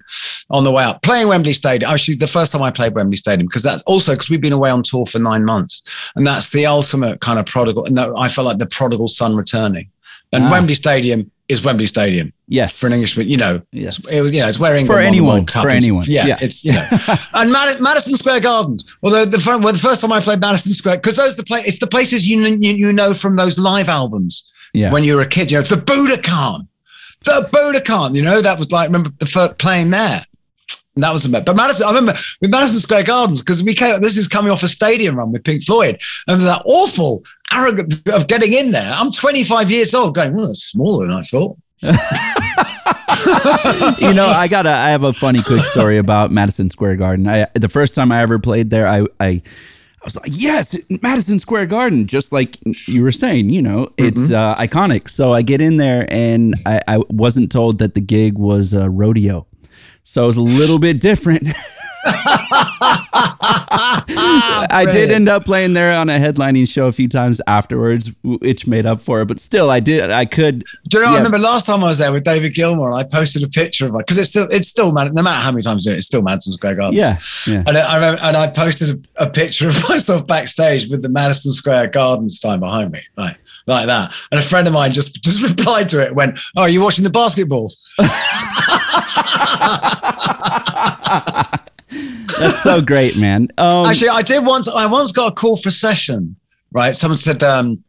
on 0.50 0.64
the 0.64 0.72
way 0.72 0.84
up. 0.84 1.04
Playing 1.04 1.28
Wembley 1.28 1.54
Stadium, 1.54 1.92
actually, 1.92 2.16
the 2.16 2.26
first 2.26 2.52
time 2.52 2.64
I 2.64 2.72
played 2.72 2.96
Wembley 2.96 3.18
Stadium, 3.18 3.46
because 3.48 3.62
that's 3.62 3.84
also 3.84 4.14
because 4.14 4.30
we've 4.30 4.42
been 4.42 4.54
away 4.54 4.72
on 4.72 4.82
tour 4.82 5.06
for 5.06 5.20
nine 5.20 5.46
months. 5.46 5.84
And 6.16 6.26
that's 6.26 6.50
the 6.50 6.66
ultimate 6.66 7.22
kind 7.22 7.38
of 7.38 7.46
prodigal. 7.46 7.86
And 7.86 8.00
I 8.00 8.28
felt 8.28 8.46
like 8.48 8.58
the 8.58 8.66
prodigal 8.66 9.08
son 9.08 9.36
returning 9.36 9.92
And 10.32 10.46
Ah. 10.46 10.52
Wembley 10.52 10.76
Stadium 10.76 11.32
is 11.50 11.64
Wembley 11.64 11.88
Stadium 11.88 12.32
Yes. 12.48 12.78
for 12.80 12.88
an 12.88 12.94
Englishman. 12.94 13.28
You 13.28 13.38
know, 13.38 13.62
Yes. 13.72 14.08
it 14.10 14.22
was, 14.22 14.32
you 14.32 14.40
know, 14.40 14.48
it's 14.48 14.60
where 14.60 14.76
England 14.76 14.96
For 15.00 15.02
anyone, 15.06 15.46
for 15.48 15.68
anyone. 15.70 16.06
Yeah, 16.08 16.28
Yeah. 16.28 16.38
it's 16.42 16.64
you 16.64 16.74
know, 16.74 16.88
and 17.34 17.52
Mad- 17.52 17.82
Madison 17.82 18.16
Square 18.16 18.42
Gardens. 18.42 18.86
Although 19.04 19.26
the 19.26 19.40
fir- 19.40 19.58
well, 19.58 19.74
the 19.74 19.80
first 19.80 20.00
time 20.02 20.12
I 20.14 20.22
played 20.22 20.40
Madison 20.40 20.74
Square, 20.74 20.98
because 20.98 21.16
those 21.16 21.36
the 21.36 21.44
play, 21.44 21.64
it's 21.66 21.80
the 21.80 21.88
places 21.88 22.28
you, 22.28 22.40
you 22.46 22.74
you 22.74 22.94
know 22.94 23.14
from 23.14 23.36
those 23.36 23.58
live 23.58 23.90
albums 23.90 24.44
Yeah. 24.74 24.92
when 24.94 25.04
you 25.04 25.16
were 25.16 25.22
a 25.22 25.28
kid. 25.28 25.50
You 25.52 25.58
know, 25.58 25.64
the 25.64 25.76
Budokan, 25.78 26.68
the 27.26 27.50
Budokan. 27.52 28.16
You 28.16 28.22
know, 28.22 28.42
that 28.42 28.60
was 28.60 28.72
like 28.72 28.88
remember 28.88 29.10
the 29.20 29.26
first 29.26 29.58
playing 29.58 29.90
there. 29.90 30.26
And 30.96 31.04
that 31.04 31.14
was 31.14 31.24
the 31.24 31.30
but 31.30 31.56
Madison. 31.56 31.86
I 31.86 31.90
remember 31.90 32.20
with 32.42 32.50
Madison 32.52 32.80
Square 32.80 33.04
Gardens 33.04 33.42
because 33.42 33.64
we 33.64 33.74
came. 33.76 34.02
This 34.02 34.18
is 34.18 34.28
coming 34.28 34.52
off 34.52 34.64
a 34.64 34.68
stadium 34.68 35.16
run 35.16 35.32
with 35.32 35.44
Pink 35.44 35.64
Floyd, 35.64 36.02
and 36.28 36.42
there's 36.42 36.52
that 36.52 36.64
awful 36.66 37.24
arrogant 37.52 38.08
of 38.10 38.28
getting 38.28 38.54
in 38.54 38.72
there. 38.72 38.92
I'm 38.92 39.12
25 39.12 39.72
years 39.72 39.94
old, 39.94 40.16
going, 40.16 40.36
well, 40.36 40.52
it's 40.52 40.64
smaller 40.64 41.08
than 41.08 41.16
I 41.16 41.22
thought. 41.22 41.58
you 44.00 44.14
know, 44.14 44.28
I 44.28 44.48
got 44.50 44.64
to 44.64 44.70
I 44.70 44.90
have 44.90 45.04
a 45.04 45.14
funny 45.14 45.42
quick 45.42 45.64
story 45.64 45.98
about 45.98 46.32
Madison 46.32 46.70
Square 46.70 46.98
Garden. 46.98 47.28
I 47.28 47.48
the 47.54 47.70
first 47.70 47.96
time 47.96 48.12
I 48.12 48.22
ever 48.22 48.40
played 48.40 48.70
there, 48.70 48.88
I 48.88 49.06
I 49.20 49.42
I 50.02 50.06
was 50.06 50.16
like, 50.16 50.32
yes, 50.34 50.78
Madison 51.02 51.40
Square 51.40 51.66
Garden, 51.68 52.08
just 52.08 52.32
like 52.32 52.58
you 52.88 53.04
were 53.04 53.12
saying, 53.12 53.50
you 53.50 53.62
know, 53.62 53.90
it's 53.98 54.32
uh, 54.32 54.56
iconic. 54.56 55.10
So 55.10 55.34
I 55.34 55.42
get 55.42 55.60
in 55.60 55.76
there 55.76 56.08
and 56.10 56.56
I, 56.66 56.80
I 56.88 56.98
wasn't 57.10 57.52
told 57.52 57.80
that 57.80 57.96
the 57.96 58.02
gig 58.02 58.38
was 58.38 58.74
a 58.74 58.90
rodeo. 58.90 59.46
So 60.10 60.24
it 60.24 60.28
was 60.28 60.38
a 60.38 60.42
little 60.42 60.80
bit 60.80 61.00
different. 61.00 61.44
I 64.72 64.88
did 64.92 65.12
end 65.12 65.30
up 65.30 65.46
playing 65.46 65.74
there 65.74 65.94
on 65.94 66.10
a 66.10 66.18
headlining 66.18 66.68
show 66.68 66.88
a 66.88 66.92
few 66.92 67.08
times 67.08 67.40
afterwards, 67.46 68.12
which 68.24 68.66
made 68.66 68.88
up 68.88 69.02
for 69.02 69.22
it. 69.22 69.28
But 69.28 69.40
still, 69.40 69.70
I 69.70 69.80
did. 69.80 70.10
I 70.10 70.26
could. 70.26 70.66
Do 70.88 70.98
you 70.98 71.06
know? 71.06 71.12
I 71.12 71.18
remember 71.18 71.38
last 71.38 71.68
time 71.68 71.84
I 71.84 71.90
was 71.90 72.00
there 72.00 72.12
with 72.12 72.24
David 72.24 72.56
Gilmour, 72.56 72.88
and 72.88 72.96
I 72.96 73.04
posted 73.04 73.44
a 73.44 73.48
picture 73.48 73.86
of 73.86 73.94
it 73.94 74.00
because 74.00 74.18
it's 74.18 74.30
still, 74.30 74.48
it's 74.50 74.68
still, 74.68 74.92
no 74.92 75.22
matter 75.22 75.44
how 75.44 75.52
many 75.52 75.62
times 75.62 75.86
you 75.86 75.92
do 75.92 75.94
it, 75.94 76.00
it's 76.00 76.08
still 76.08 76.24
Madison 76.24 76.54
Square 76.54 76.78
Garden. 76.78 76.98
Yeah, 76.98 77.20
yeah. 77.46 77.64
And 77.68 77.78
I, 77.78 77.82
I 77.82 77.96
remember, 77.96 78.20
and 78.22 78.36
I 78.36 78.48
posted 78.48 79.08
a, 79.16 79.26
a 79.26 79.30
picture 79.30 79.68
of 79.68 79.76
myself 79.90 80.26
backstage 80.26 80.90
with 80.90 81.04
the 81.04 81.10
Madison 81.10 81.52
Square 81.52 81.90
Garden 81.90 82.30
sign 82.30 82.60
behind 82.60 82.92
me, 82.92 83.04
like 83.16 83.38
like 83.70 83.88
that. 83.88 84.12
And 84.32 84.40
a 84.40 84.44
friend 84.44 84.68
of 84.68 84.74
mine 84.74 84.92
just 84.92 85.14
just 85.24 85.42
replied 85.42 85.90
to 85.90 86.02
it, 86.02 86.16
went, 86.16 86.40
"Oh, 86.56 86.64
are 86.64 86.70
you 86.70 86.82
watching 86.82 87.04
the 87.04 87.10
basketball?" 87.10 87.74
That's 92.40 92.62
so 92.62 92.82
great, 92.82 93.18
man. 93.18 93.50
Um, 93.58 93.88
Actually, 93.88 94.10
I 94.10 94.22
did 94.22 94.46
once. 94.46 94.68
I 94.68 94.86
once 94.86 95.12
got 95.12 95.32
a 95.32 95.36
call 95.36 95.58
for 95.58 95.72
session. 95.72 96.36
Right, 96.72 96.96
someone 96.96 97.18
said, 97.18 97.44
um, 97.44 97.84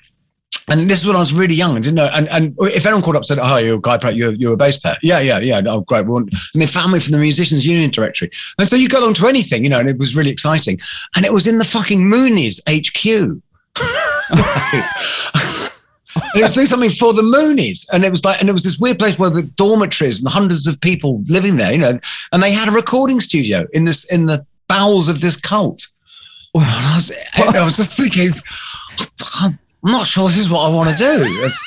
and 0.69 0.89
this 0.89 1.01
is 1.01 1.07
when 1.07 1.17
I 1.17 1.19
was 1.19 1.33
really 1.33 1.55
young. 1.55 1.77
I 1.77 1.81
didn't 1.81 1.97
know. 1.97 2.07
And, 2.07 2.29
and 2.29 2.57
if 2.61 2.87
anyone 2.87 3.03
called 3.03 3.17
up 3.17 3.21
and 3.21 3.27
said, 3.27 3.39
"Oh, 3.41 3.57
you're 3.57 3.77
a 3.77 3.81
guy, 3.81 3.99
player, 3.99 4.15
you're 4.15 4.33
you're 4.33 4.55
a 4.55 4.57
bass 4.57 4.77
player," 4.77 4.97
yeah, 5.03 5.19
yeah, 5.21 5.39
yeah. 5.39 5.61
Oh, 5.67 5.81
great. 5.81 6.07
We 6.07 6.13
want, 6.13 6.33
and 6.55 6.63
they 6.63 6.67
found 6.67 6.93
me 6.93 7.01
from 7.01 7.13
the 7.13 7.19
Musicians 7.19 7.67
Union 7.67 7.91
directory, 7.91 8.31
and 8.59 8.69
so 8.69 8.77
you 8.77 8.89
go 8.89 9.01
along 9.01 9.15
to 9.15 9.29
anything, 9.29 9.65
you 9.65 9.71
know, 9.71 9.81
and 9.81 9.89
it 9.89 9.99
was 9.99 10.17
really 10.17 10.31
exciting. 10.31 10.79
And 11.17 11.25
it 11.25 11.33
was 11.33 11.47
in 11.47 11.59
the 11.59 11.65
fucking 11.65 12.01
Moonies 12.01 12.61
HQ. 12.69 13.41
It 16.35 16.43
was 16.43 16.53
doing 16.53 16.67
something 16.67 16.91
for 16.91 17.13
the 17.13 17.23
Moonies, 17.23 17.85
and 17.93 18.05
it 18.05 18.11
was 18.11 18.25
like, 18.25 18.41
and 18.41 18.49
it 18.49 18.53
was 18.53 18.63
this 18.63 18.79
weird 18.79 18.99
place 18.99 19.19
where 19.19 19.31
with 19.31 19.55
dormitories 19.57 20.21
and 20.21 20.29
hundreds 20.29 20.67
of 20.67 20.81
people 20.81 21.23
living 21.27 21.57
there, 21.57 21.73
you 21.73 21.79
know, 21.79 21.99
and 22.33 22.43
they 22.43 22.53
had 22.53 22.69
a 22.69 22.73
recording 22.73 23.21
studio 23.21 23.67
in 23.73 23.85
this 23.85 24.05
in 24.05 24.27
the 24.27 24.47
bowels 24.69 25.09
of 25.09 25.21
this 25.21 25.37
cult. 25.37 25.89
And 26.55 26.65
I 26.65 26.97
was, 26.97 27.13
I 27.37 27.65
was 27.65 27.77
just 27.77 27.97
thinking, 27.97 28.33
I'm 29.35 29.59
not 29.83 30.07
sure 30.07 30.29
this 30.29 30.39
is 30.39 30.49
what 30.49 30.61
I 30.61 30.69
want 30.69 30.91
to 30.91 30.97
do. 30.97 31.51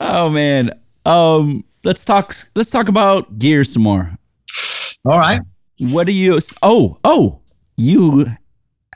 Oh 0.00 0.30
man. 0.30 0.70
Um 1.04 1.64
let's 1.84 2.04
talk 2.04 2.34
let's 2.54 2.70
talk 2.70 2.88
about 2.88 3.38
gear 3.38 3.64
some 3.64 3.82
more. 3.82 4.16
all 5.04 5.18
right, 5.18 5.40
What 5.78 6.06
do 6.06 6.12
you 6.12 6.38
Oh, 6.62 6.98
oh, 7.04 7.40
you 7.76 8.26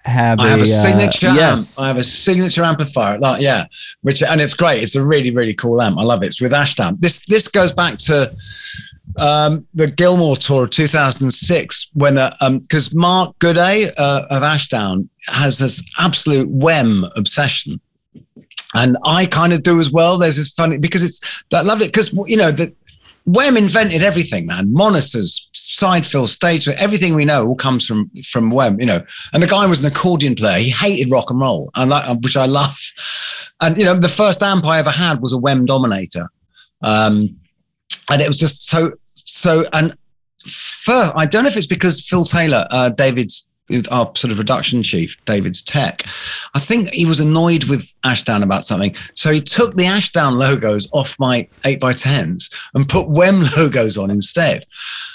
have 0.05 0.39
I 0.39 0.49
have 0.49 0.61
a 0.61 0.63
uh, 0.63 0.83
signature 0.83 1.33
yes. 1.33 1.79
amp. 1.79 1.85
I 1.85 1.89
have 1.89 1.97
a 1.97 2.05
signature 2.05 2.63
amplifier. 2.63 3.19
Like, 3.19 3.41
yeah, 3.41 3.67
which 4.03 4.23
and 4.23 4.41
it's 4.41 4.55
great. 4.55 4.83
It's 4.83 4.95
a 4.95 5.03
really 5.03 5.31
really 5.31 5.55
cool 5.55 5.81
amp. 5.81 5.99
I 5.99 6.03
love 6.03 6.23
it. 6.23 6.27
It's 6.27 6.41
with 6.41 6.53
Ashdown. 6.53 6.97
This 6.99 7.21
this 7.27 7.49
goes 7.49 7.73
back 7.73 7.99
to 8.01 8.31
um, 9.17 9.67
the 9.75 9.87
Gilmour 9.87 10.37
tour 10.39 10.65
of 10.65 10.71
2006 10.71 11.89
when 11.95 12.19
um, 12.41 12.59
because 12.61 12.95
Mark 12.95 13.39
Gooday 13.39 13.93
uh, 13.97 14.27
of 14.31 14.43
Ashdown 14.43 15.09
has 15.27 15.59
this 15.59 15.83
absolute 15.99 16.49
Wem 16.49 17.07
obsession. 17.17 17.81
And 18.77 18.97
I 19.05 19.27
kind 19.27 19.53
of 19.53 19.63
do 19.63 19.79
as 19.79 19.91
well. 19.91 20.19
There's 20.19 20.37
this 20.37 20.49
funny 20.49 20.79
because 20.79 21.03
it's 21.03 21.21
that 21.51 21.65
lovely 21.65 21.87
because 21.87 22.13
you 22.27 22.37
know 22.37 22.51
that 22.51 22.71
Wem 23.27 23.57
invented 23.57 24.03
everything, 24.03 24.47
man. 24.47 24.73
Monitors, 24.73 25.49
side 25.55 26.07
fill, 26.07 26.27
stage, 26.27 26.69
everything 26.69 27.15
we 27.15 27.25
know 27.25 27.47
all 27.47 27.57
comes 27.57 27.87
from 27.87 28.11
from 28.23 28.51
Wem, 28.51 28.79
you 28.79 28.87
know. 28.87 29.03
And 29.33 29.43
the 29.43 29.47
guy 29.47 29.65
was 29.67 29.81
an 29.81 29.87
accordion 29.87 30.35
player. 30.35 30.59
He 30.59 30.71
hated 30.71 31.11
rock 31.11 31.31
and 31.31 31.41
roll, 31.41 31.71
and 31.75 31.91
like, 31.91 32.19
which 32.21 32.37
I 32.37 32.47
love. 32.47 32.79
And 33.61 33.79
you 33.79 33.85
know, 33.85 33.99
the 33.99 34.09
first 34.09 34.43
amp 34.43 34.67
I 34.67 34.79
ever 34.79 34.91
had 34.91 35.23
was 35.23 35.33
a 35.33 35.39
Wem 35.39 35.65
Dominator, 35.65 36.29
um, 36.83 37.37
and 38.11 38.21
it 38.21 38.27
was 38.27 38.39
just 38.39 38.69
so 38.69 38.93
so. 39.07 39.67
And 39.73 39.97
first, 40.47 41.13
I 41.17 41.25
don't 41.25 41.45
know 41.45 41.49
if 41.49 41.57
it's 41.57 41.67
because 41.67 42.07
Phil 42.07 42.27
Taylor, 42.27 42.67
uh, 42.71 42.91
David's 42.91 43.47
our 43.91 44.13
sort 44.15 44.31
of 44.31 44.37
production 44.37 44.83
chief, 44.83 45.17
David's 45.25 45.63
tech. 45.63 46.05
I 46.55 46.61
think 46.61 46.91
he 46.91 47.07
was 47.07 47.21
annoyed 47.21 47.65
with 47.65 47.93
Ashdown 48.05 48.43
about 48.43 48.65
something. 48.65 48.95
So 49.15 49.33
he 49.33 49.41
took 49.41 49.77
the 49.77 49.87
Ashdown 49.87 50.39
logos 50.39 50.87
off 50.93 51.17
my 51.19 51.45
8x10s 51.65 52.53
and 52.75 52.89
put 52.89 53.09
WEM 53.09 53.47
logos 53.57 53.97
on 53.97 54.11
instead. 54.11 54.67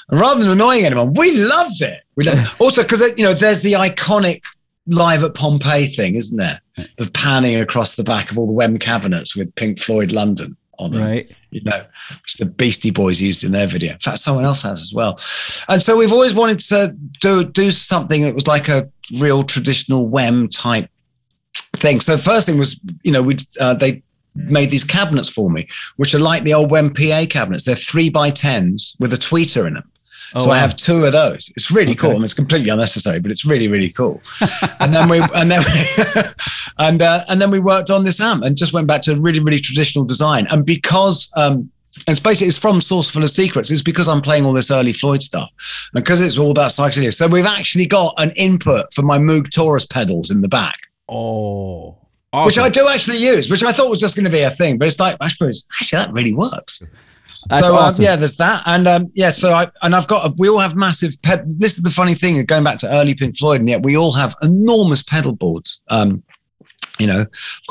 And 0.09 0.19
rather 0.19 0.39
than 0.39 0.49
annoying 0.49 0.85
anyone, 0.85 1.13
we 1.13 1.31
loved 1.37 1.81
it. 1.81 2.01
We 2.15 2.25
loved 2.25 2.59
also 2.59 2.81
because 2.81 3.01
you 3.01 3.23
know 3.23 3.33
there's 3.33 3.61
the 3.61 3.73
iconic 3.73 4.41
live 4.87 5.23
at 5.23 5.35
Pompeii 5.35 5.87
thing, 5.87 6.15
isn't 6.15 6.37
there? 6.37 6.61
Of 6.97 7.13
panning 7.13 7.57
across 7.57 7.95
the 7.95 8.03
back 8.03 8.31
of 8.31 8.39
all 8.39 8.47
the 8.47 8.53
WEM 8.53 8.79
cabinets 8.79 9.35
with 9.35 9.53
Pink 9.55 9.79
Floyd 9.79 10.11
London 10.11 10.57
on 10.79 10.91
them 10.91 11.01
right. 11.01 11.31
you 11.51 11.61
know, 11.61 11.85
which 12.23 12.35
the 12.35 12.45
Beastie 12.45 12.89
Boys 12.89 13.21
used 13.21 13.43
in 13.43 13.51
their 13.51 13.67
video. 13.67 13.93
In 13.93 13.99
fact, 13.99 14.19
someone 14.19 14.45
else 14.45 14.61
has 14.61 14.81
as 14.81 14.93
well. 14.93 15.19
And 15.67 15.81
so 15.81 15.97
we've 15.97 16.11
always 16.11 16.33
wanted 16.33 16.59
to 16.61 16.95
do 17.21 17.43
do 17.43 17.71
something 17.71 18.23
that 18.23 18.33
was 18.33 18.47
like 18.47 18.69
a 18.69 18.89
real 19.17 19.43
traditional 19.43 20.07
Wem 20.07 20.47
type 20.47 20.89
thing. 21.75 21.99
So 21.99 22.17
first 22.17 22.45
thing 22.45 22.57
was, 22.57 22.79
you 23.03 23.11
know, 23.11 23.21
we 23.21 23.37
uh, 23.59 23.73
they 23.73 24.01
made 24.35 24.71
these 24.71 24.83
cabinets 24.83 25.29
for 25.29 25.49
me, 25.49 25.67
which 25.97 26.15
are 26.15 26.19
like 26.19 26.43
the 26.43 26.53
old 26.53 26.71
Wem 26.71 26.93
PA 26.93 27.25
cabinets. 27.29 27.65
They're 27.65 27.75
three 27.75 28.09
by 28.09 28.31
tens 28.31 28.95
with 28.99 29.13
a 29.13 29.17
tweeter 29.17 29.67
in 29.67 29.75
them. 29.75 29.91
Oh, 30.35 30.45
so 30.45 30.51
I 30.51 30.57
have 30.59 30.75
two 30.75 31.05
of 31.05 31.13
those. 31.13 31.51
It's 31.55 31.71
really 31.71 31.95
cool. 31.95 32.09
Okay. 32.09 32.15
I 32.15 32.19
mean, 32.19 32.25
it's 32.25 32.33
completely 32.33 32.69
unnecessary, 32.69 33.19
but 33.19 33.31
it's 33.31 33.45
really, 33.45 33.67
really 33.67 33.89
cool. 33.89 34.21
and 34.79 34.93
then 34.93 35.09
we 35.09 35.19
and 35.33 35.49
then 35.49 35.63
we, 35.65 36.23
and 36.77 37.01
uh, 37.01 37.25
and 37.27 37.41
then 37.41 37.49
we 37.51 37.59
worked 37.59 37.89
on 37.89 38.03
this 38.03 38.19
amp 38.19 38.43
and 38.43 38.55
just 38.55 38.73
went 38.73 38.87
back 38.87 39.01
to 39.03 39.15
really, 39.15 39.39
really 39.39 39.59
traditional 39.59 40.05
design. 40.05 40.45
And 40.49 40.65
because 40.65 41.29
um, 41.35 41.71
and 42.05 42.13
it's 42.13 42.19
basically 42.19 42.47
it's 42.47 42.57
from 42.57 42.79
Saucerful 42.81 43.23
of 43.23 43.31
Secrets. 43.31 43.71
It's 43.71 43.81
because 43.81 44.07
I'm 44.07 44.21
playing 44.21 44.45
all 44.45 44.53
this 44.53 44.69
early 44.69 44.93
Floyd 44.93 45.23
stuff, 45.23 45.49
and 45.93 46.03
because 46.03 46.21
it's 46.21 46.37
all 46.37 46.53
that 46.53 46.71
psychedelic. 46.71 47.15
So 47.15 47.27
we've 47.27 47.45
actually 47.45 47.87
got 47.87 48.13
an 48.17 48.31
input 48.31 48.93
for 48.93 49.01
my 49.01 49.17
Moog 49.17 49.51
Taurus 49.51 49.85
pedals 49.85 50.29
in 50.29 50.41
the 50.41 50.47
back, 50.47 50.77
Oh. 51.07 51.97
which 52.45 52.59
I 52.59 52.69
do 52.69 52.87
actually 52.87 53.17
use, 53.17 53.49
which 53.49 53.63
I 53.63 53.71
thought 53.73 53.89
was 53.89 53.99
just 53.99 54.15
going 54.15 54.25
to 54.25 54.29
be 54.29 54.41
a 54.41 54.51
thing, 54.51 54.77
but 54.77 54.87
it's 54.87 54.99
like 54.99 55.17
I 55.19 55.29
suppose 55.29 55.65
actually 55.81 55.97
that 55.97 56.13
really 56.13 56.33
works. 56.33 56.81
That's 57.49 57.67
so, 57.67 57.75
um, 57.75 57.83
awesome. 57.83 58.03
yeah, 58.03 58.15
there's 58.15 58.37
that, 58.37 58.61
and 58.67 58.87
um, 58.87 59.11
yeah, 59.15 59.31
so 59.31 59.53
I 59.53 59.71
and 59.81 59.95
I've 59.95 60.07
got 60.07 60.29
a, 60.29 60.33
we 60.37 60.47
all 60.49 60.59
have 60.59 60.75
massive 60.75 61.19
ped. 61.23 61.41
This 61.59 61.77
is 61.77 61.81
the 61.81 61.89
funny 61.89 62.13
thing 62.13 62.43
going 62.45 62.63
back 62.63 62.77
to 62.79 62.91
early 62.91 63.15
Pink 63.15 63.37
Floyd, 63.37 63.59
and 63.61 63.69
yet 63.69 63.81
we 63.83 63.97
all 63.97 64.11
have 64.11 64.35
enormous 64.43 65.01
pedal 65.01 65.31
boards. 65.31 65.81
Um, 65.87 66.23
you 66.99 67.07
know, 67.07 67.25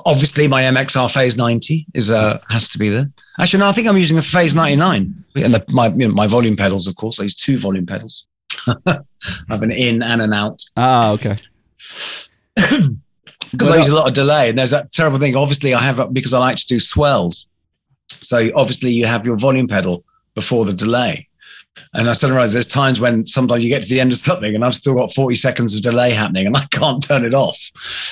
obviously 0.05 0.49
my 0.49 0.62
MXR 0.62 1.12
Phase 1.12 1.37
90 1.37 1.87
is 1.95 2.11
uh 2.11 2.41
has 2.49 2.69
to 2.71 2.79
be 2.79 2.88
there. 2.88 3.11
Actually, 3.38 3.61
no, 3.61 3.69
I 3.69 3.73
think 3.73 3.87
I'm 3.87 3.97
using 3.97 4.19
a 4.19 4.23
Phase 4.23 4.55
99, 4.55 5.25
and 5.37 5.55
the, 5.55 5.64
my 5.69 5.88
you 5.88 6.09
know, 6.09 6.14
my 6.14 6.27
volume 6.27 6.57
pedals, 6.57 6.87
of 6.88 6.97
course. 6.97 7.21
I 7.21 7.25
use 7.25 7.37
two 7.37 7.59
volume 7.59 7.87
pedals. 7.87 8.25
I 8.87 9.01
have 9.49 9.62
an 9.62 9.71
in 9.71 10.03
and 10.03 10.21
an 10.21 10.33
out 10.33 10.64
Ah, 10.77 11.11
okay. 11.11 11.37
because 12.57 13.71
I 13.71 13.77
use 13.77 13.88
a 13.88 13.95
lot 13.95 14.09
of 14.09 14.14
delay, 14.14 14.49
and 14.49 14.59
there's 14.59 14.71
that 14.73 14.93
terrible 14.93 15.19
thing. 15.19 15.37
Obviously, 15.37 15.73
I 15.73 15.83
have 15.83 16.12
because 16.12 16.33
I 16.33 16.38
like 16.38 16.57
to 16.57 16.67
do 16.67 16.81
swells. 16.81 17.47
So 18.21 18.51
obviously, 18.55 18.92
you 18.92 19.07
have 19.07 19.25
your 19.27 19.37
volume 19.37 19.68
pedal 19.68 20.05
before 20.35 20.64
the 20.64 20.73
delay. 20.73 21.29
And 21.94 22.09
I 22.09 22.12
suddenly 22.12 22.37
realize 22.37 22.53
there's 22.53 22.66
times 22.66 23.01
when 23.01 23.27
sometimes 23.27 23.64
you 23.64 23.71
get 23.71 23.83
to 23.83 23.88
the 23.88 24.01
end 24.01 24.12
of 24.12 24.18
something 24.18 24.55
and 24.55 24.64
I've 24.64 24.75
still 24.75 24.94
got 24.94 25.12
40 25.14 25.37
seconds 25.37 25.75
of 25.75 25.83
delay 25.83 26.12
happening 26.12 26.47
and 26.47 26.57
I 26.57 26.64
can't 26.71 27.03
turn 27.03 27.25
it 27.25 27.35
off. 27.35 27.59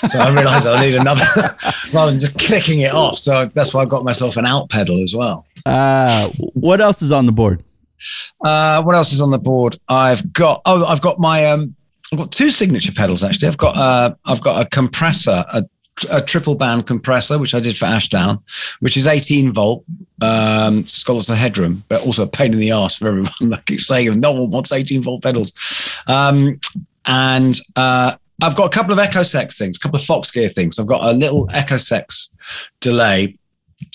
So 0.09 0.19
I 0.19 0.33
realize 0.33 0.67
I 0.67 0.81
need 0.83 0.95
another 0.95 1.27
rather 1.93 2.11
than 2.11 2.21
just 2.21 2.39
clicking 2.39 2.81
it 2.81 2.93
off. 2.93 3.19
So 3.19 3.47
that's 3.47 3.75
why 3.75 3.83
I've 3.83 3.89
got 3.89 4.05
myself 4.05 4.37
an 4.37 4.47
out 4.47 4.71
pedal 4.71 5.03
as 5.03 5.15
well. 5.15 5.47
Uh, 5.65 6.29
what 6.55 6.81
else 6.81 7.03
is 7.03 7.13
on 7.13 7.27
the 7.27 7.33
board? 7.33 7.63
Uh, 8.45 8.83
what 8.83 8.95
else 8.95 9.13
is 9.13 9.21
on 9.21 9.31
the 9.31 9.39
board? 9.39 9.79
I've 9.89 10.33
got 10.33 10.63
oh, 10.67 10.85
I've 10.85 11.01
got 11.01 11.19
my 11.19 11.47
um, 11.47 11.75
I've 12.13 12.19
got 12.19 12.31
two 12.31 12.51
signature 12.51 12.93
pedals 12.93 13.25
actually. 13.25 13.49
I've 13.49 13.57
got 13.57 13.77
uh, 13.77 14.15
I've 14.25 14.41
got 14.41 14.61
a 14.61 14.69
compressor, 14.69 15.45
a 15.53 15.65
a 16.11 16.21
triple 16.21 16.55
band 16.55 16.87
compressor, 16.87 17.39
which 17.39 17.55
I 17.55 17.61
did 17.61 17.77
for 17.77 17.87
Ashdown, 17.87 18.41
which 18.81 18.97
is 18.97 19.07
18 19.07 19.53
volt. 19.53 19.85
Um, 20.21 20.79
it's 20.79 21.05
got 21.05 21.15
lots 21.15 21.29
of 21.29 21.37
headroom, 21.37 21.83
but 21.89 22.05
also 22.07 22.23
a 22.23 22.27
pain 22.27 22.53
in 22.53 22.59
the 22.59 22.71
ass 22.71 22.97
for 22.97 23.09
everyone. 23.09 23.55
I 23.55 23.61
keep 23.67 23.81
saying 23.81 24.19
no 24.21 24.33
one 24.33 24.51
wants 24.51 24.73
18 24.73 25.03
volt 25.03 25.23
pedals. 25.23 25.53
Um, 26.07 26.61
and 27.07 27.61
uh, 27.77 28.17
I've 28.43 28.57
got 28.57 28.65
a 28.65 28.71
couple 28.71 28.93
of 28.93 28.99
Echosex 28.99 29.57
things, 29.57 29.77
a 29.77 29.81
couple 29.81 29.99
of 29.99 30.05
Fox 30.05 30.31
Gear 30.31 30.49
things. 30.49 30.79
I've 30.79 30.87
got 30.87 31.05
a 31.05 31.13
little 31.13 31.47
Echosex 31.49 32.29
delay, 32.81 33.39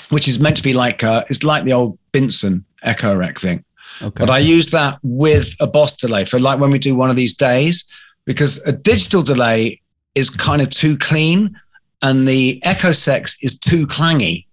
which 0.09 0.27
is 0.27 0.39
meant 0.39 0.57
to 0.57 0.63
be 0.63 0.73
like 0.73 1.03
uh, 1.03 1.23
it's 1.29 1.43
like 1.43 1.65
the 1.65 1.73
old 1.73 1.99
Binson 2.13 2.63
Echorec 2.85 3.39
thing. 3.39 3.63
Okay. 4.01 4.25
But 4.25 4.29
I 4.29 4.39
use 4.39 4.71
that 4.71 4.97
with 5.03 5.53
a 5.59 5.67
Boss 5.67 5.95
delay 5.95 6.25
for 6.25 6.39
like 6.39 6.59
when 6.59 6.71
we 6.71 6.79
do 6.79 6.95
one 6.95 7.09
of 7.09 7.15
these 7.15 7.35
days, 7.35 7.85
because 8.25 8.57
a 8.65 8.71
digital 8.71 9.21
delay 9.21 9.81
is 10.15 10.29
kind 10.29 10.61
of 10.61 10.69
too 10.69 10.97
clean 10.97 11.55
and 12.01 12.27
the 12.27 12.61
Echosex 12.65 13.35
is 13.41 13.57
too 13.57 13.87
clangy. 13.87 14.45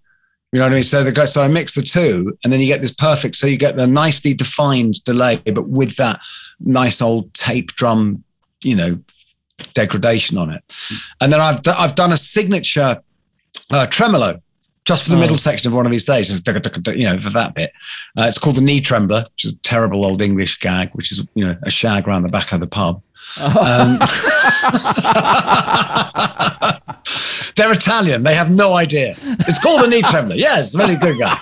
You 0.51 0.59
know 0.59 0.65
what 0.65 0.71
I 0.71 0.75
mean? 0.75 0.83
So 0.83 1.03
the 1.03 1.25
so 1.27 1.41
I 1.41 1.47
mix 1.47 1.73
the 1.73 1.83
two, 1.83 2.37
and 2.43 2.51
then 2.51 2.59
you 2.59 2.65
get 2.65 2.81
this 2.81 2.91
perfect. 2.91 3.35
So 3.35 3.45
you 3.45 3.57
get 3.57 3.75
the 3.75 3.85
nicely 3.85 4.33
defined 4.33 5.03
delay, 5.03 5.37
but 5.45 5.67
with 5.67 5.95
that 5.97 6.19
nice 6.59 7.01
old 7.01 7.33
tape 7.35 7.73
drum, 7.73 8.23
you 8.63 8.75
know, 8.75 8.99
degradation 9.75 10.37
on 10.37 10.49
it. 10.49 10.63
And 11.21 11.31
then 11.31 11.39
I've 11.39 11.59
I've 11.67 11.93
done 11.93 12.11
a 12.11 12.17
signature 12.17 13.01
uh, 13.69 13.85
tremolo 13.87 14.41
just 14.85 15.03
for 15.03 15.11
the 15.11 15.17
oh. 15.17 15.19
middle 15.19 15.37
section 15.37 15.67
of 15.67 15.75
one 15.75 15.85
of 15.85 15.91
these 15.91 16.05
days, 16.05 16.29
you 16.29 17.03
know, 17.03 17.19
for 17.19 17.29
that 17.29 17.53
bit. 17.53 17.71
Uh, 18.17 18.23
it's 18.23 18.39
called 18.39 18.55
the 18.55 18.61
knee 18.61 18.81
trembler, 18.81 19.25
which 19.33 19.45
is 19.45 19.51
a 19.51 19.57
terrible 19.57 20.03
old 20.03 20.19
English 20.19 20.57
gag, 20.57 20.89
which 20.93 21.11
is 21.11 21.21
you 21.35 21.45
know 21.45 21.55
a 21.61 21.69
shag 21.69 22.07
around 22.07 22.23
the 22.23 22.29
back 22.29 22.51
of 22.51 22.59
the 22.59 22.65
pub. 22.65 23.03
Um, 23.37 23.99
they're 27.55 27.71
Italian. 27.71 28.23
They 28.23 28.35
have 28.35 28.51
no 28.51 28.73
idea. 28.73 29.15
It's 29.17 29.59
called 29.59 29.81
a 29.83 29.87
knee 29.87 30.01
trembler. 30.01 30.35
Yes, 30.49 30.73
very 30.73 30.95
good 30.95 31.19
guy. 31.19 31.37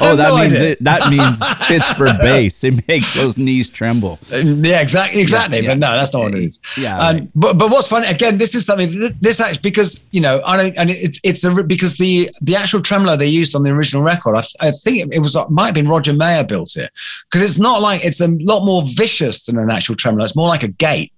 oh, 0.00 0.14
that 0.14 0.28
no 0.28 0.36
means 0.36 0.60
it, 0.60 0.84
that 0.84 1.08
means 1.08 1.38
it's 1.70 1.90
for 1.92 2.12
bass. 2.20 2.62
It 2.64 2.86
makes 2.86 3.14
those 3.14 3.38
knees 3.38 3.70
tremble. 3.70 4.18
Yeah, 4.30 4.80
exactly, 4.80 5.22
exactly. 5.22 5.58
Yeah, 5.58 5.62
yeah. 5.62 5.68
But 5.70 5.78
no, 5.78 5.92
that's 5.92 6.12
not 6.12 6.22
what 6.24 6.34
it 6.34 6.44
is. 6.44 6.60
Yeah. 6.76 6.98
Um, 6.98 7.16
right. 7.16 7.30
but 7.34 7.58
but 7.58 7.70
what's 7.70 7.88
funny 7.88 8.08
again? 8.08 8.36
This 8.36 8.54
is 8.54 8.66
something. 8.66 9.16
This 9.20 9.40
actually 9.40 9.62
because 9.62 9.98
you 10.12 10.20
know 10.20 10.42
I 10.44 10.56
don't 10.56 10.76
and 10.76 10.90
it's 10.90 11.18
it's 11.22 11.44
a, 11.44 11.62
because 11.62 11.96
the 11.96 12.30
the 12.42 12.56
actual 12.56 12.82
tremolo 12.82 13.16
they 13.16 13.26
used 13.26 13.54
on 13.54 13.62
the 13.62 13.70
original 13.70 14.02
record. 14.02 14.36
I, 14.36 14.44
I 14.60 14.70
think 14.72 14.98
it, 14.98 15.14
it 15.14 15.18
was 15.20 15.36
might 15.48 15.66
have 15.66 15.74
been 15.74 15.88
Roger 15.88 16.12
Mayer 16.12 16.44
built 16.44 16.76
it 16.76 16.90
because 17.30 17.42
it's 17.42 17.58
not 17.58 17.80
like 17.80 18.04
it's 18.04 18.20
a 18.20 18.26
lot 18.26 18.64
more 18.64 18.82
vicious 18.86 19.46
than 19.46 19.58
an 19.58 19.70
actual 19.70 19.94
tremolo. 19.96 20.24
It's 20.24 20.36
more 20.36 20.48
like 20.48 20.62
a 20.62 20.68
gate. 20.68 21.12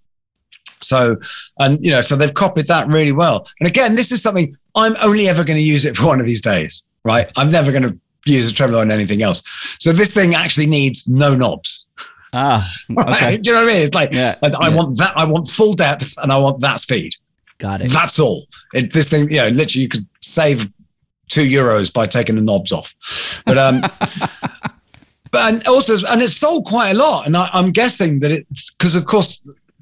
So, 0.82 1.16
and 1.58 1.82
you 1.84 1.90
know, 1.90 2.00
so 2.00 2.16
they've 2.16 2.32
copied 2.32 2.66
that 2.66 2.88
really 2.88 3.12
well. 3.12 3.48
And 3.60 3.66
again, 3.66 3.94
this 3.94 4.12
is 4.12 4.22
something 4.22 4.56
I'm 4.74 4.96
only 5.00 5.28
ever 5.28 5.44
going 5.44 5.58
to 5.58 5.62
use 5.62 5.84
it 5.84 5.96
for 5.96 6.06
one 6.06 6.20
of 6.20 6.26
these 6.26 6.40
days, 6.40 6.82
right? 7.04 7.30
I'm 7.36 7.50
never 7.50 7.70
going 7.72 7.84
to 7.84 7.98
use 8.24 8.48
a 8.48 8.52
tremolo 8.52 8.80
on 8.80 8.90
anything 8.90 9.22
else. 9.22 9.42
So 9.78 9.92
this 9.92 10.10
thing 10.10 10.34
actually 10.34 10.66
needs 10.66 11.06
no 11.06 11.34
knobs. 11.34 11.86
Ah, 12.32 12.70
okay. 12.98 13.36
Do 13.36 13.50
you 13.50 13.54
know 13.54 13.64
what 13.64 13.70
I 13.70 13.74
mean? 13.74 13.82
It's 13.82 13.94
like 13.94 14.12
yeah, 14.12 14.36
I, 14.42 14.48
yeah. 14.48 14.74
want 14.74 14.96
that. 14.98 15.12
I 15.16 15.24
want 15.24 15.48
full 15.48 15.74
depth, 15.74 16.14
and 16.18 16.32
I 16.32 16.38
want 16.38 16.60
that 16.60 16.80
speed. 16.80 17.14
Got 17.58 17.82
it. 17.82 17.90
That's 17.90 18.18
all. 18.18 18.46
It, 18.72 18.92
this 18.92 19.08
thing, 19.08 19.30
you 19.30 19.36
know, 19.36 19.48
literally, 19.48 19.82
you 19.82 19.88
could 19.88 20.06
save 20.20 20.68
two 21.28 21.42
euros 21.42 21.92
by 21.92 22.06
taking 22.06 22.36
the 22.36 22.42
knobs 22.42 22.72
off. 22.72 22.94
But 23.44 23.58
um, 23.58 23.82
but 25.30 25.34
and 25.34 25.66
also, 25.66 25.96
and 26.06 26.22
it's 26.22 26.36
sold 26.36 26.64
quite 26.64 26.90
a 26.90 26.94
lot, 26.94 27.26
and 27.26 27.36
I, 27.36 27.50
I'm 27.52 27.70
guessing 27.70 28.20
that 28.20 28.32
it's 28.32 28.70
because, 28.70 28.94
of 28.94 29.04
course, 29.04 29.40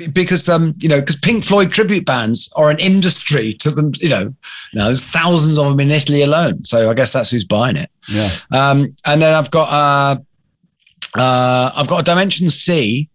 because 0.08 0.48
um 0.48 0.74
you 0.78 0.88
know 0.88 1.00
because 1.00 1.16
Pink 1.16 1.44
Floyd 1.44 1.72
tribute 1.72 2.06
bands 2.06 2.48
are 2.56 2.70
an 2.70 2.78
industry 2.78 3.54
to 3.54 3.70
them 3.70 3.92
you 4.00 4.08
know. 4.08 4.34
Now 4.74 4.86
there's 4.86 5.04
thousands 5.04 5.58
of 5.58 5.66
them 5.66 5.80
in 5.80 5.90
Italy 5.90 6.22
alone 6.22 6.64
so 6.64 6.90
I 6.90 6.94
guess 6.94 7.12
that's 7.12 7.30
who's 7.30 7.44
buying 7.44 7.76
it. 7.76 7.90
Yeah. 8.08 8.36
Um 8.50 8.96
and 9.04 9.22
then 9.22 9.34
I've 9.34 9.50
got 9.50 9.68
uh 9.70 11.18
uh 11.18 11.72
I've 11.74 11.86
got 11.86 12.00
a 12.00 12.02
Dimension 12.02 12.48
C 12.48 13.08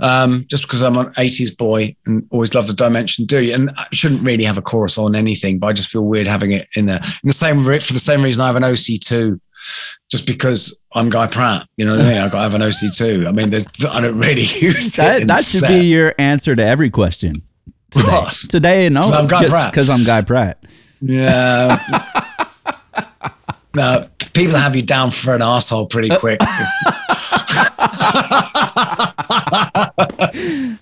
um 0.00 0.44
just 0.48 0.64
because 0.64 0.82
I'm 0.82 0.96
an 0.96 1.12
80s 1.14 1.56
boy 1.56 1.94
and 2.06 2.26
always 2.30 2.54
love 2.54 2.66
the 2.66 2.74
Dimension 2.74 3.26
D 3.26 3.52
and 3.52 3.70
I 3.76 3.86
shouldn't 3.92 4.22
really 4.22 4.44
have 4.44 4.58
a 4.58 4.62
chorus 4.62 4.98
on 4.98 5.14
anything 5.14 5.58
but 5.58 5.68
I 5.68 5.72
just 5.72 5.88
feel 5.88 6.04
weird 6.04 6.26
having 6.26 6.52
it 6.52 6.68
in 6.74 6.86
there. 6.86 7.00
In 7.04 7.28
the 7.28 7.32
same 7.32 7.64
for 7.64 7.92
the 7.92 7.98
same 7.98 8.22
reason 8.22 8.40
I 8.42 8.46
have 8.46 8.56
an 8.56 8.62
OC2 8.62 9.40
just 10.10 10.26
because 10.26 10.76
I'm 10.92 11.10
Guy 11.10 11.26
Pratt. 11.26 11.66
You 11.76 11.86
know 11.86 11.92
what 11.92 12.02
I 12.02 12.08
mean? 12.08 12.18
I 12.18 12.28
got 12.28 12.32
to 12.32 12.38
have 12.38 12.54
an 12.54 12.60
OC2. 12.60 13.26
I 13.26 13.30
mean, 13.32 13.54
I 13.54 14.00
don't 14.00 14.18
really 14.18 14.42
use 14.60 14.92
that. 14.92 15.26
That 15.26 15.44
should 15.44 15.60
set. 15.60 15.68
be 15.68 15.86
your 15.86 16.14
answer 16.18 16.54
to 16.54 16.64
every 16.64 16.90
question 16.90 17.42
today. 17.90 18.06
What? 18.10 18.34
Today, 18.48 18.88
no, 18.88 19.02
I'm 19.02 19.26
Guy 19.26 19.42
just 19.42 19.70
because 19.70 19.90
I'm 19.90 20.04
Guy 20.04 20.22
Pratt. 20.22 20.64
Yeah. 21.00 21.80
no, 23.74 24.08
people 24.32 24.56
have 24.56 24.76
you 24.76 24.82
down 24.82 25.10
for 25.10 25.34
an 25.34 25.42
asshole 25.42 25.86
pretty 25.86 26.10
uh, 26.10 26.18
quick. 26.18 26.40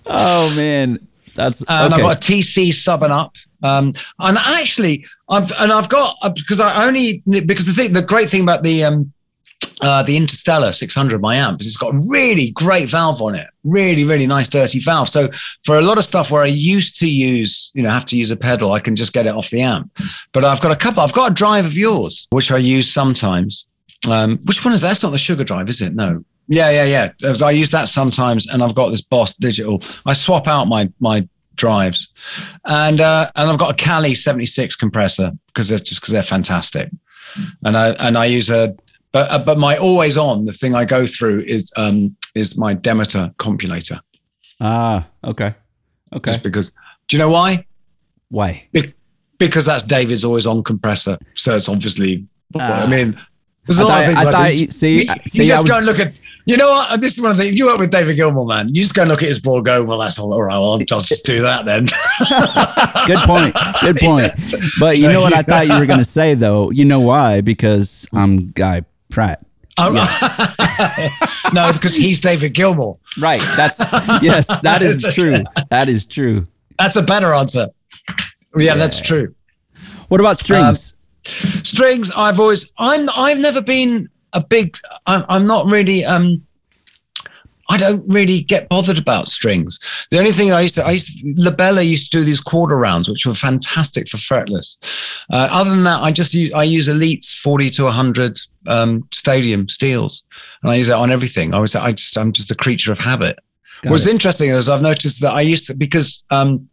oh 0.07 0.53
man, 0.55 0.97
that's 1.35 1.61
and 1.63 1.93
okay. 1.93 2.01
I've 2.03 2.19
got 2.19 2.29
a 2.29 2.31
TC 2.31 2.73
Sub 2.73 3.03
'N' 3.03 3.11
Up. 3.11 3.35
Um, 3.63 3.93
and 4.19 4.37
actually, 4.37 5.05
I've 5.29 5.51
and 5.53 5.71
I've 5.71 5.89
got 5.89 6.17
because 6.35 6.59
I 6.59 6.85
only 6.85 7.23
because 7.25 7.65
the 7.65 7.73
thing 7.73 7.93
the 7.93 8.01
great 8.01 8.29
thing 8.29 8.41
about 8.41 8.61
the 8.61 8.83
um, 8.83 9.13
uh, 9.81 10.03
the 10.03 10.17
Interstellar 10.17 10.71
600 10.71 11.21
my 11.21 11.35
amp 11.35 11.61
is 11.61 11.67
it's 11.67 11.77
got 11.77 11.95
a 11.95 12.01
really 12.07 12.51
great 12.51 12.89
valve 12.89 13.21
on 13.21 13.35
it, 13.35 13.47
really 13.63 14.03
really 14.03 14.27
nice 14.27 14.47
dirty 14.49 14.79
valve. 14.79 15.09
So 15.09 15.29
for 15.63 15.77
a 15.77 15.81
lot 15.81 15.97
of 15.97 16.03
stuff 16.03 16.29
where 16.29 16.43
I 16.43 16.47
used 16.47 16.99
to 16.99 17.07
use 17.07 17.71
you 17.73 17.81
know 17.81 17.89
have 17.89 18.05
to 18.05 18.17
use 18.17 18.31
a 18.31 18.35
pedal, 18.35 18.73
I 18.73 18.79
can 18.79 18.95
just 18.95 19.13
get 19.13 19.25
it 19.25 19.33
off 19.33 19.49
the 19.49 19.61
amp. 19.61 19.91
But 20.33 20.43
I've 20.45 20.61
got 20.61 20.71
a 20.71 20.75
couple. 20.75 21.01
I've 21.01 21.13
got 21.13 21.31
a 21.31 21.33
drive 21.33 21.65
of 21.65 21.77
yours 21.77 22.27
which 22.31 22.51
I 22.51 22.57
use 22.57 22.91
sometimes. 22.91 23.65
Um, 24.09 24.39
which 24.43 24.65
one 24.65 24.73
is 24.73 24.81
that? 24.81 24.89
That's 24.89 25.03
not 25.03 25.11
the 25.11 25.17
sugar 25.17 25.45
drive, 25.45 25.69
is 25.69 25.81
it? 25.81 25.95
No. 25.95 26.25
Yeah, 26.49 26.69
yeah, 26.69 27.11
yeah. 27.23 27.33
I 27.41 27.51
use 27.51 27.71
that 27.71 27.87
sometimes, 27.87 28.47
and 28.47 28.61
I've 28.61 28.75
got 28.75 28.89
this 28.89 29.01
Boss 29.01 29.33
digital. 29.35 29.81
I 30.05 30.13
swap 30.13 30.47
out 30.47 30.65
my 30.65 30.91
my 30.99 31.27
drives, 31.55 32.07
and 32.65 33.01
uh, 33.01 33.31
and 33.35 33.49
I've 33.49 33.57
got 33.57 33.71
a 33.71 33.83
Cali 33.83 34.15
seventy 34.15 34.45
six 34.45 34.75
compressor 34.75 35.31
because 35.47 35.69
they're 35.69 35.79
just 35.79 36.01
because 36.01 36.11
they're 36.11 36.23
fantastic, 36.23 36.89
and 37.63 37.77
I 37.77 37.89
and 37.91 38.17
I 38.17 38.25
use 38.25 38.49
a 38.49 38.75
but 39.11 39.31
uh, 39.31 39.39
but 39.39 39.57
my 39.57 39.77
always 39.77 40.17
on 40.17 40.45
the 40.45 40.53
thing 40.53 40.75
I 40.75 40.85
go 40.85 41.05
through 41.05 41.41
is 41.41 41.71
um 41.75 42.15
is 42.35 42.57
my 42.57 42.73
Demeter 42.73 43.33
compulator. 43.37 43.99
Ah, 44.59 45.05
okay, 45.23 45.53
okay. 46.13 46.31
Just 46.31 46.43
because 46.43 46.71
do 47.07 47.15
you 47.15 47.19
know 47.19 47.29
why? 47.29 47.65
Why? 48.29 48.67
Be- 48.71 48.93
because 49.37 49.65
that's 49.65 49.83
David's 49.83 50.23
always 50.23 50.47
on 50.47 50.63
compressor, 50.63 51.17
so 51.33 51.55
it's 51.55 51.69
obviously. 51.69 52.25
Uh, 52.55 52.83
I 52.85 52.87
mean, 52.87 53.19
there's 53.65 53.79
a 53.79 53.83
lot 53.83 53.89
thought, 53.89 53.99
of 53.99 54.05
things. 54.05 54.17
I, 54.17 54.27
I 54.27 54.31
thought, 54.31 54.55
you, 54.55 54.67
see, 54.71 55.01
you, 55.01 55.07
see, 55.25 55.43
you 55.43 55.47
just 55.49 55.63
was, 55.63 55.71
go 55.71 55.77
and 55.77 55.85
look 55.85 55.99
at 55.99 56.13
you 56.45 56.57
know 56.57 56.69
what? 56.69 56.99
This 56.99 57.13
is 57.13 57.21
one 57.21 57.31
of 57.31 57.37
the. 57.37 57.47
If 57.47 57.55
you 57.55 57.67
work 57.67 57.79
with 57.79 57.91
David 57.91 58.17
Gilmour, 58.17 58.45
man, 58.45 58.67
you 58.73 58.81
just 58.81 58.93
go 58.93 59.03
and 59.03 59.11
look 59.11 59.21
at 59.21 59.27
his 59.27 59.39
board. 59.39 59.63
Go, 59.63 59.83
well, 59.83 59.97
that's 59.97 60.19
all. 60.19 60.33
All 60.33 60.43
right, 60.43 60.57
well, 60.57 60.73
I'll 60.73 61.01
just 61.01 61.23
do 61.23 61.41
that 61.41 61.65
then. 61.65 61.85
Good 63.07 63.19
point. 63.25 63.55
Good 63.81 63.97
point. 63.97 64.33
But 64.79 64.97
you 64.97 65.07
know 65.07 65.21
what 65.21 65.33
I 65.33 65.41
thought 65.41 65.67
you 65.67 65.79
were 65.79 65.85
going 65.85 65.99
to 65.99 66.05
say, 66.05 66.33
though. 66.33 66.69
You 66.71 66.85
know 66.85 66.99
why? 66.99 67.41
Because 67.41 68.07
I'm 68.13 68.51
Guy 68.51 68.83
Pratt. 69.09 69.45
Oh, 69.77 69.91
yeah. 69.91 71.09
no, 71.53 71.73
because 71.73 71.95
he's 71.95 72.19
David 72.19 72.53
Gilmour. 72.53 72.97
Right. 73.17 73.41
That's 73.55 73.79
yes. 74.21 74.47
That 74.61 74.81
is 74.81 75.01
true. 75.13 75.43
That 75.69 75.89
is 75.89 76.05
true. 76.05 76.43
That's 76.77 76.95
a 76.95 77.01
better 77.01 77.33
answer. 77.33 77.69
Yeah, 78.09 78.15
yeah. 78.57 78.75
that's 78.75 78.99
true. 78.99 79.33
What 80.09 80.19
about 80.19 80.37
strings? 80.37 80.93
Um, 81.25 81.63
strings. 81.63 82.11
I've 82.15 82.39
always. 82.39 82.65
I'm. 82.77 83.09
I've 83.15 83.39
never 83.39 83.61
been 83.61 84.09
a 84.33 84.41
big. 84.41 84.77
I'm, 85.05 85.25
I'm 85.29 85.47
not 85.47 85.67
really. 85.67 86.05
Um, 86.05 86.41
I 87.69 87.77
don't 87.77 88.03
really 88.07 88.41
get 88.41 88.67
bothered 88.67 88.97
about 88.97 89.27
strings. 89.29 89.79
The 90.11 90.19
only 90.19 90.33
thing 90.33 90.51
I 90.51 90.61
used 90.61 90.75
to, 90.75 90.85
I 90.85 90.91
used 90.91 91.21
to, 91.21 91.33
La 91.37 91.51
Bella 91.51 91.81
used 91.81 92.11
to 92.11 92.19
do 92.19 92.23
these 92.23 92.41
quarter 92.41 92.77
rounds, 92.77 93.07
which 93.07 93.25
were 93.25 93.33
fantastic 93.33 94.09
for 94.09 94.17
fretless. 94.17 94.75
Uh, 95.31 95.47
other 95.49 95.69
than 95.69 95.83
that, 95.85 96.01
I 96.03 96.11
just 96.11 96.33
use, 96.33 96.51
I 96.53 96.63
use 96.63 96.89
Elites 96.89 97.33
40 97.37 97.69
to 97.71 97.85
100 97.85 98.39
um, 98.67 99.07
stadium 99.11 99.69
steels, 99.69 100.23
and 100.61 100.71
I 100.71 100.75
use 100.75 100.89
it 100.89 100.93
on 100.93 101.09
everything. 101.09 101.53
I 101.53 101.59
was, 101.59 101.73
I 101.73 101.93
just, 101.93 102.17
I'm 102.17 102.33
just 102.33 102.51
a 102.51 102.55
creature 102.55 102.91
of 102.91 102.99
habit. 102.99 103.39
Got 103.81 103.91
What's 103.91 104.05
it. 104.05 104.11
interesting 104.11 104.49
is 104.49 104.67
I've 104.67 104.81
noticed 104.81 105.21
that 105.21 105.31
I 105.31 105.41
used 105.41 105.67
to, 105.67 105.73
because 105.73 106.23
um, 106.31 106.67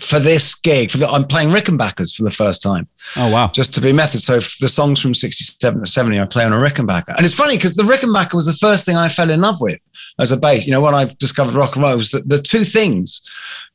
for 0.00 0.18
this 0.18 0.54
gig, 0.54 0.90
for 0.90 0.98
the, 0.98 1.08
I'm 1.08 1.26
playing 1.26 1.50
Rickenbackers 1.50 2.14
for 2.14 2.24
the 2.24 2.30
first 2.30 2.62
time. 2.62 2.88
Oh 3.16 3.30
wow! 3.30 3.48
Just 3.48 3.74
to 3.74 3.80
be 3.80 3.92
method. 3.92 4.22
So 4.22 4.40
the 4.60 4.68
songs 4.68 5.00
from 5.00 5.14
'67 5.14 5.80
to 5.80 5.86
'70, 5.86 6.20
I 6.20 6.24
play 6.26 6.44
on 6.44 6.52
a 6.52 6.56
Rickenbacker, 6.56 7.14
and 7.16 7.24
it's 7.24 7.34
funny 7.34 7.56
because 7.56 7.74
the 7.74 7.82
Rickenbacker 7.82 8.34
was 8.34 8.46
the 8.46 8.54
first 8.54 8.84
thing 8.84 8.96
I 8.96 9.08
fell 9.08 9.30
in 9.30 9.40
love 9.40 9.60
with 9.60 9.80
as 10.18 10.30
a 10.30 10.36
bass. 10.36 10.66
You 10.66 10.72
know, 10.72 10.80
when 10.80 10.94
I 10.94 11.14
discovered 11.18 11.54
rock 11.54 11.76
and 11.76 11.84
roll, 11.84 11.96
was 11.96 12.10
the, 12.10 12.20
the 12.20 12.38
two 12.38 12.64
things, 12.64 13.20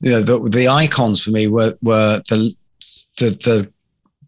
you 0.01 0.11
know, 0.11 0.21
the, 0.21 0.39
the 0.49 0.67
icons 0.67 1.21
for 1.21 1.31
me 1.31 1.47
were 1.47 1.77
were 1.81 2.21
the 2.29 2.53
the 3.17 3.29
the 3.31 3.73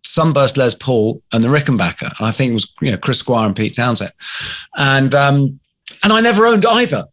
Sunburst 0.04 0.58
Les 0.58 0.74
Paul 0.74 1.22
and 1.32 1.44
the 1.44 1.48
Rickenbacker. 1.48 2.14
And 2.20 2.28
I 2.28 2.32
think 2.32 2.52
it 2.52 2.54
was 2.54 2.72
you 2.82 2.92
know 2.92 2.98
Chris 2.98 3.20
Squire 3.20 3.48
and 3.48 3.56
Pete 3.56 3.76
Townshend, 3.76 4.14
and 4.76 5.14
um, 5.16 5.60
and 6.04 6.14
I 6.14 6.22
never 6.22 6.46
owned 6.46 6.66
either. 6.66 7.06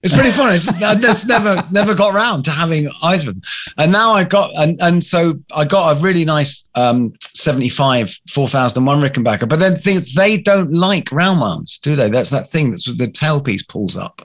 It's 0.00 0.14
pretty 0.14 0.30
fun. 0.30 0.54
It's 0.54 0.68
I 0.68 0.94
just 0.94 1.26
never 1.26 1.60
never 1.72 1.92
got 1.92 2.14
round 2.14 2.44
to 2.44 2.52
having 2.52 2.88
eyes 3.02 3.26
with 3.26 3.34
them. 3.34 3.42
And 3.78 3.90
now 3.90 4.12
I 4.12 4.22
got 4.22 4.52
and 4.54 4.80
and 4.80 5.02
so 5.02 5.40
I 5.52 5.64
got 5.64 5.96
a 5.96 6.00
really 6.00 6.24
nice 6.24 6.68
um 6.76 7.14
75 7.34 8.16
4001 8.30 9.00
Rickenbacker. 9.00 9.48
But 9.48 9.58
then 9.58 9.74
things 9.74 10.14
they 10.14 10.36
don't 10.36 10.72
like 10.72 11.10
round 11.10 11.40
wounds, 11.40 11.80
do 11.80 11.96
they? 11.96 12.10
That's 12.10 12.30
that 12.30 12.48
thing 12.48 12.70
that's 12.70 12.84
the 12.84 13.08
tailpiece 13.08 13.66
pulls 13.66 13.96
up 13.96 14.24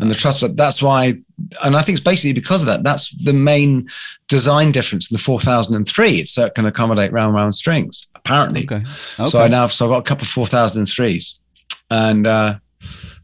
and 0.00 0.10
the 0.10 0.16
truss. 0.16 0.42
That's 0.54 0.82
why 0.82 1.14
and 1.62 1.76
I 1.76 1.82
think 1.82 1.98
it's 1.98 2.04
basically 2.04 2.32
because 2.32 2.62
of 2.62 2.66
that. 2.66 2.82
That's 2.82 3.14
the 3.22 3.32
main 3.32 3.88
design 4.26 4.72
difference 4.72 5.08
in 5.08 5.14
the 5.14 5.22
4003. 5.22 6.18
It's 6.18 6.34
that 6.34 6.56
can 6.56 6.66
accommodate 6.66 7.12
round 7.12 7.36
round 7.36 7.54
strings, 7.54 8.08
apparently. 8.16 8.64
Okay. 8.64 8.84
okay. 9.20 9.30
So 9.30 9.38
I 9.38 9.46
now 9.46 9.68
so 9.68 9.84
I've 9.84 9.90
got 9.90 9.98
a 9.98 10.02
couple 10.02 10.24
of 10.24 10.50
4003s. 10.50 11.34
And 11.90 12.26
uh 12.26 12.58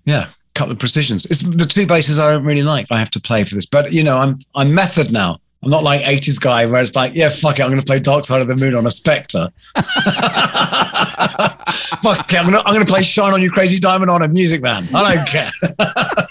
yeah, 0.04 0.28
couple 0.58 0.72
of 0.72 0.78
precisions. 0.78 1.24
It's 1.26 1.40
the 1.40 1.66
two 1.66 1.86
basses 1.86 2.18
I 2.18 2.32
don't 2.32 2.44
really 2.44 2.62
like. 2.62 2.86
I 2.90 2.98
have 2.98 3.10
to 3.10 3.20
play 3.20 3.44
for 3.44 3.54
this, 3.54 3.64
but 3.64 3.92
you 3.92 4.02
know, 4.02 4.18
I'm 4.18 4.40
I'm 4.54 4.74
method 4.74 5.12
now. 5.12 5.38
I'm 5.62 5.70
not 5.70 5.82
like 5.82 6.02
80s 6.02 6.40
guy 6.40 6.66
where 6.66 6.80
it's 6.80 6.94
like, 6.94 7.16
yeah, 7.16 7.30
fuck 7.30 7.58
it, 7.58 7.62
I'm 7.62 7.70
going 7.70 7.80
to 7.80 7.86
play 7.86 7.98
Dark 7.98 8.24
Side 8.24 8.40
of 8.40 8.46
the 8.46 8.54
Moon 8.54 8.76
on 8.76 8.86
a 8.86 8.90
Spector. 8.90 9.52
fuck 12.00 12.32
it, 12.32 12.38
I'm 12.38 12.48
going 12.48 12.54
to 12.54 12.60
I'm 12.60 12.74
going 12.74 12.86
to 12.86 12.90
play 12.90 13.02
Shine 13.02 13.32
on 13.32 13.42
You 13.42 13.50
Crazy 13.50 13.78
Diamond 13.78 14.10
on 14.10 14.22
a 14.22 14.28
Music 14.28 14.62
Man. 14.62 14.86
I 14.94 15.14
don't 15.14 15.26
care. 15.26 15.50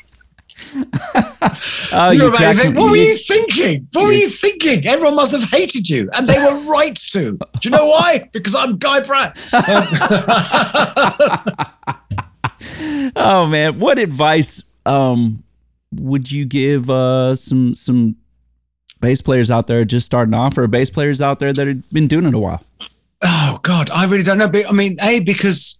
oh, 1.91 2.11
you 2.11 2.35
think, 2.37 2.75
what 2.75 2.91
were 2.91 2.97
you 2.97 3.17
thinking? 3.17 3.87
What 3.93 4.05
were 4.05 4.11
you 4.11 4.29
thinking? 4.29 4.85
Everyone 4.85 5.15
must 5.15 5.31
have 5.31 5.43
hated 5.43 5.89
you, 5.89 6.09
and 6.13 6.27
they 6.27 6.37
were 6.37 6.59
right 6.65 6.95
to. 6.95 7.37
Do 7.37 7.47
you 7.61 7.69
know 7.69 7.87
why? 7.87 8.29
Because 8.31 8.53
I'm 8.53 8.77
Guy 8.77 9.01
Pratt. 9.01 9.37
oh 13.15 13.47
man, 13.49 13.79
what 13.79 13.99
advice 13.99 14.61
um, 14.85 15.43
would 15.91 16.31
you 16.31 16.45
give 16.45 16.89
uh, 16.89 17.35
some 17.35 17.75
some 17.75 18.15
bass 18.99 19.21
players 19.21 19.51
out 19.51 19.67
there 19.67 19.85
just 19.85 20.05
starting 20.05 20.33
off, 20.33 20.57
or 20.57 20.67
bass 20.67 20.89
players 20.89 21.21
out 21.21 21.39
there 21.39 21.53
that 21.53 21.67
have 21.67 21.89
been 21.91 22.07
doing 22.07 22.25
it 22.25 22.33
a 22.33 22.39
while? 22.39 22.63
Oh 23.21 23.59
God, 23.63 23.89
I 23.89 24.05
really 24.05 24.23
don't 24.23 24.37
know. 24.37 24.47
But 24.47 24.67
I 24.67 24.71
mean, 24.71 24.97
a 25.01 25.19
because 25.19 25.77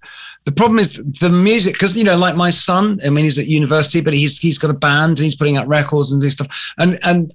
the 0.47 0.51
problem 0.53 0.79
is 0.79 0.95
the 1.19 1.29
music 1.29 1.73
because 1.73 1.93
you 1.93 2.05
know 2.05 2.15
like 2.15 2.37
my 2.37 2.49
son 2.49 3.01
i 3.05 3.09
mean 3.09 3.25
he's 3.25 3.37
at 3.37 3.47
university 3.47 3.99
but 3.99 4.13
he's 4.13 4.37
he's 4.37 4.57
got 4.57 4.69
a 4.69 4.73
band 4.73 5.17
and 5.17 5.25
he's 5.25 5.35
putting 5.35 5.57
out 5.57 5.67
records 5.67 6.13
and 6.13 6.23
stuff 6.31 6.47
and 6.77 6.97
and 7.03 7.33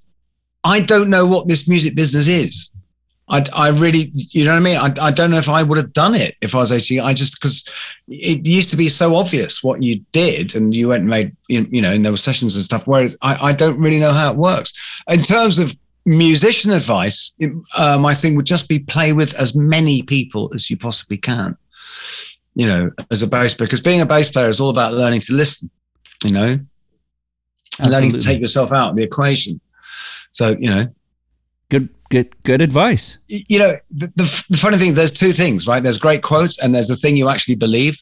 i 0.65 0.81
don't 0.81 1.11
know 1.11 1.27
what 1.27 1.47
this 1.47 1.69
music 1.69 1.95
business 1.95 2.27
is 2.27 2.71
I, 3.29 3.45
I 3.53 3.69
really, 3.69 4.11
you 4.13 4.45
know 4.45 4.51
what 4.51 4.57
I 4.57 4.61
mean? 4.61 4.77
I, 4.77 5.07
I 5.07 5.11
don't 5.11 5.31
know 5.31 5.39
if 5.39 5.49
I 5.49 5.63
would 5.63 5.79
have 5.79 5.93
done 5.93 6.15
it 6.15 6.37
if 6.41 6.55
I 6.55 6.59
was 6.59 6.73
18. 6.73 7.01
I 7.01 7.15
just, 7.15 7.41
because 7.41 7.65
it 8.09 8.47
used 8.47 8.71
to 8.71 8.77
be 8.77 8.89
so 8.89 9.15
obvious 9.17 9.63
what 9.63 9.83
you 9.83 10.05
did 10.13 10.55
and 10.55 10.75
you 10.75 10.89
went 10.89 11.01
and 11.01 11.11
made, 11.11 11.37
you 11.49 11.81
know, 11.81 11.93
and 11.93 12.05
there 12.05 12.13
were 12.13 12.19
sessions 12.19 12.55
and 12.55 12.65
stuff, 12.65 12.87
whereas 12.87 13.17
I, 13.23 13.49
I 13.49 13.53
don't 13.53 13.79
really 13.79 14.01
know 14.01 14.13
how 14.13 14.31
it 14.33 14.37
works. 14.37 14.73
In 15.09 15.23
terms 15.23 15.59
of 15.59 15.75
musician 16.05 16.73
advice, 16.73 17.33
uh, 17.77 17.97
my 17.99 18.15
thing 18.15 18.35
would 18.35 18.47
just 18.47 18.69
be 18.69 18.79
play 18.81 19.13
with 19.13 19.35
as 19.35 19.55
many 19.55 20.03
people 20.03 20.51
as 20.55 20.69
you 20.69 20.77
possibly 20.77 21.17
can, 21.17 21.57
you 22.55 22.67
know, 22.67 22.91
as 23.11 23.23
a 23.23 23.27
bass 23.27 23.55
player, 23.55 23.67
because 23.67 23.81
being 23.81 24.01
a 24.01 24.07
bass 24.07 24.29
player 24.29 24.49
is 24.49 24.61
all 24.61 24.71
about 24.71 24.95
learning 24.95 25.21
to 25.21 25.33
listen, 25.33 25.71
you 26.25 26.33
know, 26.33 26.49
and 26.49 26.69
Absolutely. 27.79 27.95
learning 27.95 28.11
to 28.11 28.21
take 28.21 28.41
yourself 28.41 28.73
out 28.73 28.91
of 28.91 28.97
the 28.97 29.03
equation. 29.03 29.61
So, 30.33 30.57
you 30.59 30.69
know, 30.69 30.89
good 31.69 31.89
good 32.13 32.43
good 32.43 32.61
advice. 32.61 33.17
You 33.27 33.59
know 33.59 33.79
the, 33.91 34.13
the, 34.17 34.45
the, 34.51 34.59
funny 34.59 34.77
thing 34.77 34.93
there's 34.93 35.11
two 35.11 35.33
things 35.33 35.67
right? 35.67 35.83
There's 35.83 35.97
great 35.97 36.23
quotes 36.23 36.59
and 36.59 36.75
there's 36.75 36.89
the 36.89 36.97
thing 36.97 37.17
you 37.17 37.31
actually 37.31 37.55
believe. 37.55 37.99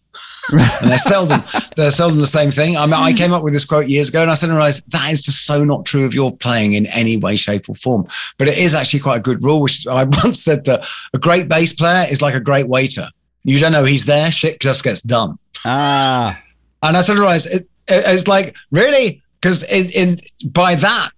And 0.51 0.61
they're 0.91 0.99
seldom 0.99 1.41
they're 1.77 1.93
seldom 1.93 2.19
the 2.19 2.27
same 2.27 2.51
thing. 2.51 2.77
I 2.77 2.87
mean 2.87 2.95
i 2.95 3.13
came 3.13 3.33
up 3.33 3.45
with 3.45 3.53
this 3.53 3.65
quote 3.65 3.87
years 3.87 4.09
ago 4.09 4.21
and 4.21 4.31
i 4.31 4.35
suddenly 4.35 4.57
realized 4.57 4.83
that 4.91 5.13
is 5.13 5.23
just 5.23 5.47
so 5.47 5.63
not 5.63 5.87
true 5.87 6.05
of 6.05 6.13
your 6.13 6.37
playing 6.37 6.73
in 6.73 6.87
any 6.87 7.19
way 7.19 7.37
shape 7.37 7.69
or 7.69 7.77
form. 7.77 8.09
But 8.37 8.49
it 8.49 8.59
is 8.59 8.75
actually 8.75 8.99
quite 8.99 9.19
a 9.19 9.21
good 9.21 9.45
rule 9.45 9.63
which 9.63 9.87
i 9.87 10.03
once 10.25 10.43
said 10.43 10.65
that 10.65 10.87
a 11.15 11.19
great 11.19 11.49
bass 11.49 11.73
player 11.73 12.09
is 12.11 12.21
like 12.21 12.35
a 12.35 12.41
great 12.41 12.67
waiter. 12.67 13.09
You 13.45 13.61
don't 13.61 13.71
know 13.71 13.85
he's 13.85 14.07
there 14.07 14.33
shit 14.33 14.61
just 14.61 14.83
gets 14.83 15.01
done. 15.01 15.39
Ah. 15.65 16.37
And 16.83 16.97
i 16.97 17.01
suddenly 17.01 17.21
realized 17.21 17.47
it, 17.47 17.69
it, 17.87 18.05
it's 18.07 18.27
like 18.27 18.57
really? 18.73 19.23
Because 19.41 19.63
in, 19.63 19.89
in 19.91 20.21
by 20.45 20.75
that 20.75 21.13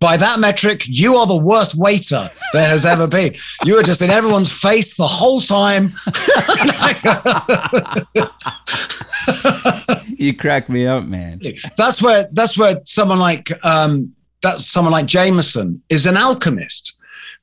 by 0.00 0.16
that 0.16 0.40
metric, 0.40 0.84
you 0.86 1.16
are 1.16 1.26
the 1.26 1.36
worst 1.36 1.74
waiter 1.74 2.28
there 2.54 2.68
has 2.68 2.86
ever 2.86 3.06
been. 3.06 3.36
You 3.64 3.74
were 3.74 3.82
just 3.82 4.00
in 4.00 4.08
everyone's 4.10 4.50
face 4.50 4.96
the 4.96 5.06
whole 5.06 5.42
time. 5.42 5.90
you 10.16 10.34
crack 10.34 10.70
me 10.70 10.86
up, 10.86 11.04
man. 11.04 11.40
That's 11.76 12.00
where 12.00 12.28
that's 12.32 12.56
where 12.56 12.80
someone 12.84 13.18
like 13.18 13.52
um, 13.64 14.14
that's 14.40 14.66
someone 14.66 14.92
like 14.92 15.06
Jamerson 15.06 15.80
is 15.90 16.06
an 16.06 16.16
alchemist. 16.16 16.94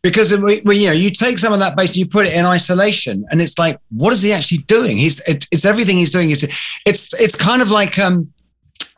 Because 0.01 0.31
when 0.31 0.79
you 0.79 0.87
know 0.87 0.93
you 0.93 1.11
take 1.11 1.37
some 1.37 1.53
of 1.53 1.59
that 1.59 1.75
bass 1.75 1.89
and 1.89 1.97
you 1.97 2.07
put 2.07 2.25
it 2.25 2.33
in 2.33 2.45
isolation, 2.45 3.25
and 3.29 3.39
it's 3.39 3.59
like, 3.59 3.79
what 3.89 4.13
is 4.13 4.23
he 4.23 4.33
actually 4.33 4.59
doing? 4.59 4.97
He's 4.97 5.19
it, 5.27 5.45
it's 5.51 5.65
everything 5.65 5.97
he's 5.97 6.11
doing. 6.11 6.31
It's 6.31 6.43
it's 6.85 7.13
it's 7.13 7.35
kind 7.35 7.61
of 7.61 7.69
like 7.69 7.99
um, 7.99 8.31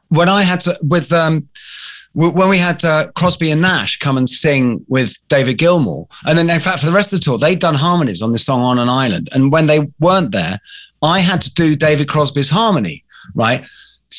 when 0.07 0.29
I 0.29 0.43
had 0.43 0.61
to 0.61 0.77
with 0.81 1.11
um, 1.11 1.49
when 2.13 2.49
we 2.49 2.57
had 2.57 2.83
uh, 2.83 3.11
Crosby 3.15 3.51
and 3.51 3.61
Nash 3.61 3.97
come 3.97 4.17
and 4.17 4.27
sing 4.27 4.83
with 4.87 5.15
David 5.27 5.57
Gilmour, 5.57 6.07
and 6.25 6.37
then 6.37 6.49
in 6.49 6.59
fact 6.59 6.79
for 6.79 6.85
the 6.85 6.91
rest 6.91 7.13
of 7.13 7.19
the 7.19 7.23
tour 7.23 7.37
they'd 7.37 7.59
done 7.59 7.75
harmonies 7.75 8.21
on 8.21 8.31
this 8.31 8.45
song 8.45 8.61
on 8.61 8.79
an 8.79 8.89
island, 8.89 9.29
and 9.31 9.51
when 9.51 9.67
they 9.67 9.87
weren't 9.99 10.31
there, 10.31 10.59
I 11.01 11.19
had 11.19 11.41
to 11.41 11.53
do 11.53 11.75
David 11.75 12.07
Crosby's 12.07 12.49
harmony. 12.49 13.03
Right, 13.35 13.63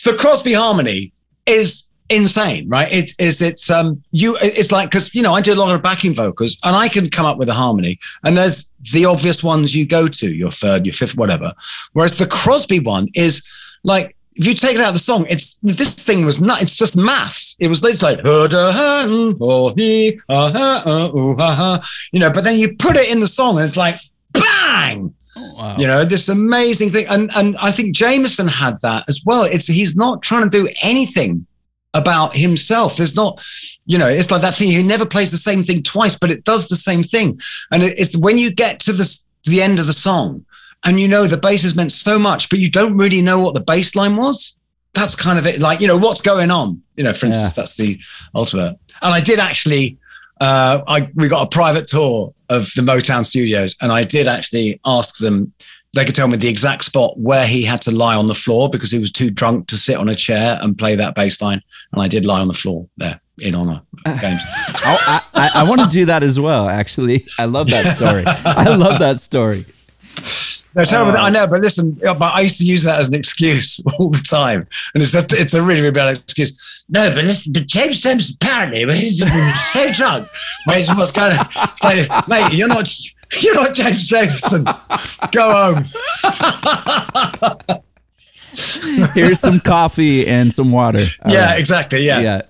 the 0.04 0.14
Crosby 0.14 0.52
harmony 0.52 1.12
is 1.46 1.84
insane, 2.10 2.68
right? 2.68 2.92
It 2.92 3.12
is 3.18 3.40
it's 3.40 3.70
um 3.70 4.02
you 4.10 4.36
it's 4.40 4.70
like 4.70 4.90
because 4.90 5.14
you 5.14 5.22
know 5.22 5.34
I 5.34 5.40
do 5.40 5.54
a 5.54 5.54
lot 5.54 5.74
of 5.74 5.82
backing 5.82 6.14
vocals 6.14 6.58
and 6.62 6.76
I 6.76 6.88
can 6.88 7.08
come 7.08 7.26
up 7.26 7.38
with 7.38 7.48
a 7.48 7.54
harmony, 7.54 7.98
and 8.24 8.36
there's 8.36 8.70
the 8.92 9.04
obvious 9.04 9.42
ones 9.42 9.74
you 9.74 9.86
go 9.86 10.08
to, 10.08 10.30
your 10.30 10.50
third, 10.50 10.86
your 10.86 10.92
fifth, 10.92 11.16
whatever. 11.16 11.54
Whereas 11.92 12.16
the 12.18 12.26
Crosby 12.26 12.80
one 12.80 13.08
is 13.14 13.42
like 13.82 14.16
if 14.34 14.46
you 14.46 14.54
take 14.54 14.76
it 14.76 14.80
out 14.80 14.88
of 14.88 14.94
the 14.94 15.00
song, 15.00 15.26
it's 15.28 15.56
this 15.62 15.92
thing 15.92 16.24
was 16.24 16.40
not. 16.40 16.62
It's 16.62 16.74
just 16.74 16.96
maths. 16.96 17.56
It 17.58 17.68
was 17.68 17.84
it's 17.84 18.02
like 18.02 18.18
you 22.12 22.20
know, 22.20 22.30
but 22.30 22.44
then 22.44 22.58
you 22.58 22.76
put 22.76 22.96
it 22.96 23.08
in 23.08 23.20
the 23.20 23.26
song 23.26 23.58
and 23.58 23.66
it's 23.66 23.76
like 23.76 24.00
bang. 24.32 25.14
Oh, 25.36 25.54
wow. 25.54 25.76
You 25.76 25.86
know, 25.86 26.04
this 26.04 26.28
amazing 26.28 26.90
thing, 26.90 27.06
and 27.06 27.30
and 27.34 27.56
I 27.58 27.72
think 27.72 27.94
Jamerson 27.94 28.48
had 28.48 28.80
that 28.82 29.04
as 29.08 29.20
well. 29.24 29.44
It's 29.44 29.66
he's 29.66 29.96
not 29.96 30.22
trying 30.22 30.48
to 30.48 30.50
do 30.50 30.68
anything 30.80 31.46
about 31.94 32.36
himself. 32.36 32.96
There's 32.96 33.14
not, 33.16 33.42
you 33.84 33.98
know, 33.98 34.08
it's 34.08 34.30
like 34.30 34.42
that 34.42 34.54
thing. 34.54 34.70
He 34.70 34.82
never 34.82 35.04
plays 35.04 35.30
the 35.30 35.38
same 35.38 35.64
thing 35.64 35.82
twice, 35.82 36.16
but 36.16 36.30
it 36.30 36.44
does 36.44 36.68
the 36.68 36.76
same 36.76 37.02
thing. 37.02 37.40
And 37.70 37.82
it's 37.82 38.16
when 38.16 38.38
you 38.38 38.50
get 38.50 38.80
to 38.80 38.92
the 38.92 39.18
the 39.44 39.62
end 39.62 39.80
of 39.80 39.86
the 39.86 39.92
song, 39.92 40.44
and 40.84 41.00
you 41.00 41.08
know 41.08 41.26
the 41.26 41.36
bass 41.36 41.62
has 41.62 41.74
meant 41.74 41.92
so 41.92 42.18
much, 42.18 42.48
but 42.48 42.58
you 42.58 42.70
don't 42.70 42.96
really 42.96 43.22
know 43.22 43.38
what 43.38 43.54
the 43.54 43.60
bass 43.60 43.94
line 43.94 44.16
was. 44.16 44.54
That's 44.94 45.14
kind 45.14 45.38
of 45.38 45.46
it. 45.46 45.60
Like, 45.60 45.80
you 45.80 45.86
know, 45.86 45.96
what's 45.96 46.20
going 46.20 46.50
on? 46.50 46.82
You 46.96 47.04
know, 47.04 47.12
for 47.12 47.26
instance, 47.26 47.56
yeah. 47.56 47.62
that's 47.62 47.76
the 47.76 47.98
ultimate. 48.34 48.78
And 49.02 49.14
I 49.14 49.20
did 49.20 49.38
actually, 49.38 49.98
uh, 50.40 50.82
I 50.86 51.08
we 51.14 51.28
got 51.28 51.42
a 51.42 51.48
private 51.48 51.86
tour 51.86 52.34
of 52.48 52.70
the 52.74 52.82
Motown 52.82 53.24
studios, 53.24 53.76
and 53.80 53.92
I 53.92 54.02
did 54.02 54.28
actually 54.28 54.80
ask 54.84 55.18
them. 55.18 55.52
They 55.92 56.04
could 56.04 56.14
tell 56.14 56.28
me 56.28 56.36
the 56.36 56.46
exact 56.46 56.84
spot 56.84 57.18
where 57.18 57.48
he 57.48 57.64
had 57.64 57.82
to 57.82 57.90
lie 57.90 58.14
on 58.14 58.28
the 58.28 58.34
floor 58.34 58.70
because 58.70 58.92
he 58.92 59.00
was 59.00 59.10
too 59.10 59.28
drunk 59.28 59.66
to 59.66 59.76
sit 59.76 59.96
on 59.96 60.08
a 60.08 60.14
chair 60.14 60.56
and 60.62 60.78
play 60.78 60.94
that 60.94 61.16
bass 61.16 61.40
line. 61.40 61.60
And 61.92 62.00
I 62.00 62.06
did 62.06 62.24
lie 62.24 62.40
on 62.40 62.46
the 62.46 62.54
floor 62.54 62.86
there 62.96 63.20
in 63.38 63.56
honor 63.56 63.82
games. 64.04 64.40
I, 64.46 65.20
I, 65.34 65.50
I 65.56 65.62
want 65.64 65.80
to 65.80 65.88
do 65.88 66.04
that 66.04 66.22
as 66.22 66.38
well. 66.38 66.68
Actually, 66.68 67.26
I 67.40 67.46
love 67.46 67.70
that 67.70 67.96
story. 67.96 68.22
I 68.26 68.72
love 68.76 69.00
that 69.00 69.18
story. 69.18 69.64
No, 70.74 70.82
I 70.82 71.26
um, 71.26 71.32
know, 71.32 71.48
but 71.48 71.60
listen, 71.60 71.96
but 72.00 72.22
I 72.22 72.40
used 72.42 72.58
to 72.58 72.64
use 72.64 72.84
that 72.84 73.00
as 73.00 73.08
an 73.08 73.14
excuse 73.14 73.80
all 73.98 74.10
the 74.10 74.24
time, 74.28 74.68
and 74.94 75.02
it's 75.02 75.14
a, 75.14 75.26
it's 75.40 75.52
a 75.52 75.60
really, 75.60 75.80
really 75.80 75.92
bad 75.92 76.16
excuse. 76.16 76.52
No, 76.88 77.10
but 77.10 77.24
listen, 77.24 77.52
but 77.52 77.66
James 77.66 78.00
James 78.00 78.30
apparently 78.30 78.96
he's 78.96 79.18
so 79.72 79.92
drunk. 79.92 80.28
Mate, 80.66 80.88
what's 80.90 81.10
going 81.10 81.36
on? 81.36 81.46
It's 81.56 81.82
like, 81.82 82.28
mate, 82.28 82.52
you're 82.52 82.68
not 82.68 82.88
you're 83.40 83.54
not 83.54 83.74
James 83.74 84.08
Jamerson. 84.08 84.64
Go 85.32 85.52
home. 85.52 85.84
Here's 89.14 89.40
some 89.40 89.60
coffee 89.60 90.26
and 90.26 90.52
some 90.52 90.72
water. 90.72 91.06
All 91.24 91.32
yeah, 91.32 91.50
right. 91.50 91.58
exactly. 91.58 92.04
Yeah. 92.04 92.20
Yeah. 92.20 92.42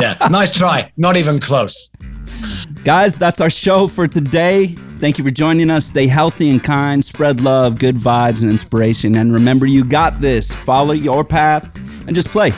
yeah. 0.00 0.28
Nice 0.30 0.50
try. 0.50 0.92
Not 0.96 1.16
even 1.16 1.40
close. 1.40 1.88
Guys, 2.84 3.16
that's 3.16 3.40
our 3.40 3.50
show 3.50 3.86
for 3.86 4.08
today. 4.08 4.68
Thank 4.98 5.16
you 5.16 5.22
for 5.24 5.30
joining 5.30 5.70
us. 5.70 5.86
Stay 5.86 6.08
healthy 6.08 6.50
and 6.50 6.62
kind, 6.62 7.04
spread 7.04 7.40
love, 7.40 7.78
good 7.78 7.96
vibes, 7.96 8.42
and 8.42 8.50
inspiration. 8.50 9.16
And 9.16 9.32
remember, 9.32 9.66
you 9.66 9.84
got 9.84 10.18
this. 10.18 10.52
Follow 10.52 10.92
your 10.92 11.24
path 11.24 11.76
and 12.08 12.16
just 12.16 12.28
play. 12.28 12.50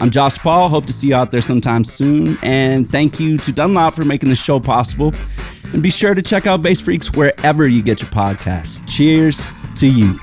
I'm 0.00 0.10
Josh 0.10 0.38
Paul. 0.38 0.68
Hope 0.68 0.86
to 0.86 0.92
see 0.92 1.08
you 1.08 1.14
out 1.14 1.30
there 1.30 1.40
sometime 1.40 1.84
soon. 1.84 2.36
And 2.42 2.90
thank 2.90 3.20
you 3.20 3.38
to 3.38 3.52
Dunlop 3.52 3.94
for 3.94 4.04
making 4.04 4.28
the 4.28 4.36
show 4.36 4.58
possible. 4.58 5.12
And 5.72 5.82
be 5.82 5.90
sure 5.90 6.14
to 6.14 6.22
check 6.22 6.48
out 6.48 6.62
Bass 6.62 6.80
Freaks 6.80 7.12
wherever 7.12 7.68
you 7.68 7.82
get 7.82 8.00
your 8.00 8.10
podcasts. 8.10 8.80
Cheers 8.88 9.40
to 9.76 9.86
you. 9.86 10.18